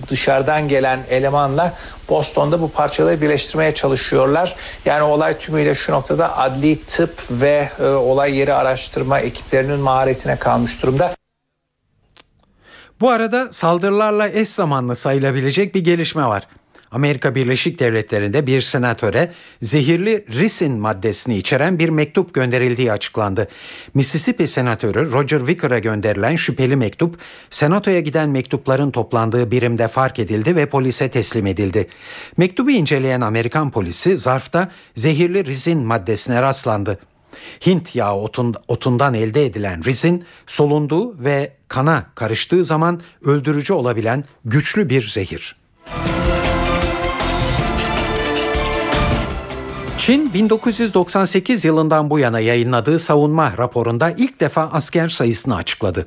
dışarıdan 0.09 0.68
gelen 0.68 0.99
elemanla 1.09 1.74
Boston'da 2.10 2.62
bu 2.62 2.72
parçaları 2.72 3.22
birleştirmeye 3.22 3.76
çalışıyorlar. 3.76 4.56
Yani 4.86 5.03
olay 5.03 5.38
tümüyle 5.38 5.76
şu 5.76 5.91
noktada 5.91 6.38
adli 6.38 6.84
tıp 6.84 7.24
ve 7.32 7.70
e, 7.80 7.84
olay 7.84 8.38
yeri 8.38 8.53
araştırma 8.53 9.20
ekiplerinin 9.20 9.80
maharetine 9.80 10.36
kalmış 10.36 10.84
durumda. 10.84 11.16
Bu 13.01 13.10
arada 13.10 13.47
saldırılarla 13.51 14.30
eş 14.30 14.49
zamanlı 14.49 14.95
sayılabilecek 14.95 15.76
bir 15.76 15.84
gelişme 15.84 16.26
var. 16.26 16.47
Amerika 16.95 17.35
Birleşik 17.35 17.79
Devletleri'nde 17.79 18.47
bir 18.47 18.61
senatöre 18.61 19.31
zehirli 19.61 20.25
risin 20.31 20.73
maddesini 20.73 21.37
içeren 21.37 21.79
bir 21.79 21.89
mektup 21.89 22.33
gönderildiği 22.33 22.91
açıklandı. 22.91 23.47
Mississippi 23.93 24.47
senatörü 24.47 25.11
Roger 25.11 25.39
Wicker'a 25.39 25.79
gönderilen 25.79 26.35
şüpheli 26.35 26.75
mektup, 26.75 27.17
senatoya 27.49 27.99
giden 27.99 28.29
mektupların 28.29 28.91
toplandığı 28.91 29.51
birimde 29.51 29.87
fark 29.87 30.19
edildi 30.19 30.55
ve 30.55 30.65
polise 30.65 31.09
teslim 31.09 31.47
edildi. 31.47 31.87
Mektubu 32.37 32.71
inceleyen 32.71 33.21
Amerikan 33.21 33.71
polisi 33.71 34.17
zarfta 34.17 34.71
zehirli 34.95 35.45
rizin 35.45 35.79
maddesine 35.79 36.41
rastlandı. 36.41 36.99
Hint 37.65 37.95
yağı 37.95 38.15
otundan 38.67 39.13
elde 39.13 39.45
edilen 39.45 39.83
rizin 39.83 40.25
solunduğu 40.47 41.23
ve 41.23 41.53
kana 41.67 42.05
karıştığı 42.15 42.63
zaman 42.63 43.01
öldürücü 43.25 43.73
olabilen 43.73 44.23
güçlü 44.45 44.89
bir 44.89 45.07
zehir. 45.07 45.55
Çin 50.06 50.34
1998 50.34 51.66
yılından 51.66 52.10
bu 52.10 52.20
yana 52.20 52.39
yayınladığı 52.39 52.99
savunma 52.99 53.58
raporunda 53.58 54.12
ilk 54.12 54.39
defa 54.39 54.62
asker 54.62 55.10
sayısını 55.10 55.56
açıkladı. 55.56 56.06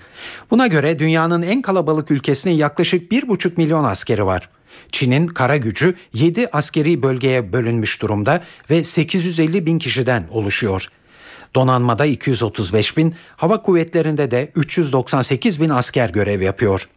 Buna 0.50 0.66
göre 0.66 0.98
dünyanın 0.98 1.42
en 1.42 1.62
kalabalık 1.62 2.10
ülkesinin 2.10 2.54
yaklaşık 2.54 3.12
1,5 3.12 3.52
milyon 3.56 3.84
askeri 3.84 4.26
var. 4.26 4.48
Çin'in 4.92 5.26
kara 5.26 5.56
gücü 5.56 5.94
7 6.12 6.48
askeri 6.52 7.02
bölgeye 7.02 7.52
bölünmüş 7.52 8.02
durumda 8.02 8.44
ve 8.70 8.84
850 8.84 9.66
bin 9.66 9.78
kişiden 9.78 10.28
oluşuyor. 10.30 10.88
Donanmada 11.54 12.06
235 12.06 12.96
bin, 12.96 13.14
hava 13.36 13.62
kuvvetlerinde 13.62 14.30
de 14.30 14.52
398 14.54 15.60
bin 15.60 15.68
asker 15.68 16.10
görev 16.10 16.40
yapıyor. 16.40 16.88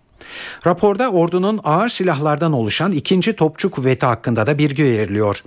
Raporda 0.67 1.11
ordunun 1.11 1.59
ağır 1.63 1.89
silahlardan 1.89 2.53
oluşan 2.53 2.91
ikinci 2.91 3.33
topçu 3.35 3.71
kuvveti 3.71 4.05
hakkında 4.05 4.47
da 4.47 4.57
bilgi 4.57 4.83
veriliyor. 4.83 5.43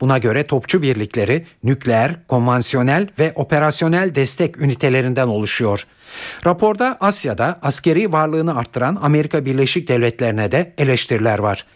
Buna 0.00 0.18
göre 0.18 0.46
topçu 0.46 0.82
birlikleri 0.82 1.46
nükleer, 1.64 2.26
konvansiyonel 2.28 3.08
ve 3.18 3.32
operasyonel 3.34 4.14
destek 4.14 4.60
ünitelerinden 4.60 5.28
oluşuyor. 5.28 5.86
Raporda 6.46 6.96
Asya'da 7.00 7.58
askeri 7.62 8.12
varlığını 8.12 8.58
arttıran 8.58 8.98
Amerika 9.02 9.44
Birleşik 9.44 9.88
Devletleri'ne 9.88 10.52
de 10.52 10.74
eleştiriler 10.78 11.38
var. 11.38 11.66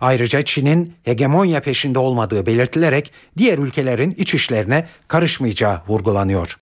Ayrıca 0.00 0.42
Çin'in 0.42 0.94
hegemonya 1.02 1.60
peşinde 1.60 1.98
olmadığı 1.98 2.46
belirtilerek 2.46 3.12
diğer 3.38 3.58
ülkelerin 3.58 4.14
iç 4.18 4.34
işlerine 4.34 4.88
karışmayacağı 5.08 5.82
vurgulanıyor. 5.88 6.56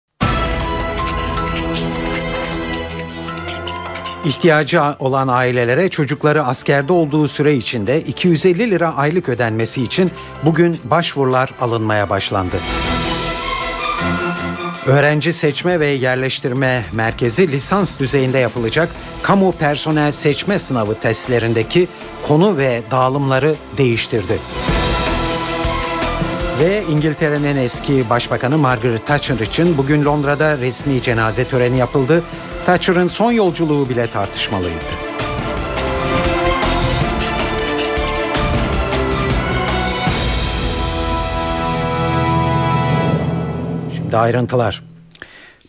İhtiyacı 4.27 4.83
olan 4.99 5.29
ailelere 5.29 5.89
çocukları 5.89 6.45
askerde 6.45 6.93
olduğu 6.93 7.29
süre 7.29 7.55
içinde 7.55 8.01
250 8.01 8.71
lira 8.71 8.97
aylık 8.97 9.29
ödenmesi 9.29 9.83
için 9.83 10.11
bugün 10.45 10.81
başvurular 10.85 11.51
alınmaya 11.61 12.11
başlandı. 12.11 12.57
Öğrenci 14.87 15.33
Seçme 15.33 15.81
ve 15.81 15.87
Yerleştirme 15.87 16.85
Merkezi 16.93 17.53
lisans 17.53 17.99
düzeyinde 17.99 18.39
yapılacak 18.39 18.89
kamu 19.23 19.53
personel 19.53 20.11
seçme 20.11 20.59
sınavı 20.59 21.01
testlerindeki 21.01 21.89
konu 22.29 22.57
ve 22.59 22.83
dağılımları 22.91 23.55
değiştirdi. 23.79 24.39
Ve 26.61 26.83
İngiltere'nin 26.91 27.57
eski 27.57 28.11
başbakanı 28.11 28.59
Margaret 28.59 29.07
Thatcher 29.07 29.39
için 29.39 29.79
bugün 29.79 30.05
Londra'da 30.05 30.59
resmi 30.59 31.03
cenaze 31.03 31.45
töreni 31.45 31.79
yapıldı. 31.79 32.23
Thatcher'ın 32.67 33.07
son 33.07 33.33
yolculuğu 33.33 33.89
bile 33.89 34.11
tartışmalıydı. 34.11 34.75
Şimdi 43.97 44.17
ayrıntılar. 44.17 44.83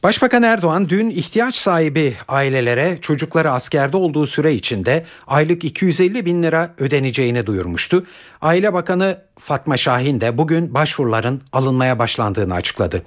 Başbakan 0.04 0.44
Erdoğan 0.44 0.90
dün 0.90 1.10
ihtiyaç 1.10 1.56
sahibi 1.56 2.16
ailelere 2.28 2.98
çocukları 3.02 3.52
askerde 3.52 3.98
olduğu 3.98 4.26
süre 4.26 4.54
içinde 4.54 5.06
aylık 5.28 5.64
250 5.64 6.26
bin 6.26 6.44
lira 6.44 6.74
ödeneceğini 6.78 7.46
duyurmuştu. 7.46 8.06
Aile 8.42 8.74
Bakanı 8.74 9.22
Fatma 9.40 9.78
Şahin 9.78 10.22
de 10.22 10.38
bugün 10.38 10.74
başvuruların 10.74 11.42
alınmaya 11.54 12.00
başlandığını 12.00 12.54
açıkladı. 12.54 13.04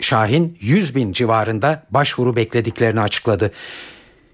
Şahin 0.00 0.58
100 0.60 0.94
bin 0.94 1.12
civarında 1.12 1.82
başvuru 1.90 2.36
beklediklerini 2.36 3.00
açıkladı. 3.00 3.52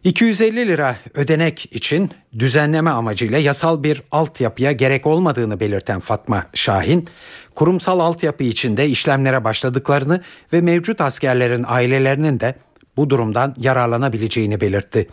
250 0.04 0.66
lira 0.66 0.96
ödenek 1.14 1.68
için 1.70 2.10
düzenleme 2.38 2.90
amacıyla 2.90 3.38
yasal 3.38 3.82
bir 3.82 4.02
altyapıya 4.12 4.72
gerek 4.72 5.06
olmadığını 5.06 5.60
belirten 5.60 6.00
Fatma 6.00 6.46
Şahin, 6.54 7.08
kurumsal 7.54 8.00
altyapı 8.00 8.44
içinde 8.44 8.88
işlemlere 8.88 9.44
başladıklarını 9.44 10.20
ve 10.52 10.60
mevcut 10.60 11.00
askerlerin 11.00 11.64
ailelerinin 11.68 12.40
de 12.40 12.54
bu 12.96 13.10
durumdan 13.10 13.54
yararlanabileceğini 13.58 14.60
belirtti. 14.60 15.08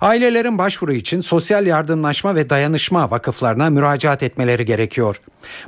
Ailelerin 0.00 0.58
başvuru 0.58 0.92
için 0.92 1.20
sosyal 1.20 1.66
yardımlaşma 1.66 2.34
ve 2.34 2.50
dayanışma 2.50 3.10
vakıflarına 3.10 3.70
müracaat 3.70 4.22
etmeleri 4.22 4.64
gerekiyor. 4.64 5.20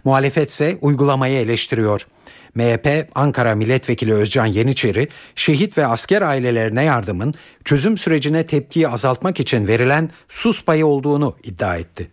Muhalefet 0.04 0.50
ise 0.50 0.78
uygulamayı 0.80 1.40
eleştiriyor. 1.40 2.06
MHP 2.54 3.08
Ankara 3.14 3.54
Milletvekili 3.54 4.14
Özcan 4.14 4.46
Yeniçeri, 4.46 5.08
şehit 5.34 5.78
ve 5.78 5.86
asker 5.86 6.22
ailelerine 6.22 6.84
yardımın 6.84 7.34
çözüm 7.64 7.98
sürecine 7.98 8.46
tepkiyi 8.46 8.88
azaltmak 8.88 9.40
için 9.40 9.66
verilen 9.66 10.10
sus 10.28 10.64
payı 10.64 10.86
olduğunu 10.86 11.36
iddia 11.42 11.76
etti. 11.76 12.10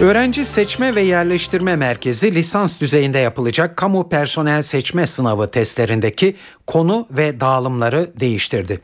Öğrenci 0.00 0.44
Seçme 0.44 0.94
ve 0.94 1.00
Yerleştirme 1.00 1.76
Merkezi 1.76 2.34
lisans 2.34 2.80
düzeyinde 2.80 3.18
yapılacak 3.18 3.76
kamu 3.76 4.08
personel 4.08 4.62
seçme 4.62 5.06
sınavı 5.06 5.50
testlerindeki 5.50 6.36
konu 6.66 7.06
ve 7.10 7.40
dağılımları 7.40 8.10
değiştirdi. 8.20 8.80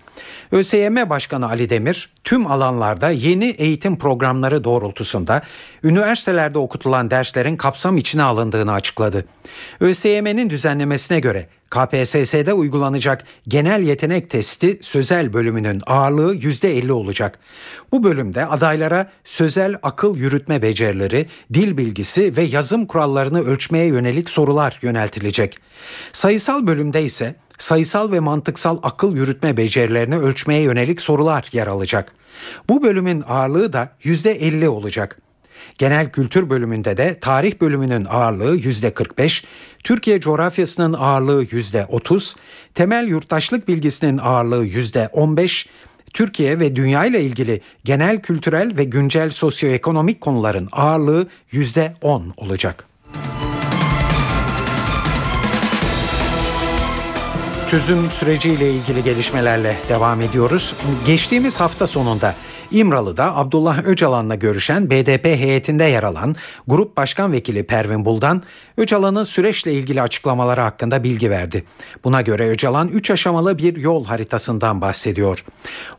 ÖSYM 0.53 1.11
Başkanı 1.11 1.49
Ali 1.49 1.71
Demir 1.71 2.11
tüm 2.25 2.47
alanlarda 2.47 3.11
yeni 3.11 3.45
eğitim 3.45 3.99
programları 3.99 4.65
doğrultusunda 4.65 5.43
üniversitelerde 5.83 6.59
okutulan 6.59 7.11
derslerin 7.11 7.57
kapsam 7.57 7.97
içine 7.97 8.23
alındığını 8.23 8.73
açıkladı. 8.73 9.25
ÖSYM'nin 9.81 10.51
düzenlemesine 10.51 11.21
göre 11.21 11.47
KPSS'de 11.75 12.53
uygulanacak 12.53 13.25
genel 13.49 13.83
yetenek 13.83 14.31
testi 14.31 14.79
sözel 14.83 15.33
bölümünün 15.33 15.81
ağırlığı 15.87 16.37
%50 16.37 16.93
olacak. 16.93 17.39
Bu 17.93 18.05
bölümde 18.05 18.47
adaylara 18.47 19.11
sözel 19.25 19.79
akıl 19.83 20.17
yürütme 20.17 20.63
becerileri, 20.63 21.27
dil 21.55 21.77
bilgisi 21.77 22.37
ve 22.37 22.43
yazım 22.43 22.87
kurallarını 22.87 23.41
ölçmeye 23.41 23.87
yönelik 23.87 24.31
sorular 24.31 24.79
yöneltilecek. 24.83 25.59
Sayısal 26.13 26.67
bölümde 26.67 27.05
ise 27.05 27.35
sayısal 27.59 28.13
ve 28.13 28.21
mantıksal 28.21 28.79
akıl 28.83 29.17
yürütme 29.17 29.57
becerilerini 29.57 30.17
ölçmeye 30.17 30.63
yönelik 30.63 31.01
sorular 31.01 31.49
yer 31.53 31.67
alacak. 31.67 32.13
Bu 32.69 32.83
bölümün 32.83 33.25
ağırlığı 33.29 33.73
da 33.73 33.89
%50 34.05 34.69
olacak. 34.69 35.24
Genel 35.79 36.13
kültür 36.13 36.51
bölümünde 36.51 36.97
de 36.97 37.19
tarih 37.21 37.61
bölümünün 37.61 38.05
ağırlığı 38.05 38.57
%45, 38.57 39.45
Türkiye 39.85 40.21
coğrafyasının 40.21 40.93
ağırlığı 40.93 41.45
%30, 41.45 42.37
temel 42.75 43.09
yurttaşlık 43.09 43.69
bilgisinin 43.69 44.19
ağırlığı 44.19 44.67
%15, 44.67 45.67
Türkiye 46.13 46.61
ve 46.61 46.77
dünya 46.77 47.05
ile 47.05 47.23
ilgili 47.23 47.61
genel 47.85 48.23
kültürel 48.23 48.77
ve 48.77 48.85
güncel 48.85 49.31
sosyoekonomik 49.31 50.21
konuların 50.21 50.69
ağırlığı 50.73 51.29
%10 51.53 52.23
olacak. 52.37 52.85
çözüm 57.75 58.11
süreciyle 58.11 58.73
ilgili 58.73 59.05
gelişmelerle 59.05 59.77
devam 59.89 60.21
ediyoruz. 60.21 60.75
Geçtiğimiz 61.07 61.61
hafta 61.61 61.87
sonunda 61.87 62.35
İmralı'da 62.75 63.37
Abdullah 63.37 63.85
Öcalan'la 63.85 64.35
görüşen 64.35 64.91
BDP 64.91 65.25
heyetinde 65.25 65.85
yer 65.85 66.03
alan 66.03 66.37
Grup 66.67 66.97
Başkan 66.97 67.33
Vekili 67.33 67.67
Pervin 67.67 68.05
Buldan, 68.05 68.43
Öcalan'ın 68.77 69.25
süreçle 69.25 69.73
ilgili 69.73 70.03
açıklamaları 70.03 70.61
hakkında 70.61 71.05
bilgi 71.05 71.31
verdi. 71.31 71.65
Buna 72.05 72.21
göre 72.21 72.49
Öcalan 72.49 72.89
3 72.89 73.11
aşamalı 73.11 73.59
bir 73.59 73.77
yol 73.77 74.05
haritasından 74.05 74.81
bahsediyor. 74.81 75.45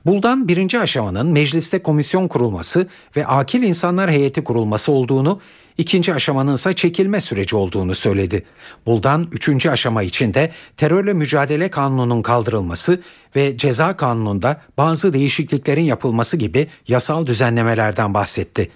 Buldan 0.06 0.48
birinci 0.48 0.80
aşamanın 0.80 1.28
mecliste 1.28 1.82
komisyon 1.82 2.28
kurulması 2.28 2.88
ve 3.16 3.26
akil 3.26 3.64
insanlar 3.64 4.12
heyeti 4.12 4.44
kurulması 4.44 4.92
olduğunu, 4.92 5.40
ikinci 5.78 6.14
aşamanın 6.14 6.56
ise 6.56 6.76
çekilme 6.76 7.22
süreci 7.22 7.56
olduğunu 7.56 7.96
söyledi. 7.96 8.44
Buldan 8.86 9.28
üçüncü 9.32 9.70
aşama 9.70 10.04
için 10.04 10.34
de 10.34 10.52
terörle 10.78 11.14
mücadele 11.14 11.70
kanununun 11.70 12.22
kaldırılması 12.22 13.02
ve 13.36 13.58
ceza 13.58 13.98
kanununda 13.98 14.62
bazı 14.78 15.14
değişikliklerin 15.14 15.84
yapılması 15.84 16.38
gibi 16.38 16.68
yasal 16.88 17.28
düzenlemelerden 17.28 18.14
bahsetti. 18.14 18.72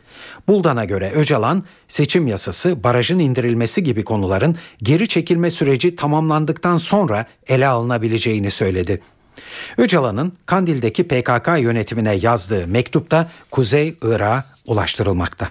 Buldan'a 0.47 0.85
göre 0.85 1.11
Öcalan 1.11 1.63
seçim 1.87 2.27
yasası, 2.27 2.83
barajın 2.83 3.19
indirilmesi 3.19 3.83
gibi 3.83 4.03
konuların 4.03 4.55
geri 4.83 5.07
çekilme 5.07 5.49
süreci 5.49 5.95
tamamlandıktan 5.95 6.77
sonra 6.77 7.25
ele 7.47 7.67
alınabileceğini 7.67 8.51
söyledi. 8.51 9.01
Öcalan'ın 9.77 10.33
Kandil'deki 10.45 11.07
PKK 11.07 11.47
yönetimine 11.59 12.13
yazdığı 12.15 12.67
mektupta 12.67 13.31
Kuzey 13.51 13.95
Irak'a 14.01 14.45
ulaştırılmakta. 14.65 15.49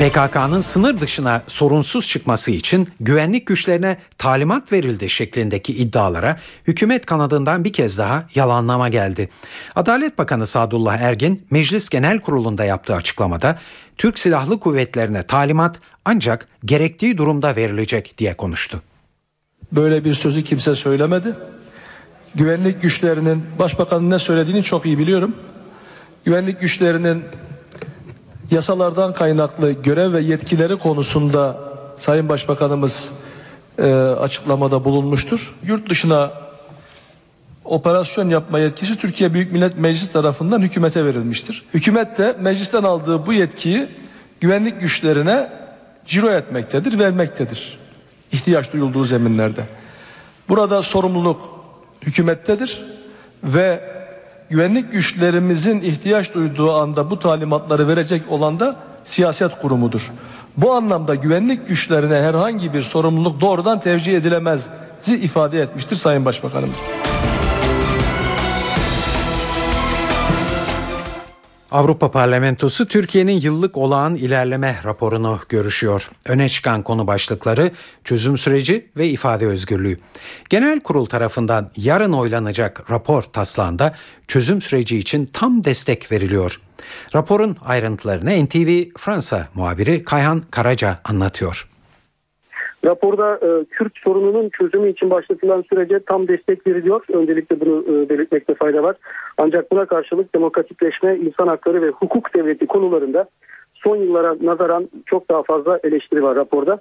PKK'nın 0.00 0.60
sınır 0.60 1.00
dışına 1.00 1.42
sorunsuz 1.46 2.08
çıkması 2.08 2.50
için 2.50 2.88
güvenlik 3.00 3.46
güçlerine 3.46 3.96
talimat 4.18 4.72
verildi 4.72 5.08
şeklindeki 5.08 5.72
iddialara 5.72 6.36
hükümet 6.66 7.06
kanadından 7.06 7.64
bir 7.64 7.72
kez 7.72 7.98
daha 7.98 8.24
yalanlama 8.34 8.88
geldi. 8.88 9.28
Adalet 9.76 10.18
Bakanı 10.18 10.46
Sadullah 10.46 10.98
Ergin 10.98 11.46
Meclis 11.50 11.88
Genel 11.88 12.18
Kurulu'nda 12.18 12.64
yaptığı 12.64 12.94
açıklamada 12.94 13.58
Türk 13.98 14.18
Silahlı 14.18 14.60
Kuvvetlerine 14.60 15.22
talimat 15.22 15.80
ancak 16.04 16.48
gerektiği 16.64 17.18
durumda 17.18 17.56
verilecek 17.56 18.18
diye 18.18 18.36
konuştu. 18.36 18.82
Böyle 19.72 20.04
bir 20.04 20.14
sözü 20.14 20.44
kimse 20.44 20.74
söylemedi. 20.74 21.34
Güvenlik 22.34 22.82
güçlerinin 22.82 23.42
başbakanın 23.58 24.10
ne 24.10 24.18
söylediğini 24.18 24.62
çok 24.62 24.86
iyi 24.86 24.98
biliyorum. 24.98 25.36
Güvenlik 26.24 26.60
güçlerinin 26.60 27.24
yasalardan 28.50 29.14
kaynaklı 29.14 29.72
görev 29.72 30.12
ve 30.12 30.20
yetkileri 30.20 30.76
konusunda 30.78 31.58
Sayın 31.96 32.28
Başbakanımız 32.28 33.12
e, 33.78 33.92
açıklamada 33.94 34.84
bulunmuştur. 34.84 35.54
Yurt 35.62 35.90
dışına 35.90 36.30
operasyon 37.64 38.30
yapma 38.30 38.58
yetkisi 38.58 38.96
Türkiye 38.96 39.34
Büyük 39.34 39.52
Millet 39.52 39.78
Meclisi 39.78 40.12
tarafından 40.12 40.60
hükümete 40.60 41.04
verilmiştir. 41.04 41.62
Hükümet 41.74 42.18
de 42.18 42.36
meclisten 42.40 42.82
aldığı 42.82 43.26
bu 43.26 43.32
yetkiyi 43.32 43.88
güvenlik 44.40 44.80
güçlerine 44.80 45.52
ciro 46.06 46.30
etmektedir, 46.30 46.98
vermektedir. 46.98 47.78
İhtiyaç 48.32 48.72
duyulduğu 48.72 49.04
zeminlerde. 49.04 49.64
Burada 50.48 50.82
sorumluluk 50.82 51.50
hükümettedir 52.02 52.82
ve 53.44 53.80
güvenlik 54.50 54.92
güçlerimizin 54.92 55.80
ihtiyaç 55.80 56.34
duyduğu 56.34 56.72
anda 56.72 57.10
bu 57.10 57.18
talimatları 57.18 57.88
verecek 57.88 58.22
olan 58.28 58.60
da 58.60 58.76
siyaset 59.04 59.58
kurumudur. 59.62 60.10
Bu 60.56 60.72
anlamda 60.72 61.14
güvenlik 61.14 61.68
güçlerine 61.68 62.16
herhangi 62.16 62.74
bir 62.74 62.82
sorumluluk 62.82 63.40
doğrudan 63.40 63.80
tevcih 63.80 64.16
edilemez 64.16 64.66
ifade 65.06 65.62
etmiştir 65.62 65.96
Sayın 65.96 66.24
Başbakanımız. 66.24 66.78
Avrupa 71.70 72.10
Parlamentosu 72.10 72.86
Türkiye'nin 72.86 73.40
yıllık 73.40 73.76
olağan 73.76 74.14
ilerleme 74.14 74.76
raporunu 74.84 75.38
görüşüyor. 75.48 76.10
Öne 76.26 76.48
çıkan 76.48 76.82
konu 76.82 77.06
başlıkları 77.06 77.70
çözüm 78.04 78.38
süreci 78.38 78.90
ve 78.96 79.08
ifade 79.08 79.46
özgürlüğü. 79.46 79.98
Genel 80.48 80.80
kurul 80.80 81.06
tarafından 81.06 81.70
yarın 81.76 82.12
oylanacak 82.12 82.90
rapor 82.90 83.22
taslağında 83.22 83.94
çözüm 84.28 84.62
süreci 84.62 84.98
için 84.98 85.30
tam 85.32 85.64
destek 85.64 86.12
veriliyor. 86.12 86.60
Raporun 87.14 87.56
ayrıntılarını 87.64 88.44
NTV 88.44 88.84
Fransa 88.98 89.48
muhabiri 89.54 90.04
Kayhan 90.04 90.42
Karaca 90.50 91.00
anlatıyor. 91.04 91.69
Raporda 92.84 93.34
e, 93.42 93.64
Kürt 93.64 93.98
sorununun 93.98 94.48
çözümü 94.48 94.88
için 94.88 95.10
başlatılan 95.10 95.64
sürece 95.70 96.00
tam 96.00 96.28
destek 96.28 96.66
veriliyor. 96.66 97.04
Öncelikle 97.12 97.60
bunu 97.60 97.84
e, 97.88 98.08
belirtmekte 98.08 98.54
fayda 98.54 98.82
var. 98.82 98.96
Ancak 99.38 99.72
buna 99.72 99.84
karşılık 99.86 100.34
demokratikleşme, 100.34 101.16
insan 101.16 101.48
hakları 101.48 101.82
ve 101.82 101.88
hukuk 101.88 102.34
devleti 102.34 102.66
konularında 102.66 103.28
son 103.74 103.96
yıllara 103.96 104.36
nazaran 104.40 104.88
çok 105.06 105.28
daha 105.28 105.42
fazla 105.42 105.80
eleştiri 105.84 106.22
var 106.22 106.36
raporda. 106.36 106.80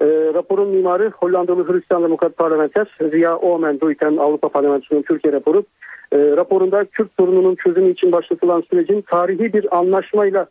E, 0.00 0.06
raporun 0.34 0.68
mimarı 0.68 1.10
Hollandalı 1.10 1.72
Hristiyan 1.72 2.02
Demokrat 2.02 2.36
Parlamenter 2.36 2.96
Ziya 3.10 3.36
Omen 3.36 3.80
Duiten 3.80 4.16
Avrupa 4.16 4.48
Parlamentosu'nun 4.48 5.02
Türkiye 5.02 5.32
raporu. 5.32 5.64
E, 6.12 6.18
raporunda 6.18 6.84
Kürt 6.84 7.12
sorununun 7.16 7.54
çözümü 7.54 7.90
için 7.90 8.12
başlatılan 8.12 8.60
sürecin 8.70 9.00
tarihi 9.00 9.52
bir 9.52 9.78
anlaşmayla 9.78 10.46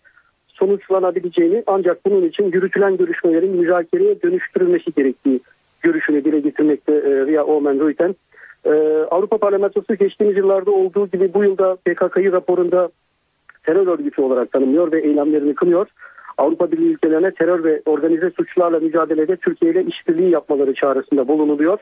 sonuçlanabileceğini 0.59 1.63
ancak 1.67 2.05
bunun 2.05 2.25
için 2.25 2.51
yürütülen 2.51 2.97
görüşmelerin 2.97 3.57
müzakereye 3.57 4.21
dönüştürülmesi 4.21 4.93
gerektiği 4.97 5.39
görüşünü 5.81 6.25
dile 6.25 6.39
getirmekte 6.39 6.93
e, 6.93 7.25
Ria 7.25 7.43
Omen 7.43 7.79
Ruiten. 7.79 8.15
E, 8.65 8.71
Avrupa 9.11 9.37
Parlamentosu 9.37 9.95
geçtiğimiz 9.95 10.37
yıllarda 10.37 10.71
olduğu 10.71 11.07
gibi 11.07 11.33
bu 11.33 11.43
yılda 11.43 11.75
PKK'yı 11.75 12.31
raporunda 12.31 12.89
terör 13.63 13.87
örgütü 13.87 14.21
olarak 14.21 14.51
tanımlıyor 14.51 14.91
ve 14.91 15.01
eylemlerini 15.01 15.55
kınıyor. 15.55 15.87
Avrupa 16.37 16.71
Birliği 16.71 16.93
ülkelerine 16.93 17.31
terör 17.31 17.63
ve 17.63 17.81
organize 17.85 18.29
suçlarla 18.29 18.79
mücadelede 18.79 19.35
Türkiye 19.35 19.71
ile 19.71 19.83
işbirliği 19.83 20.29
yapmaları 20.29 20.73
çağrısında 20.73 21.27
bulunuluyor. 21.27 21.79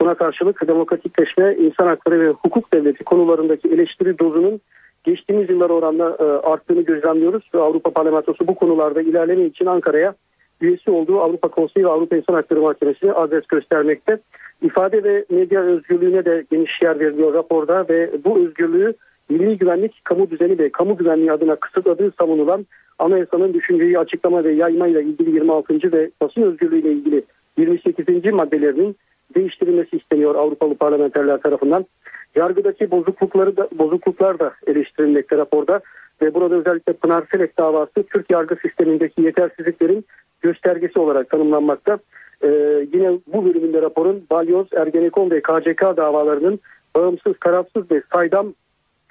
Buna 0.00 0.14
karşılık 0.14 0.68
demokratikleşme, 0.68 1.54
insan 1.54 1.86
hakları 1.86 2.20
ve 2.20 2.28
hukuk 2.28 2.72
devleti 2.72 3.04
konularındaki 3.04 3.68
eleştiri 3.68 4.18
dozunun 4.18 4.60
geçtiğimiz 5.04 5.50
yıllar 5.50 5.70
oranla 5.70 6.16
e, 6.20 6.24
arttığını 6.24 6.82
gözlemliyoruz 6.82 7.42
ve 7.54 7.60
Avrupa 7.60 7.90
Parlamentosu 7.90 8.46
bu 8.46 8.54
konularda 8.54 9.02
ilerleme 9.02 9.44
için 9.44 9.66
Ankara'ya 9.66 10.14
üyesi 10.60 10.90
olduğu 10.90 11.20
Avrupa 11.20 11.48
Konseyi 11.48 11.86
ve 11.86 11.90
Avrupa 11.90 12.16
İnsan 12.16 12.34
Hakları 12.34 12.60
Mahkemesi'ne 12.60 13.12
adres 13.12 13.46
göstermekte. 13.46 14.18
İfade 14.62 15.04
ve 15.04 15.24
medya 15.30 15.60
özgürlüğüne 15.60 16.24
de 16.24 16.44
geniş 16.50 16.82
yer 16.82 17.00
veriliyor 17.00 17.34
raporda 17.34 17.88
ve 17.88 18.10
bu 18.24 18.38
özgürlüğü 18.38 18.94
milli 19.28 19.58
güvenlik, 19.58 20.04
kamu 20.04 20.30
düzeni 20.30 20.58
ve 20.58 20.68
kamu 20.68 20.96
güvenliği 20.96 21.32
adına 21.32 21.56
kısıtladığı 21.56 22.12
savunulan 22.18 22.66
anayasanın 22.98 23.54
düşünceyi 23.54 23.98
açıklama 23.98 24.44
ve 24.44 24.52
yaymayla 24.52 25.00
ilgili 25.00 25.30
26. 25.30 25.92
ve 25.92 26.10
basın 26.20 26.42
özgürlüğüyle 26.42 26.92
ilgili 26.92 27.22
28. 27.58 28.32
maddelerinin 28.32 28.96
değiştirilmesi 29.34 29.96
isteniyor 29.96 30.34
Avrupalı 30.34 30.74
parlamenterler 30.74 31.40
tarafından. 31.40 31.86
Yargıdaki 32.34 32.90
bozuklukları 32.90 33.56
da, 33.56 33.68
bozukluklar 33.78 34.38
da 34.38 34.52
eleştirilmekte 34.66 35.36
raporda 35.36 35.80
ve 36.22 36.34
burada 36.34 36.54
özellikle 36.54 36.92
Pınar 36.92 37.24
Selek 37.30 37.58
davası 37.58 38.02
Türk 38.02 38.30
yargı 38.30 38.56
sistemindeki 38.56 39.22
yetersizliklerin 39.22 40.04
göstergesi 40.42 40.98
olarak 40.98 41.30
tanımlanmakta. 41.30 41.98
Ee, 42.42 42.48
yine 42.92 43.18
bu 43.26 43.44
bölümünde 43.44 43.82
raporun 43.82 44.24
Balyoz, 44.30 44.66
Ergenekon 44.72 45.30
ve 45.30 45.40
KCK 45.40 45.82
davalarının 45.82 46.60
bağımsız, 46.94 47.34
tarafsız 47.40 47.90
ve 47.90 48.02
saydam 48.12 48.54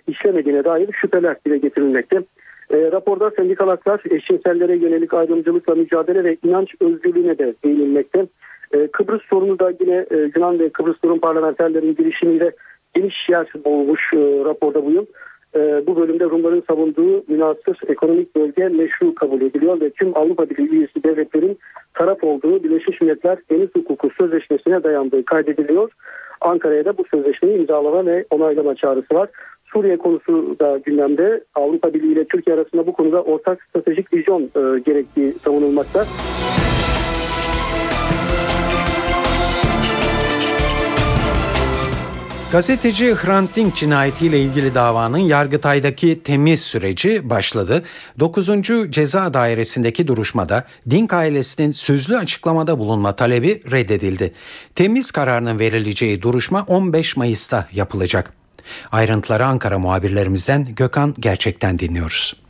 işlemediğine 0.08 0.64
dair 0.64 0.90
şüpheler 0.94 1.36
dile 1.46 1.58
getirilmekte. 1.58 2.24
E, 2.70 2.92
raporda 2.92 3.32
sendikal 3.32 3.68
haklar, 3.68 4.02
eşcinsellere 4.10 4.76
yönelik 4.76 5.14
ayrımcılıkla 5.14 5.76
mücadele 5.76 6.24
ve 6.24 6.38
inanç 6.44 6.76
özgürlüğüne 6.80 7.38
de 7.38 7.54
değinilmekte. 7.64 8.26
E, 8.74 8.88
Kıbrıs 8.88 9.22
sorunu 9.30 9.60
da 9.60 9.74
yine 9.80 10.06
e, 10.12 10.32
Yunan 10.36 10.60
ve 10.60 10.70
Kıbrıs 10.70 10.96
Rum 11.06 11.20
parlamenterlerin 11.20 11.96
girişimiyle 11.96 12.52
geniş 12.94 13.30
yer 13.30 13.48
bulmuş 13.66 14.14
e, 14.14 14.18
raporda 14.46 14.86
bu 14.86 14.92
yıl. 14.92 15.06
E, 15.56 15.88
bu 15.88 15.96
bölümde 15.96 16.24
Rumların 16.24 16.64
savunduğu 16.68 17.24
münasır 17.28 17.78
ekonomik 17.88 18.36
bölge 18.36 18.68
meşru 18.68 19.16
kabul 19.16 19.42
ediliyor 19.42 19.82
ve 19.82 19.90
tüm 19.90 20.18
Avrupa 20.18 20.50
Birliği 20.50 20.70
üyesi 20.70 21.04
devletlerin 21.04 21.60
taraf 21.94 22.24
olduğu 22.24 22.64
Birleşmiş 22.64 23.02
Milletler 23.02 23.38
Deniz 23.52 23.70
Hukuku 23.76 24.10
Sözleşmesi'ne 24.18 24.84
dayandığı 24.84 25.26
kaydediliyor. 25.26 25.92
Ankara'ya 26.42 26.86
da 26.86 26.98
bu 26.98 27.04
sözleşmeyi 27.12 27.58
imzalama 27.58 28.06
ve 28.06 28.26
onaylama 28.30 28.76
çağrısı 28.76 29.16
var. 29.16 29.30
Suriye 29.66 29.98
konusu 29.98 30.56
da 30.60 30.78
gündemde. 30.78 31.44
Avrupa 31.56 31.94
Birliği 31.94 32.14
ile 32.14 32.26
Türkiye 32.26 32.56
arasında 32.56 32.88
bu 32.88 32.94
konuda 32.94 33.24
ortak 33.24 33.64
stratejik 33.64 34.14
vizyon 34.14 34.50
gerektiği 34.86 35.34
savunulmakta. 35.34 36.06
Gazeteci 42.54 43.16
Hrant 43.16 43.56
Dink 43.56 43.76
cinayetiyle 43.76 44.40
ilgili 44.40 44.76
davanın 44.76 45.18
Yargıtay'daki 45.18 46.24
temiz 46.24 46.62
süreci 46.62 47.30
başladı. 47.30 47.84
9. 48.20 48.50
Ceza 48.90 49.34
Dairesi'ndeki 49.34 50.08
duruşmada 50.08 50.64
Dink 50.90 51.14
ailesinin 51.14 51.72
sözlü 51.72 52.18
açıklamada 52.18 52.80
bulunma 52.80 53.16
talebi 53.16 53.64
reddedildi. 53.72 54.34
Temiz 54.76 55.12
kararının 55.12 55.60
verileceği 55.60 56.22
duruşma 56.22 56.64
15 56.68 57.18
Mayıs'ta 57.18 57.68
yapılacak. 57.72 58.34
Ayrıntıları 58.92 59.46
Ankara 59.46 59.80
muhabirlerimizden 59.80 60.76
Gökhan 60.76 61.16
Gerçek'ten 61.20 61.80
dinliyoruz. 61.80 62.43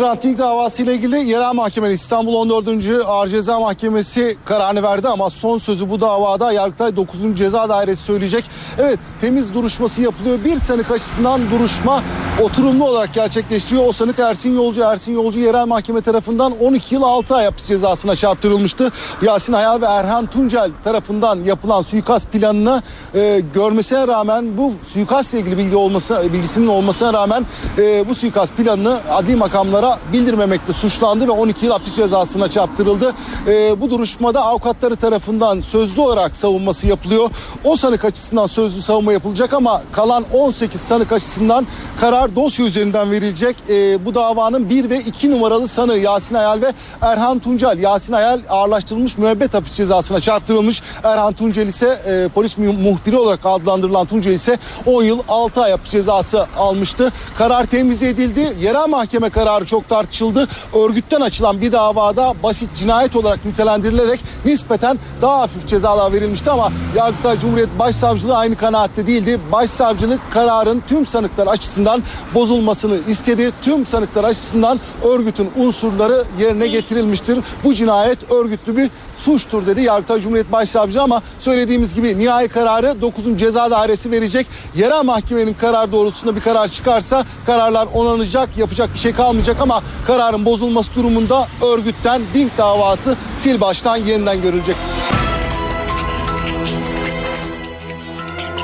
Ranting 0.00 0.38
davası 0.38 0.82
ile 0.82 0.94
ilgili 0.94 1.30
yerel 1.30 1.54
mahkeme 1.54 1.90
İstanbul 1.90 2.34
14. 2.34 2.68
Ağır 3.06 3.28
Ceza 3.28 3.60
Mahkemesi 3.60 4.36
kararını 4.44 4.82
verdi 4.82 5.08
ama 5.08 5.30
son 5.30 5.58
sözü 5.58 5.90
bu 5.90 6.00
davada 6.00 6.52
Yargıtay 6.52 6.96
9. 6.96 7.18
Ceza 7.34 7.68
Dairesi 7.68 8.02
söyleyecek. 8.02 8.44
Evet 8.78 8.98
temiz 9.20 9.54
duruşması 9.54 10.02
yapılıyor. 10.02 10.44
Bir 10.44 10.58
sanık 10.58 10.90
açısından 10.90 11.50
duruşma 11.50 12.02
oturumlu 12.42 12.88
olarak 12.88 13.14
gerçekleştiriyor. 13.14 13.86
O 13.86 13.92
sanık 13.92 14.18
Ersin 14.18 14.54
Yolcu. 14.54 14.82
Ersin 14.82 15.12
Yolcu 15.12 15.38
yerel 15.38 15.66
mahkeme 15.66 16.00
tarafından 16.00 16.52
12 16.60 16.94
yıl 16.94 17.02
6 17.02 17.36
ay 17.36 17.44
hapis 17.44 17.66
cezasına 17.66 18.16
çarptırılmıştı. 18.16 18.92
Yasin 19.22 19.52
Hayal 19.52 19.80
ve 19.80 19.86
Erhan 19.86 20.26
Tuncel 20.26 20.70
tarafından 20.84 21.40
yapılan 21.40 21.82
suikast 21.82 22.32
planını 22.32 22.82
e, 23.14 23.42
görmesine 23.54 24.06
rağmen 24.08 24.58
bu 24.58 24.72
suikastla 24.88 25.38
ilgili 25.38 25.58
bilgi 25.58 25.76
olması 25.76 26.32
bilgisinin 26.32 26.66
olmasına 26.66 27.12
rağmen 27.12 27.46
e, 27.78 28.08
bu 28.08 28.14
suikast 28.14 28.56
planını 28.56 29.00
adli 29.10 29.36
makamlara 29.36 29.81
bildirmemekle 30.12 30.72
suçlandı 30.72 31.26
ve 31.26 31.30
12 31.30 31.66
yıl 31.66 31.72
hapis 31.72 31.94
cezasına 31.94 32.50
çarptırıldı. 32.50 33.12
E, 33.46 33.80
bu 33.80 33.90
duruşmada 33.90 34.44
avukatları 34.44 34.96
tarafından 34.96 35.60
sözlü 35.60 36.00
olarak 36.00 36.36
savunması 36.36 36.86
yapılıyor. 36.86 37.30
O 37.64 37.76
sanık 37.76 38.04
açısından 38.04 38.46
sözlü 38.46 38.82
savunma 38.82 39.12
yapılacak 39.12 39.52
ama 39.52 39.82
kalan 39.92 40.24
18 40.32 40.80
sanık 40.80 41.12
açısından 41.12 41.66
karar 42.00 42.36
dosya 42.36 42.66
üzerinden 42.66 43.10
verilecek. 43.10 43.56
E, 43.68 44.04
bu 44.04 44.14
davanın 44.14 44.70
1 44.70 44.90
ve 44.90 44.98
2 45.00 45.30
numaralı 45.30 45.68
sanığı 45.68 45.98
Yasin 45.98 46.34
Ayal 46.34 46.62
ve 46.62 46.72
Erhan 47.00 47.38
Tuncel. 47.38 47.78
Yasin 47.78 48.12
Ayal 48.12 48.40
ağırlaştırılmış 48.48 49.18
müebbet 49.18 49.54
hapis 49.54 49.72
cezasına 49.72 50.20
çarptırılmış. 50.20 50.82
Erhan 51.02 51.32
Tuncel 51.32 51.66
ise 51.66 52.02
e, 52.06 52.28
polis 52.34 52.58
muhbiri 52.58 53.16
olarak 53.16 53.40
adlandırılan 53.44 54.06
Tuncel 54.06 54.32
ise 54.32 54.58
10 54.86 55.02
yıl 55.02 55.18
6 55.28 55.62
ay 55.62 55.70
hapis 55.70 55.92
cezası 55.92 56.46
almıştı. 56.56 57.12
Karar 57.38 57.64
temiz 57.64 58.02
edildi. 58.02 58.56
Yerel 58.60 58.88
mahkeme 58.88 59.30
kararı 59.30 59.64
çok 59.72 59.88
tartışıldı. 59.88 60.48
Örgütten 60.74 61.20
açılan 61.20 61.60
bir 61.60 61.72
davada 61.72 62.34
basit 62.42 62.70
cinayet 62.76 63.16
olarak 63.16 63.44
nitelendirilerek 63.44 64.20
nispeten 64.44 64.98
daha 65.22 65.40
hafif 65.40 65.68
cezalar 65.68 66.12
verilmişti 66.12 66.50
ama 66.50 66.72
Yargıtay 66.96 67.38
Cumhuriyet 67.38 67.78
Başsavcılığı 67.78 68.36
aynı 68.36 68.56
kanaatte 68.56 69.06
değildi. 69.06 69.40
Başsavcılık 69.52 70.20
kararın 70.30 70.82
tüm 70.88 71.06
sanıklar 71.06 71.46
açısından 71.46 72.02
bozulmasını 72.34 72.98
istedi. 73.08 73.52
Tüm 73.62 73.86
sanıklar 73.86 74.24
açısından 74.24 74.80
örgütün 75.04 75.50
unsurları 75.56 76.24
yerine 76.40 76.66
getirilmiştir. 76.66 77.38
Bu 77.64 77.74
cinayet 77.74 78.30
örgütlü 78.30 78.76
bir 78.76 78.90
suçtur 79.16 79.66
dedi 79.66 79.82
Yargıtay 79.82 80.20
Cumhuriyet 80.20 80.52
Başsavcılığı 80.52 81.02
ama 81.02 81.22
söylediğimiz 81.38 81.94
gibi 81.94 82.18
nihai 82.18 82.48
kararı 82.48 83.00
9. 83.00 83.38
Ceza 83.38 83.70
Dairesi 83.70 84.10
verecek. 84.10 84.46
Yerel 84.74 85.04
mahkemenin 85.04 85.54
karar 85.54 85.92
doğrultusunda 85.92 86.36
bir 86.36 86.40
karar 86.40 86.68
çıkarsa 86.68 87.24
kararlar 87.46 87.88
onanacak, 87.94 88.48
yapacak 88.56 88.94
bir 88.94 88.98
şey 88.98 89.12
kalmayacak 89.12 89.56
ama 89.60 89.82
kararın 90.06 90.44
bozulması 90.44 90.94
durumunda 90.94 91.48
örgütten 91.74 92.22
Dink 92.34 92.58
davası 92.58 93.16
sil 93.42 93.56
baştan 93.60 93.96
yeniden 93.96 94.42
görülecek. 94.42 94.76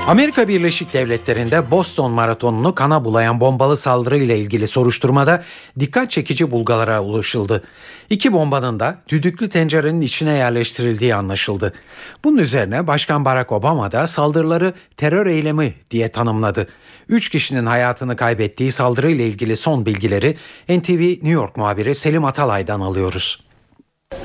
Amerika 0.09 0.49
Birleşik 0.49 0.93
Devletleri'nde 0.93 1.71
Boston 1.71 2.11
Maratonu'nu 2.11 2.75
kana 2.75 3.05
bulayan 3.05 3.41
bombalı 3.41 3.77
saldırı 3.77 4.19
ile 4.19 4.39
ilgili 4.39 4.67
soruşturmada 4.67 5.43
dikkat 5.79 6.11
çekici 6.11 6.51
bulgalara 6.51 7.03
ulaşıldı. 7.03 7.65
İki 8.11 8.33
bombanın 8.33 8.81
da 8.81 8.99
düdüklü 9.09 9.49
tencerenin 9.49 10.01
içine 10.01 10.33
yerleştirildiği 10.33 11.15
anlaşıldı. 11.15 11.73
Bunun 12.25 12.37
üzerine 12.37 12.87
Başkan 12.87 13.25
Barack 13.25 13.53
Obama 13.53 13.93
da 13.93 14.07
saldırıları 14.07 14.75
terör 14.97 15.27
eylemi 15.27 15.75
diye 15.91 16.09
tanımladı. 16.09 16.67
Üç 17.09 17.29
kişinin 17.29 17.67
hayatını 17.67 18.17
kaybettiği 18.17 18.73
saldırı 18.73 19.11
ile 19.11 19.27
ilgili 19.27 19.57
son 19.57 19.87
bilgileri 19.87 20.37
NTV 20.69 21.01
New 21.01 21.31
York 21.31 21.57
muhabiri 21.57 21.95
Selim 21.95 22.25
Atalay'dan 22.25 22.81
alıyoruz. 22.81 23.45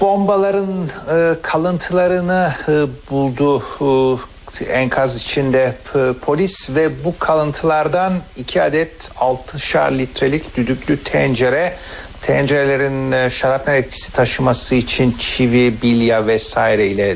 Bombaların 0.02 0.90
e, 1.12 1.36
kalıntılarını 1.42 2.54
e, 2.68 2.86
buldu 3.10 3.64
e, 3.82 4.33
enkaz 4.62 5.16
içinde 5.16 5.76
polis 6.22 6.70
ve 6.70 7.04
bu 7.06 7.20
kalıntılardan 7.20 8.14
iki 8.36 8.62
adet 8.62 9.10
6'şar 9.16 9.98
litrelik 9.98 10.58
düdüklü 10.58 11.04
tencere 11.04 11.74
tencerelerin 12.22 13.30
şarapnel 13.30 13.76
etkisi 13.76 14.12
taşıması 14.14 14.76
için 14.76 15.16
çivi, 15.20 15.82
bilya 15.82 16.28
vesaire 16.28 16.88
ile 16.88 17.16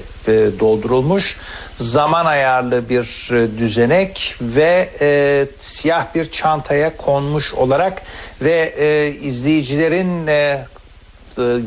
doldurulmuş. 0.59 1.37
Zaman 1.77 2.25
ayarlı 2.25 2.89
bir 2.89 3.29
düzenek 3.57 4.35
ve 4.41 4.89
e, 5.01 5.45
siyah 5.59 6.15
bir 6.15 6.31
çantaya 6.31 6.97
konmuş 6.97 7.53
olarak 7.53 8.01
ve 8.41 8.73
e, 8.77 9.13
izleyicilerin 9.21 10.27
e, 10.27 10.65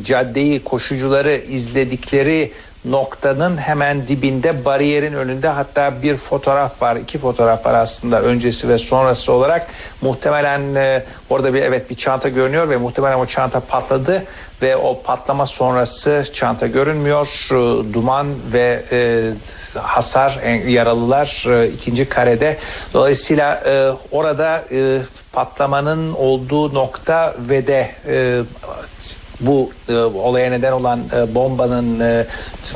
caddeyi 0.04 0.64
koşucuları 0.64 1.36
izledikleri 1.36 2.52
noktanın 2.84 3.56
hemen 3.56 4.08
dibinde 4.08 4.64
bariyerin 4.64 5.12
önünde. 5.12 5.48
Hatta 5.48 6.02
bir 6.02 6.16
fotoğraf 6.16 6.82
var 6.82 6.96
iki 6.96 7.18
fotoğraf 7.18 7.66
var 7.66 7.74
aslında 7.74 8.22
öncesi 8.22 8.68
ve 8.68 8.78
sonrası 8.78 9.32
olarak. 9.32 9.66
Muhtemelen 10.00 10.74
e, 10.74 11.04
orada 11.30 11.54
bir 11.54 11.62
evet 11.62 11.90
bir 11.90 11.94
çanta 11.94 12.28
görünüyor 12.28 12.68
ve 12.68 12.76
muhtemelen 12.76 13.18
o 13.18 13.26
çanta 13.26 13.60
patladı 13.60 14.24
ve 14.62 14.76
o 14.76 15.02
patlama 15.02 15.46
sonrası 15.46 16.24
çanta 16.32 16.66
görünmüyor. 16.66 17.26
E, 17.50 17.92
duman 17.92 18.26
ve 18.52 18.82
e, 18.92 19.30
hasar 19.78 20.40
yaralılar 20.66 21.44
e, 21.48 21.68
ikinci 21.68 22.08
karede. 22.08 22.58
Dolayısıyla 22.94 23.62
e, 23.66 23.90
orada 24.10 24.64
e, 24.72 24.98
patlamanın 25.32 26.14
olduğu 26.14 26.74
nokta 26.74 27.34
ve 27.48 27.66
de 27.66 27.90
e, 28.06 28.40
bu 29.40 29.70
e, 29.88 29.94
olaya 29.96 30.50
neden 30.50 30.72
olan 30.72 31.00
e, 31.16 31.34
bombanın 31.34 32.00
e, 32.00 32.26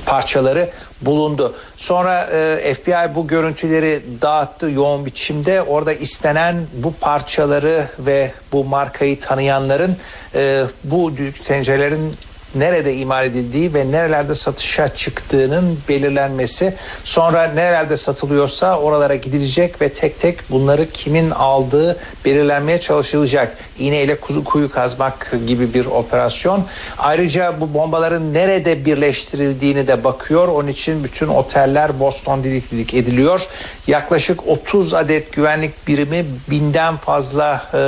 parçaları 0.06 0.70
bulundu. 1.00 1.54
Sonra 1.76 2.22
e, 2.22 2.74
FBI 2.74 3.14
bu 3.14 3.26
görüntüleri 3.26 4.02
dağıttı 4.22 4.70
yoğun 4.70 5.06
biçimde. 5.06 5.62
Orada 5.62 5.92
istenen 5.92 6.56
bu 6.72 6.94
parçaları 7.00 7.88
ve 7.98 8.32
bu 8.52 8.64
markayı 8.64 9.20
tanıyanların 9.20 9.96
e, 10.34 10.64
bu 10.84 11.12
tencerelerin 11.46 12.14
nerede 12.54 12.94
imal 12.94 13.26
edildiği 13.26 13.74
ve 13.74 13.92
nerelerde 13.92 14.34
satışa 14.34 14.88
çıktığının 14.88 15.78
belirlenmesi 15.88 16.74
sonra 17.04 17.42
nerelerde 17.42 17.96
satılıyorsa 17.96 18.78
oralara 18.78 19.14
gidilecek 19.14 19.82
ve 19.82 19.88
tek 19.88 20.20
tek 20.20 20.50
bunları 20.50 20.88
kimin 20.88 21.30
aldığı 21.30 21.96
belirlenmeye 22.24 22.80
çalışılacak. 22.80 23.56
İğneyle 23.78 24.20
kuzu 24.20 24.44
kuyu 24.44 24.70
kazmak 24.70 25.32
gibi 25.46 25.74
bir 25.74 25.86
operasyon. 25.86 26.64
Ayrıca 26.98 27.60
bu 27.60 27.74
bombaların 27.74 28.34
nerede 28.34 28.84
birleştirildiğini 28.84 29.88
de 29.88 30.04
bakıyor. 30.04 30.48
Onun 30.48 30.68
için 30.68 31.04
bütün 31.04 31.28
oteller 31.28 32.00
Boston 32.00 32.44
didik 32.44 32.70
didik 32.70 32.94
ediliyor. 32.94 33.40
Yaklaşık 33.86 34.48
30 34.48 34.94
adet 34.94 35.32
güvenlik 35.32 35.88
birimi 35.88 36.24
binden 36.50 36.96
fazla 36.96 37.64
e, 37.74 37.80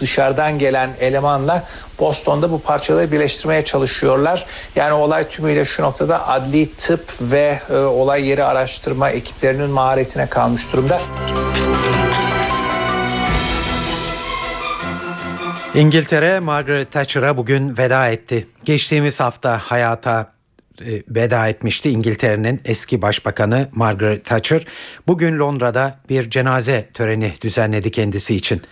dışarıdan 0.00 0.58
gelen 0.58 0.90
elemanla 1.00 1.64
Boston'da 1.98 2.50
bu 2.50 2.60
parçaları 2.60 3.12
birleştirmeye 3.12 3.64
çalışıyorlar. 3.64 4.46
Yani 4.76 4.92
olay 4.92 5.28
tümüyle 5.28 5.64
şu 5.64 5.82
noktada 5.82 6.28
adli 6.28 6.72
tıp 6.74 7.12
ve 7.20 7.60
e, 7.70 7.74
olay 7.76 8.28
yeri 8.28 8.44
araştırma 8.44 9.10
ekiplerinin 9.10 9.70
maharetine 9.70 10.26
kalmış 10.26 10.72
durumda. 10.72 11.00
İngiltere 15.74 16.40
Margaret 16.40 16.92
Thatcher'a 16.92 17.36
bugün 17.36 17.78
veda 17.78 18.08
etti. 18.08 18.46
Geçtiğimiz 18.64 19.20
hafta 19.20 19.58
hayata 19.58 20.37
veda 21.08 21.48
etmişti 21.48 21.90
İngiltere'nin 21.90 22.60
eski 22.64 23.02
başbakanı 23.02 23.68
Margaret 23.72 24.24
Thatcher. 24.24 24.64
Bugün 25.06 25.38
Londra'da 25.38 26.00
bir 26.08 26.30
cenaze 26.30 26.88
töreni 26.94 27.32
düzenledi 27.40 27.90
kendisi 27.90 28.34
için. 28.34 28.62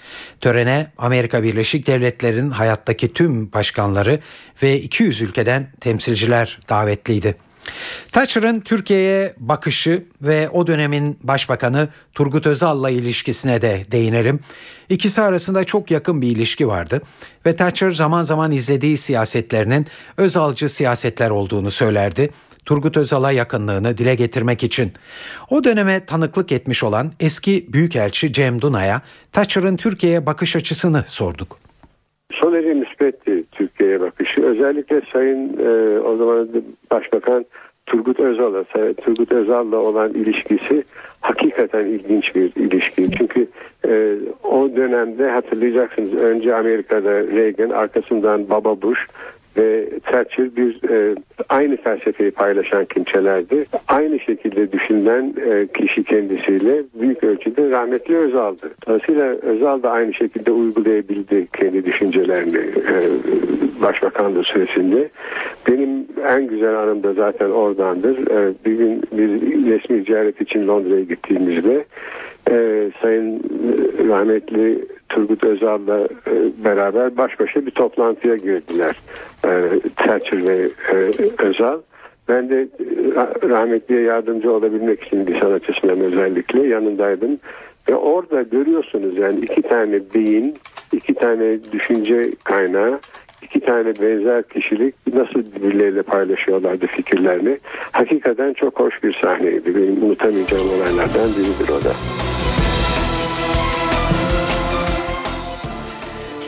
Törene 0.40 0.86
Amerika 0.98 1.42
Birleşik 1.42 1.86
Devletleri'nin 1.86 2.50
hayattaki 2.50 3.12
tüm 3.12 3.52
başkanları 3.52 4.20
ve 4.62 4.80
200 4.80 5.20
ülkeden 5.22 5.72
temsilciler 5.80 6.58
davetliydi. 6.68 7.45
Thatcher'ın 8.12 8.60
Türkiye'ye 8.60 9.34
bakışı 9.38 10.04
ve 10.22 10.48
o 10.48 10.66
dönemin 10.66 11.18
başbakanı 11.22 11.88
Turgut 12.14 12.46
Özal'la 12.46 12.90
ilişkisine 12.90 13.62
de 13.62 13.84
değinelim. 13.92 14.40
İkisi 14.88 15.22
arasında 15.22 15.64
çok 15.64 15.90
yakın 15.90 16.22
bir 16.22 16.28
ilişki 16.28 16.68
vardı 16.68 17.02
ve 17.46 17.56
Thatcher 17.56 17.90
zaman 17.90 18.22
zaman 18.22 18.52
izlediği 18.52 18.96
siyasetlerinin 18.96 19.86
Özalcı 20.16 20.68
siyasetler 20.68 21.30
olduğunu 21.30 21.70
söylerdi. 21.70 22.30
Turgut 22.64 22.96
Özal'a 22.96 23.32
yakınlığını 23.32 23.98
dile 23.98 24.14
getirmek 24.14 24.62
için. 24.62 24.92
O 25.50 25.64
döneme 25.64 26.04
tanıklık 26.06 26.52
etmiş 26.52 26.84
olan 26.84 27.12
eski 27.20 27.72
Büyükelçi 27.72 28.32
Cem 28.32 28.62
Duna'ya 28.62 29.02
Thatcher'ın 29.32 29.76
Türkiye'ye 29.76 30.26
bakış 30.26 30.56
açısını 30.56 31.04
sorduk. 31.06 31.58
Son 32.32 32.52
derece 32.52 32.74
müsbetti 32.74 33.25
Türkiye'ye 33.86 34.00
bakışı. 34.00 34.42
Özellikle 34.42 35.02
Sayın 35.12 35.58
e, 35.58 36.00
o 36.00 36.16
zaman 36.16 36.48
Başbakan 36.90 37.44
Turgut 37.86 38.20
Özal'a, 38.20 38.64
Turgut 38.94 39.32
Özal'la 39.32 39.76
olan 39.76 40.10
ilişkisi 40.10 40.84
hakikaten 41.20 41.86
ilginç 41.86 42.34
bir 42.34 42.56
ilişki. 42.56 43.10
Çünkü 43.10 43.46
e, 43.88 44.14
o 44.44 44.76
dönemde 44.76 45.30
hatırlayacaksınız 45.30 46.14
önce 46.14 46.54
Amerika'da 46.54 47.10
Reagan, 47.10 47.70
arkasından 47.70 48.50
Baba 48.50 48.82
Bush 48.82 49.06
ve 49.56 49.88
Thatcher 50.00 50.56
bir 50.56 50.90
e, 50.90 51.14
aynı 51.48 51.76
felsefeyi 51.76 52.30
paylaşan 52.30 52.84
kimselerdi. 52.84 53.64
Aynı 53.88 54.20
şekilde 54.20 54.72
düşünen 54.72 55.34
e, 55.50 55.66
kişi 55.66 56.04
kendisiyle 56.04 56.82
büyük 56.94 57.24
ölçüde 57.24 57.70
rahmetli 57.70 58.16
Özal'dı. 58.16 58.70
Dolayısıyla 58.86 59.24
Özal 59.24 59.82
da 59.82 59.90
aynı 59.90 60.14
şekilde 60.14 60.50
uygulayabildi 60.50 61.46
kendi 61.52 61.84
düşüncelerini 61.84 62.56
e, 62.56 62.96
başbakanlığı 63.82 64.42
süresinde. 64.42 65.08
Benim 65.68 66.06
en 66.28 66.46
güzel 66.46 66.78
anım 66.78 67.02
da 67.02 67.12
zaten 67.12 67.50
oradandır. 67.50 68.18
E, 68.18 68.54
bir 68.66 68.72
gün 68.72 69.02
bir 69.12 69.28
resmi 69.72 70.02
ziyaret 70.02 70.40
için 70.40 70.68
Londra'ya 70.68 71.02
gittiğimizde 71.02 71.84
e, 72.50 72.90
Sayın 73.02 73.42
rahmetli 74.08 74.78
Turgut 75.08 75.44
Özal'la 75.44 76.00
e, 76.00 76.64
beraber 76.64 77.16
baş 77.16 77.40
başa 77.40 77.66
bir 77.66 77.70
toplantıya 77.70 78.36
girdiler. 78.36 78.96
E, 79.44 79.50
Thatcher 79.96 80.46
ve 80.46 80.68
e, 80.92 80.96
Özal. 81.42 81.80
Ben 82.28 82.50
de 82.50 82.60
e, 82.60 82.68
rahmetliye 83.48 84.00
yardımcı 84.00 84.52
olabilmek 84.52 85.02
için 85.02 85.26
bir 85.26 85.40
sanatçısından 85.40 86.00
özellikle 86.00 86.66
yanındaydım. 86.66 87.38
Ve 87.88 87.94
orada 87.94 88.42
görüyorsunuz 88.42 89.18
yani 89.18 89.38
iki 89.40 89.62
tane 89.62 90.00
beyin, 90.14 90.54
iki 90.92 91.14
tane 91.14 91.58
düşünce 91.72 92.30
kaynağı, 92.44 93.00
iki 93.42 93.60
tane 93.60 93.88
benzer 94.00 94.42
kişilik 94.42 94.94
nasıl 95.14 95.44
birbirleriyle 95.54 96.02
paylaşıyorlardı 96.02 96.86
fikirlerini. 96.86 97.58
Hakikaten 97.92 98.52
çok 98.52 98.80
hoş 98.80 99.02
bir 99.02 99.18
sahneydi. 99.22 99.74
Benim 99.74 100.02
unutamayacağım 100.02 100.68
olaylardan 100.68 101.30
biridir 101.38 101.72
o 101.72 101.84
da. 101.84 101.92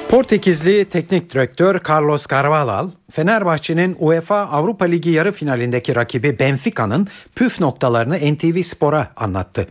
Portekizli 0.08 0.84
teknik 0.84 1.34
direktör 1.34 1.80
Carlos 1.88 2.26
Carvalhal, 2.26 2.90
Fenerbahçe'nin 3.10 3.96
UEFA 3.98 4.36
Avrupa 4.36 4.84
Ligi 4.84 5.10
yarı 5.10 5.32
finalindeki 5.32 5.96
rakibi 5.96 6.38
Benfica'nın 6.38 7.08
püf 7.34 7.60
noktalarını 7.60 8.16
NTV 8.34 8.62
Spor'a 8.62 9.12
anlattı. 9.16 9.68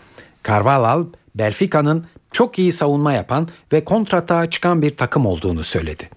Carvalhal, 0.47 1.05
Benfica'nın 1.35 2.05
çok 2.31 2.59
iyi 2.59 2.71
savunma 2.71 3.13
yapan 3.13 3.49
ve 3.73 3.83
kontratağa 3.83 4.49
çıkan 4.49 4.81
bir 4.81 4.97
takım 4.97 5.25
olduğunu 5.25 5.63
söyledi. 5.63 6.09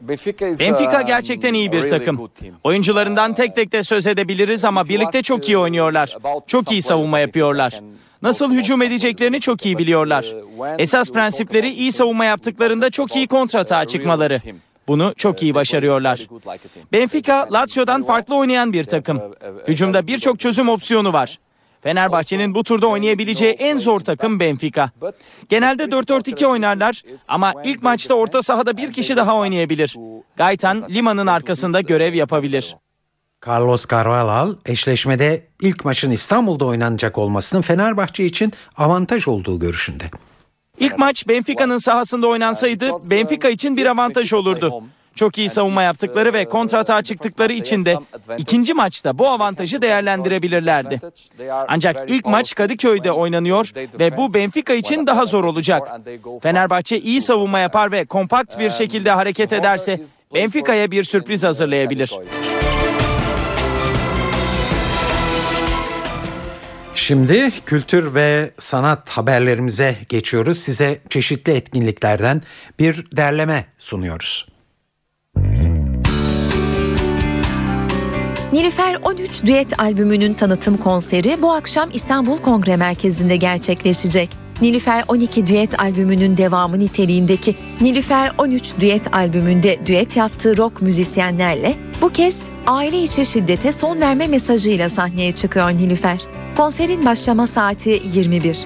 Benfica 0.00 1.02
gerçekten 1.02 1.54
iyi 1.54 1.72
bir 1.72 1.88
takım. 1.88 2.30
Oyuncularından 2.64 3.34
tek 3.34 3.54
tek 3.54 3.72
de 3.72 3.82
söz 3.82 4.06
edebiliriz 4.06 4.64
ama 4.64 4.88
birlikte 4.88 5.22
çok 5.22 5.48
iyi 5.48 5.58
oynuyorlar. 5.58 6.16
Çok 6.46 6.72
iyi 6.72 6.82
savunma 6.82 7.18
yapıyorlar. 7.18 7.80
Nasıl 8.26 8.52
hücum 8.52 8.82
edeceklerini 8.82 9.40
çok 9.40 9.66
iyi 9.66 9.78
biliyorlar. 9.78 10.34
Esas 10.78 11.12
prensipleri 11.12 11.70
iyi 11.70 11.92
savunma 11.92 12.24
yaptıklarında 12.24 12.90
çok 12.90 13.16
iyi 13.16 13.26
kontratağa 13.26 13.84
çıkmaları. 13.84 14.40
Bunu 14.88 15.14
çok 15.16 15.42
iyi 15.42 15.54
başarıyorlar. 15.54 16.26
Benfica, 16.92 17.48
Lazio'dan 17.52 18.02
farklı 18.02 18.36
oynayan 18.36 18.72
bir 18.72 18.84
takım. 18.84 19.22
Hücumda 19.68 20.06
birçok 20.06 20.40
çözüm 20.40 20.68
opsiyonu 20.68 21.12
var. 21.12 21.38
Fenerbahçe'nin 21.82 22.54
bu 22.54 22.64
turda 22.64 22.86
oynayabileceği 22.86 23.52
en 23.52 23.78
zor 23.78 24.00
takım 24.00 24.40
Benfica. 24.40 24.90
Genelde 25.48 25.82
4-4-2 25.82 26.46
oynarlar 26.46 27.02
ama 27.28 27.54
ilk 27.64 27.82
maçta 27.82 28.14
orta 28.14 28.42
sahada 28.42 28.76
bir 28.76 28.92
kişi 28.92 29.16
daha 29.16 29.36
oynayabilir. 29.36 29.96
Gaytan, 30.36 30.84
Lima'nın 30.90 31.26
arkasında 31.26 31.80
görev 31.80 32.14
yapabilir. 32.14 32.76
Carlos 33.46 33.86
Carvalhal 33.86 34.54
eşleşmede 34.66 35.46
ilk 35.62 35.84
maçın 35.84 36.10
İstanbul'da 36.10 36.64
oynanacak 36.64 37.18
olmasının 37.18 37.62
Fenerbahçe 37.62 38.24
için 38.24 38.52
avantaj 38.76 39.28
olduğu 39.28 39.58
görüşünde. 39.58 40.04
İlk 40.78 40.98
maç 40.98 41.28
Benfica'nın 41.28 41.78
sahasında 41.78 42.26
oynansaydı 42.26 42.90
Benfica 43.10 43.48
için 43.48 43.76
bir 43.76 43.86
avantaj 43.86 44.32
olurdu. 44.32 44.82
Çok 45.14 45.38
iyi 45.38 45.48
savunma 45.48 45.82
yaptıkları 45.82 46.32
ve 46.32 46.44
kontratağa 46.44 47.02
çıktıkları 47.02 47.52
için 47.52 47.84
de 47.84 47.96
ikinci 48.38 48.74
maçta 48.74 49.18
bu 49.18 49.28
avantajı 49.28 49.82
değerlendirebilirlerdi. 49.82 51.00
Ancak 51.68 52.10
ilk 52.10 52.26
maç 52.26 52.54
Kadıköy'de 52.54 53.12
oynanıyor 53.12 53.70
ve 53.76 54.16
bu 54.16 54.34
Benfica 54.34 54.74
için 54.74 55.06
daha 55.06 55.24
zor 55.24 55.44
olacak. 55.44 56.00
Fenerbahçe 56.42 56.98
iyi 57.00 57.22
savunma 57.22 57.58
yapar 57.58 57.92
ve 57.92 58.04
kompakt 58.04 58.58
bir 58.58 58.70
şekilde 58.70 59.10
hareket 59.10 59.52
ederse 59.52 60.00
Benfica'ya 60.34 60.90
bir 60.90 61.04
sürpriz 61.04 61.44
hazırlayabilir. 61.44 62.12
Şimdi 66.96 67.50
kültür 67.66 68.14
ve 68.14 68.50
sanat 68.58 69.08
haberlerimize 69.08 69.96
geçiyoruz. 70.08 70.58
Size 70.58 70.98
çeşitli 71.08 71.52
etkinliklerden 71.52 72.42
bir 72.78 73.06
derleme 73.16 73.66
sunuyoruz. 73.78 74.46
Nilüfer 78.52 78.98
13 79.02 79.44
düet 79.44 79.80
albümünün 79.80 80.34
tanıtım 80.34 80.76
konseri 80.76 81.42
bu 81.42 81.52
akşam 81.52 81.90
İstanbul 81.92 82.38
Kongre 82.38 82.76
Merkezi'nde 82.76 83.36
gerçekleşecek. 83.36 84.30
Nilüfer 84.62 85.04
12 85.08 85.46
düet 85.46 85.80
albümünün 85.80 86.36
devamı 86.36 86.78
niteliğindeki 86.78 87.56
Nilüfer 87.80 88.32
13 88.38 88.80
düet 88.80 89.14
albümünde 89.14 89.86
düet 89.86 90.16
yaptığı 90.16 90.56
rock 90.56 90.82
müzisyenlerle 90.82 91.74
bu 92.02 92.08
kez 92.08 92.48
aile 92.66 93.02
içi 93.02 93.26
şiddete 93.26 93.72
son 93.72 94.00
verme 94.00 94.26
mesajıyla 94.26 94.88
sahneye 94.88 95.32
çıkıyor 95.32 95.70
Nilüfer. 95.70 96.18
Konserin 96.56 97.06
başlama 97.06 97.46
saati 97.46 98.02
21. 98.14 98.58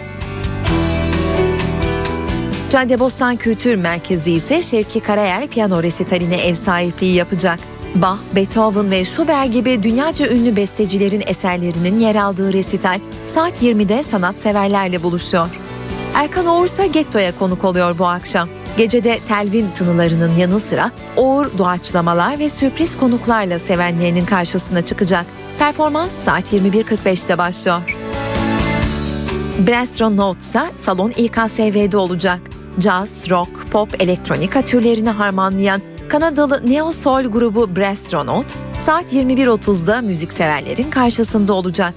Caddebostan 2.70 3.37
Kültür 3.37 3.74
Merkezi 3.74 4.33
ise 4.33 4.62
Şevki 4.62 5.01
Karayer 5.01 5.47
piyano 5.47 5.83
resitaline 5.83 6.37
ev 6.37 6.55
sahipliği 6.55 7.14
yapacak. 7.14 7.59
Bach, 7.95 8.18
Beethoven 8.37 8.91
ve 8.91 9.05
Schubert 9.05 9.53
gibi 9.53 9.83
dünyaca 9.83 10.28
ünlü 10.28 10.57
bestecilerin 10.57 11.22
eserlerinin 11.26 11.99
yer 11.99 12.16
aldığı 12.16 12.53
resital 12.53 13.01
saat 13.26 13.62
20'de 13.62 14.03
sanatseverlerle 14.03 15.03
buluşuyor. 15.03 15.49
Erkan 16.14 16.47
Oğursa 16.47 16.87
Getto'ya 16.87 17.39
konuk 17.39 17.64
oluyor 17.64 17.99
bu 17.99 18.07
akşam. 18.07 18.49
Gecede 18.77 19.18
telvin 19.29 19.71
tınılarının 19.71 20.37
yanı 20.37 20.61
sıra 20.61 20.91
Oğur 21.16 21.47
doğaçlamalar 21.59 22.39
ve 22.39 22.49
sürpriz 22.49 22.99
konuklarla 22.99 23.59
sevenlerinin 23.59 24.25
karşısına 24.25 24.87
çıkacak. 24.87 25.27
Performans 25.59 26.12
saat 26.12 26.53
21.45'te 26.53 27.39
başlıyor. 27.39 27.83
Brastro 29.68 30.16
Note 30.16 30.41
ise 30.41 30.61
salon 30.77 31.11
İKSV'de 31.11 31.97
olacak. 31.97 32.41
Jazz, 32.79 33.31
rock, 33.31 33.51
pop, 33.73 34.03
elektronika 34.03 34.62
türlerini 34.62 35.11
harmanlayan 35.11 35.83
Kanadalı 36.09 36.71
Neo 36.71 36.93
Soul 36.93 37.23
grubu 37.25 37.77
Brastronaut 37.77 38.47
saat 38.79 39.12
21.30'da 39.12 40.01
müzikseverlerin 40.01 40.91
karşısında 40.91 41.53
olacak. 41.53 41.95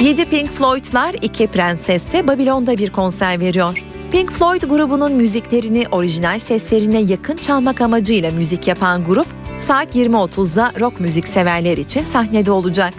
7 0.00 0.24
Pink 0.24 0.50
Floyd'lar 0.50 1.14
iki 1.22 1.46
prensesse 1.46 2.26
Babilon'da 2.26 2.78
bir 2.78 2.92
konser 2.92 3.40
veriyor. 3.40 3.93
Pink 4.14 4.32
Floyd 4.32 4.62
grubunun 4.62 5.12
müziklerini 5.12 5.86
orijinal 5.92 6.38
seslerine 6.38 6.98
yakın 7.00 7.36
çalmak 7.36 7.80
amacıyla 7.80 8.30
müzik 8.30 8.68
yapan 8.68 9.04
grup 9.04 9.26
saat 9.60 9.96
20.30'da 9.96 10.72
rock 10.80 11.00
müzik 11.00 11.28
severler 11.28 11.78
için 11.78 12.02
sahnede 12.02 12.50
olacak. 12.50 12.94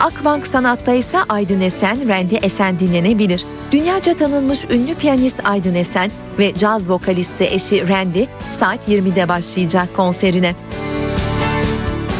Akbank 0.00 0.46
Sanat'ta 0.46 0.92
ise 0.92 1.18
Aydın 1.28 1.60
Esen, 1.60 2.08
Randy 2.08 2.36
Esen 2.42 2.78
dinlenebilir. 2.78 3.44
Dünyaca 3.72 4.16
tanınmış 4.16 4.64
ünlü 4.64 4.94
piyanist 4.94 5.40
Aydın 5.44 5.74
Esen 5.74 6.10
ve 6.38 6.54
caz 6.54 6.90
vokalisti 6.90 7.44
eşi 7.44 7.88
Randy 7.88 8.24
saat 8.52 8.88
20'de 8.88 9.28
başlayacak 9.28 9.96
konserine. 9.96 10.54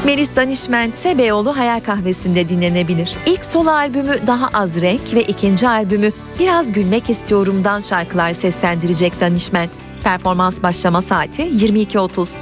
Melis 0.09 0.37
Danişment 0.37 0.95
ise 0.95 1.19
Beyoğlu 1.19 1.57
Hayal 1.57 1.81
Kahvesi'nde 1.81 2.49
dinlenebilir. 2.49 3.17
İlk 3.27 3.45
solo 3.45 3.71
albümü 3.71 4.27
Daha 4.27 4.49
Az 4.55 4.81
Renk 4.81 5.15
ve 5.15 5.23
ikinci 5.23 5.69
albümü 5.69 6.13
Biraz 6.41 6.73
Gülmek 6.73 7.11
İstiyorum'dan 7.11 7.81
şarkılar 7.81 8.33
seslendirecek 8.33 9.21
Danişment. 9.21 9.71
Performans 10.05 10.63
başlama 10.63 11.03
saati 11.03 11.43
22.30. 11.43 12.35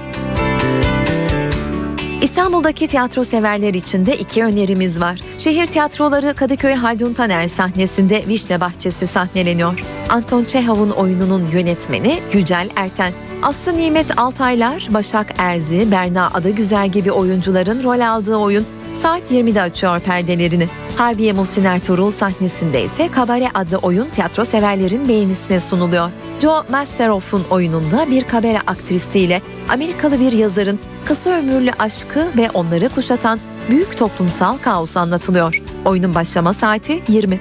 İstanbul'daki 2.22 2.86
tiyatro 2.86 3.24
severler 3.24 3.74
için 3.74 4.06
de 4.06 4.16
iki 4.16 4.44
önerimiz 4.44 5.00
var. 5.00 5.20
Şehir 5.38 5.66
tiyatroları 5.66 6.34
Kadıköy 6.34 6.74
Haldun 6.74 7.12
Taner 7.12 7.48
sahnesinde 7.48 8.24
Vişne 8.28 8.60
Bahçesi 8.60 9.06
sahneleniyor. 9.06 9.80
Anton 10.08 10.44
Çehov'un 10.44 10.90
oyununun 10.90 11.50
yönetmeni 11.52 12.18
Yücel 12.32 12.68
Erten. 12.76 13.12
Aslı 13.46 13.76
Nimet 13.76 14.18
Altaylar, 14.18 14.88
Başak 14.90 15.34
Erzi, 15.38 15.90
Berna 15.90 16.30
Adagüzel 16.34 16.88
gibi 16.88 17.12
oyuncuların 17.12 17.82
rol 17.82 18.00
aldığı 18.00 18.36
oyun 18.36 18.66
saat 18.94 19.30
20'de 19.30 19.62
açıyor 19.62 20.00
perdelerini. 20.00 20.68
Harbiye 20.98 21.32
Muhsin 21.32 21.64
Ertuğrul 21.64 22.10
sahnesinde 22.10 22.84
ise 22.84 23.08
Kabare 23.08 23.48
adlı 23.54 23.76
oyun 23.76 24.06
tiyatro 24.10 24.44
severlerin 24.44 25.08
beğenisine 25.08 25.60
sunuluyor. 25.60 26.10
Joe 26.40 26.62
Masteroff'un 26.70 27.44
oyununda 27.50 28.10
bir 28.10 28.24
kabare 28.24 28.60
aktristiyle 28.66 29.42
Amerikalı 29.68 30.20
bir 30.20 30.32
yazarın 30.32 30.78
kısa 31.04 31.30
ömürlü 31.30 31.70
aşkı 31.78 32.28
ve 32.36 32.50
onları 32.50 32.88
kuşatan 32.88 33.38
büyük 33.70 33.98
toplumsal 33.98 34.56
kaos 34.58 34.96
anlatılıyor. 34.96 35.62
Oyunun 35.84 36.14
başlama 36.14 36.52
saati 36.52 37.02
20. 37.08 37.40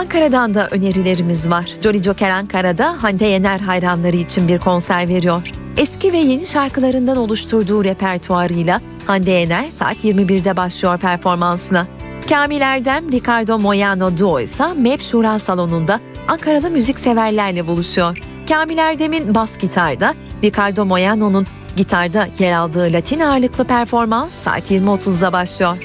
Ankara'dan 0.00 0.54
da 0.54 0.68
önerilerimiz 0.70 1.50
var. 1.50 1.68
Jolly 1.82 2.02
Joker 2.02 2.30
Ankara'da 2.30 3.02
Hande 3.02 3.26
Yener 3.26 3.60
hayranları 3.60 4.16
için 4.16 4.48
bir 4.48 4.58
konser 4.58 5.08
veriyor. 5.08 5.42
Eski 5.76 6.12
ve 6.12 6.16
yeni 6.16 6.46
şarkılarından 6.46 7.16
oluşturduğu 7.16 7.84
repertuarıyla 7.84 8.80
Hande 9.06 9.30
Yener 9.30 9.70
saat 9.70 10.04
21'de 10.04 10.56
başlıyor 10.56 10.98
performansına. 10.98 11.86
Kamil 12.28 12.60
Erdem, 12.60 13.12
Ricardo 13.12 13.58
Moyano 13.58 14.18
Duo 14.18 14.40
ise 14.40 14.72
MEP 14.72 15.02
Şura 15.02 15.38
Salonu'nda 15.38 16.00
Ankaralı 16.28 16.70
müzikseverlerle 16.70 17.66
buluşuyor. 17.66 18.18
Kamil 18.48 18.78
Erdem'in 18.78 19.34
bas 19.34 19.58
gitarda, 19.58 20.14
Ricardo 20.44 20.84
Moyano'nun 20.84 21.46
gitarda 21.76 22.28
yer 22.38 22.52
aldığı 22.52 22.92
Latin 22.92 23.20
ağırlıklı 23.20 23.64
performans 23.64 24.32
saat 24.32 24.70
20.30'da 24.70 25.32
başlıyor. 25.32 25.76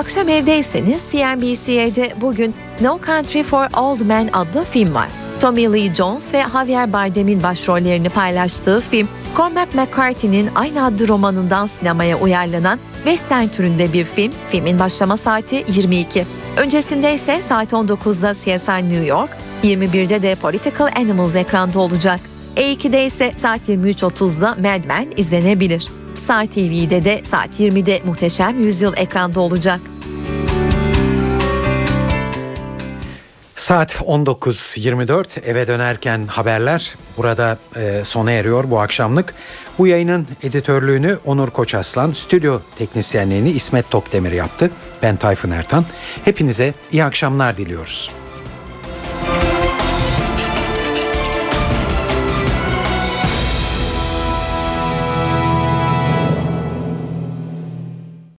Akşam 0.00 0.28
evdeyseniz 0.28 1.10
CNBC'de 1.12 2.12
bugün 2.20 2.54
No 2.80 2.98
Country 3.06 3.42
for 3.42 3.66
Old 3.76 4.00
Men 4.00 4.28
adlı 4.32 4.64
film 4.64 4.94
var. 4.94 5.08
Tommy 5.40 5.72
Lee 5.72 5.94
Jones 5.94 6.34
ve 6.34 6.44
Javier 6.52 6.92
Bardem'in 6.92 7.42
başrollerini 7.42 8.08
paylaştığı 8.08 8.80
film, 8.80 9.08
Cormac 9.36 9.68
McCarthy'nin 9.74 10.50
aynı 10.54 10.84
adlı 10.84 11.08
romanından 11.08 11.66
sinemaya 11.66 12.18
uyarlanan 12.18 12.78
western 13.04 13.46
türünde 13.46 13.92
bir 13.92 14.04
film. 14.04 14.32
Filmin 14.50 14.78
başlama 14.78 15.16
saati 15.16 15.64
22. 15.68 16.26
Öncesinde 16.56 17.14
ise 17.14 17.40
saat 17.40 17.72
19'da 17.72 18.34
CSI 18.34 18.90
New 18.90 19.06
York, 19.06 19.30
21'de 19.64 20.22
de 20.22 20.34
Political 20.34 20.88
Animals 20.96 21.36
ekranda 21.36 21.78
olacak. 21.78 22.20
E2'de 22.56 23.04
ise 23.04 23.32
saat 23.36 23.68
23.30'da 23.68 24.48
Mad 24.48 24.84
Men 24.84 25.06
izlenebilir. 25.16 25.99
Star 26.30 26.46
TV'de 26.46 27.04
de 27.04 27.20
saat 27.24 27.60
20'de 27.60 28.00
Muhteşem 28.04 28.60
Yüzyıl 28.60 28.92
ekranda 28.96 29.40
olacak. 29.40 29.80
Saat 33.56 33.94
19.24 33.94 35.40
eve 35.40 35.68
dönerken 35.68 36.26
haberler 36.26 36.94
burada 37.16 37.58
e, 37.76 38.04
sona 38.04 38.30
eriyor 38.30 38.70
bu 38.70 38.80
akşamlık. 38.80 39.34
Bu 39.78 39.86
yayının 39.86 40.26
editörlüğünü 40.42 41.18
Onur 41.24 41.50
Koçaslan, 41.50 42.12
stüdyo 42.12 42.60
teknisyenliğini 42.78 43.50
İsmet 43.50 43.90
Tokdemir 43.90 44.32
yaptı. 44.32 44.70
Ben 45.02 45.16
Tayfun 45.16 45.50
Ertan. 45.50 45.84
Hepinize 46.24 46.74
iyi 46.92 47.04
akşamlar 47.04 47.56
diliyoruz. 47.56 48.10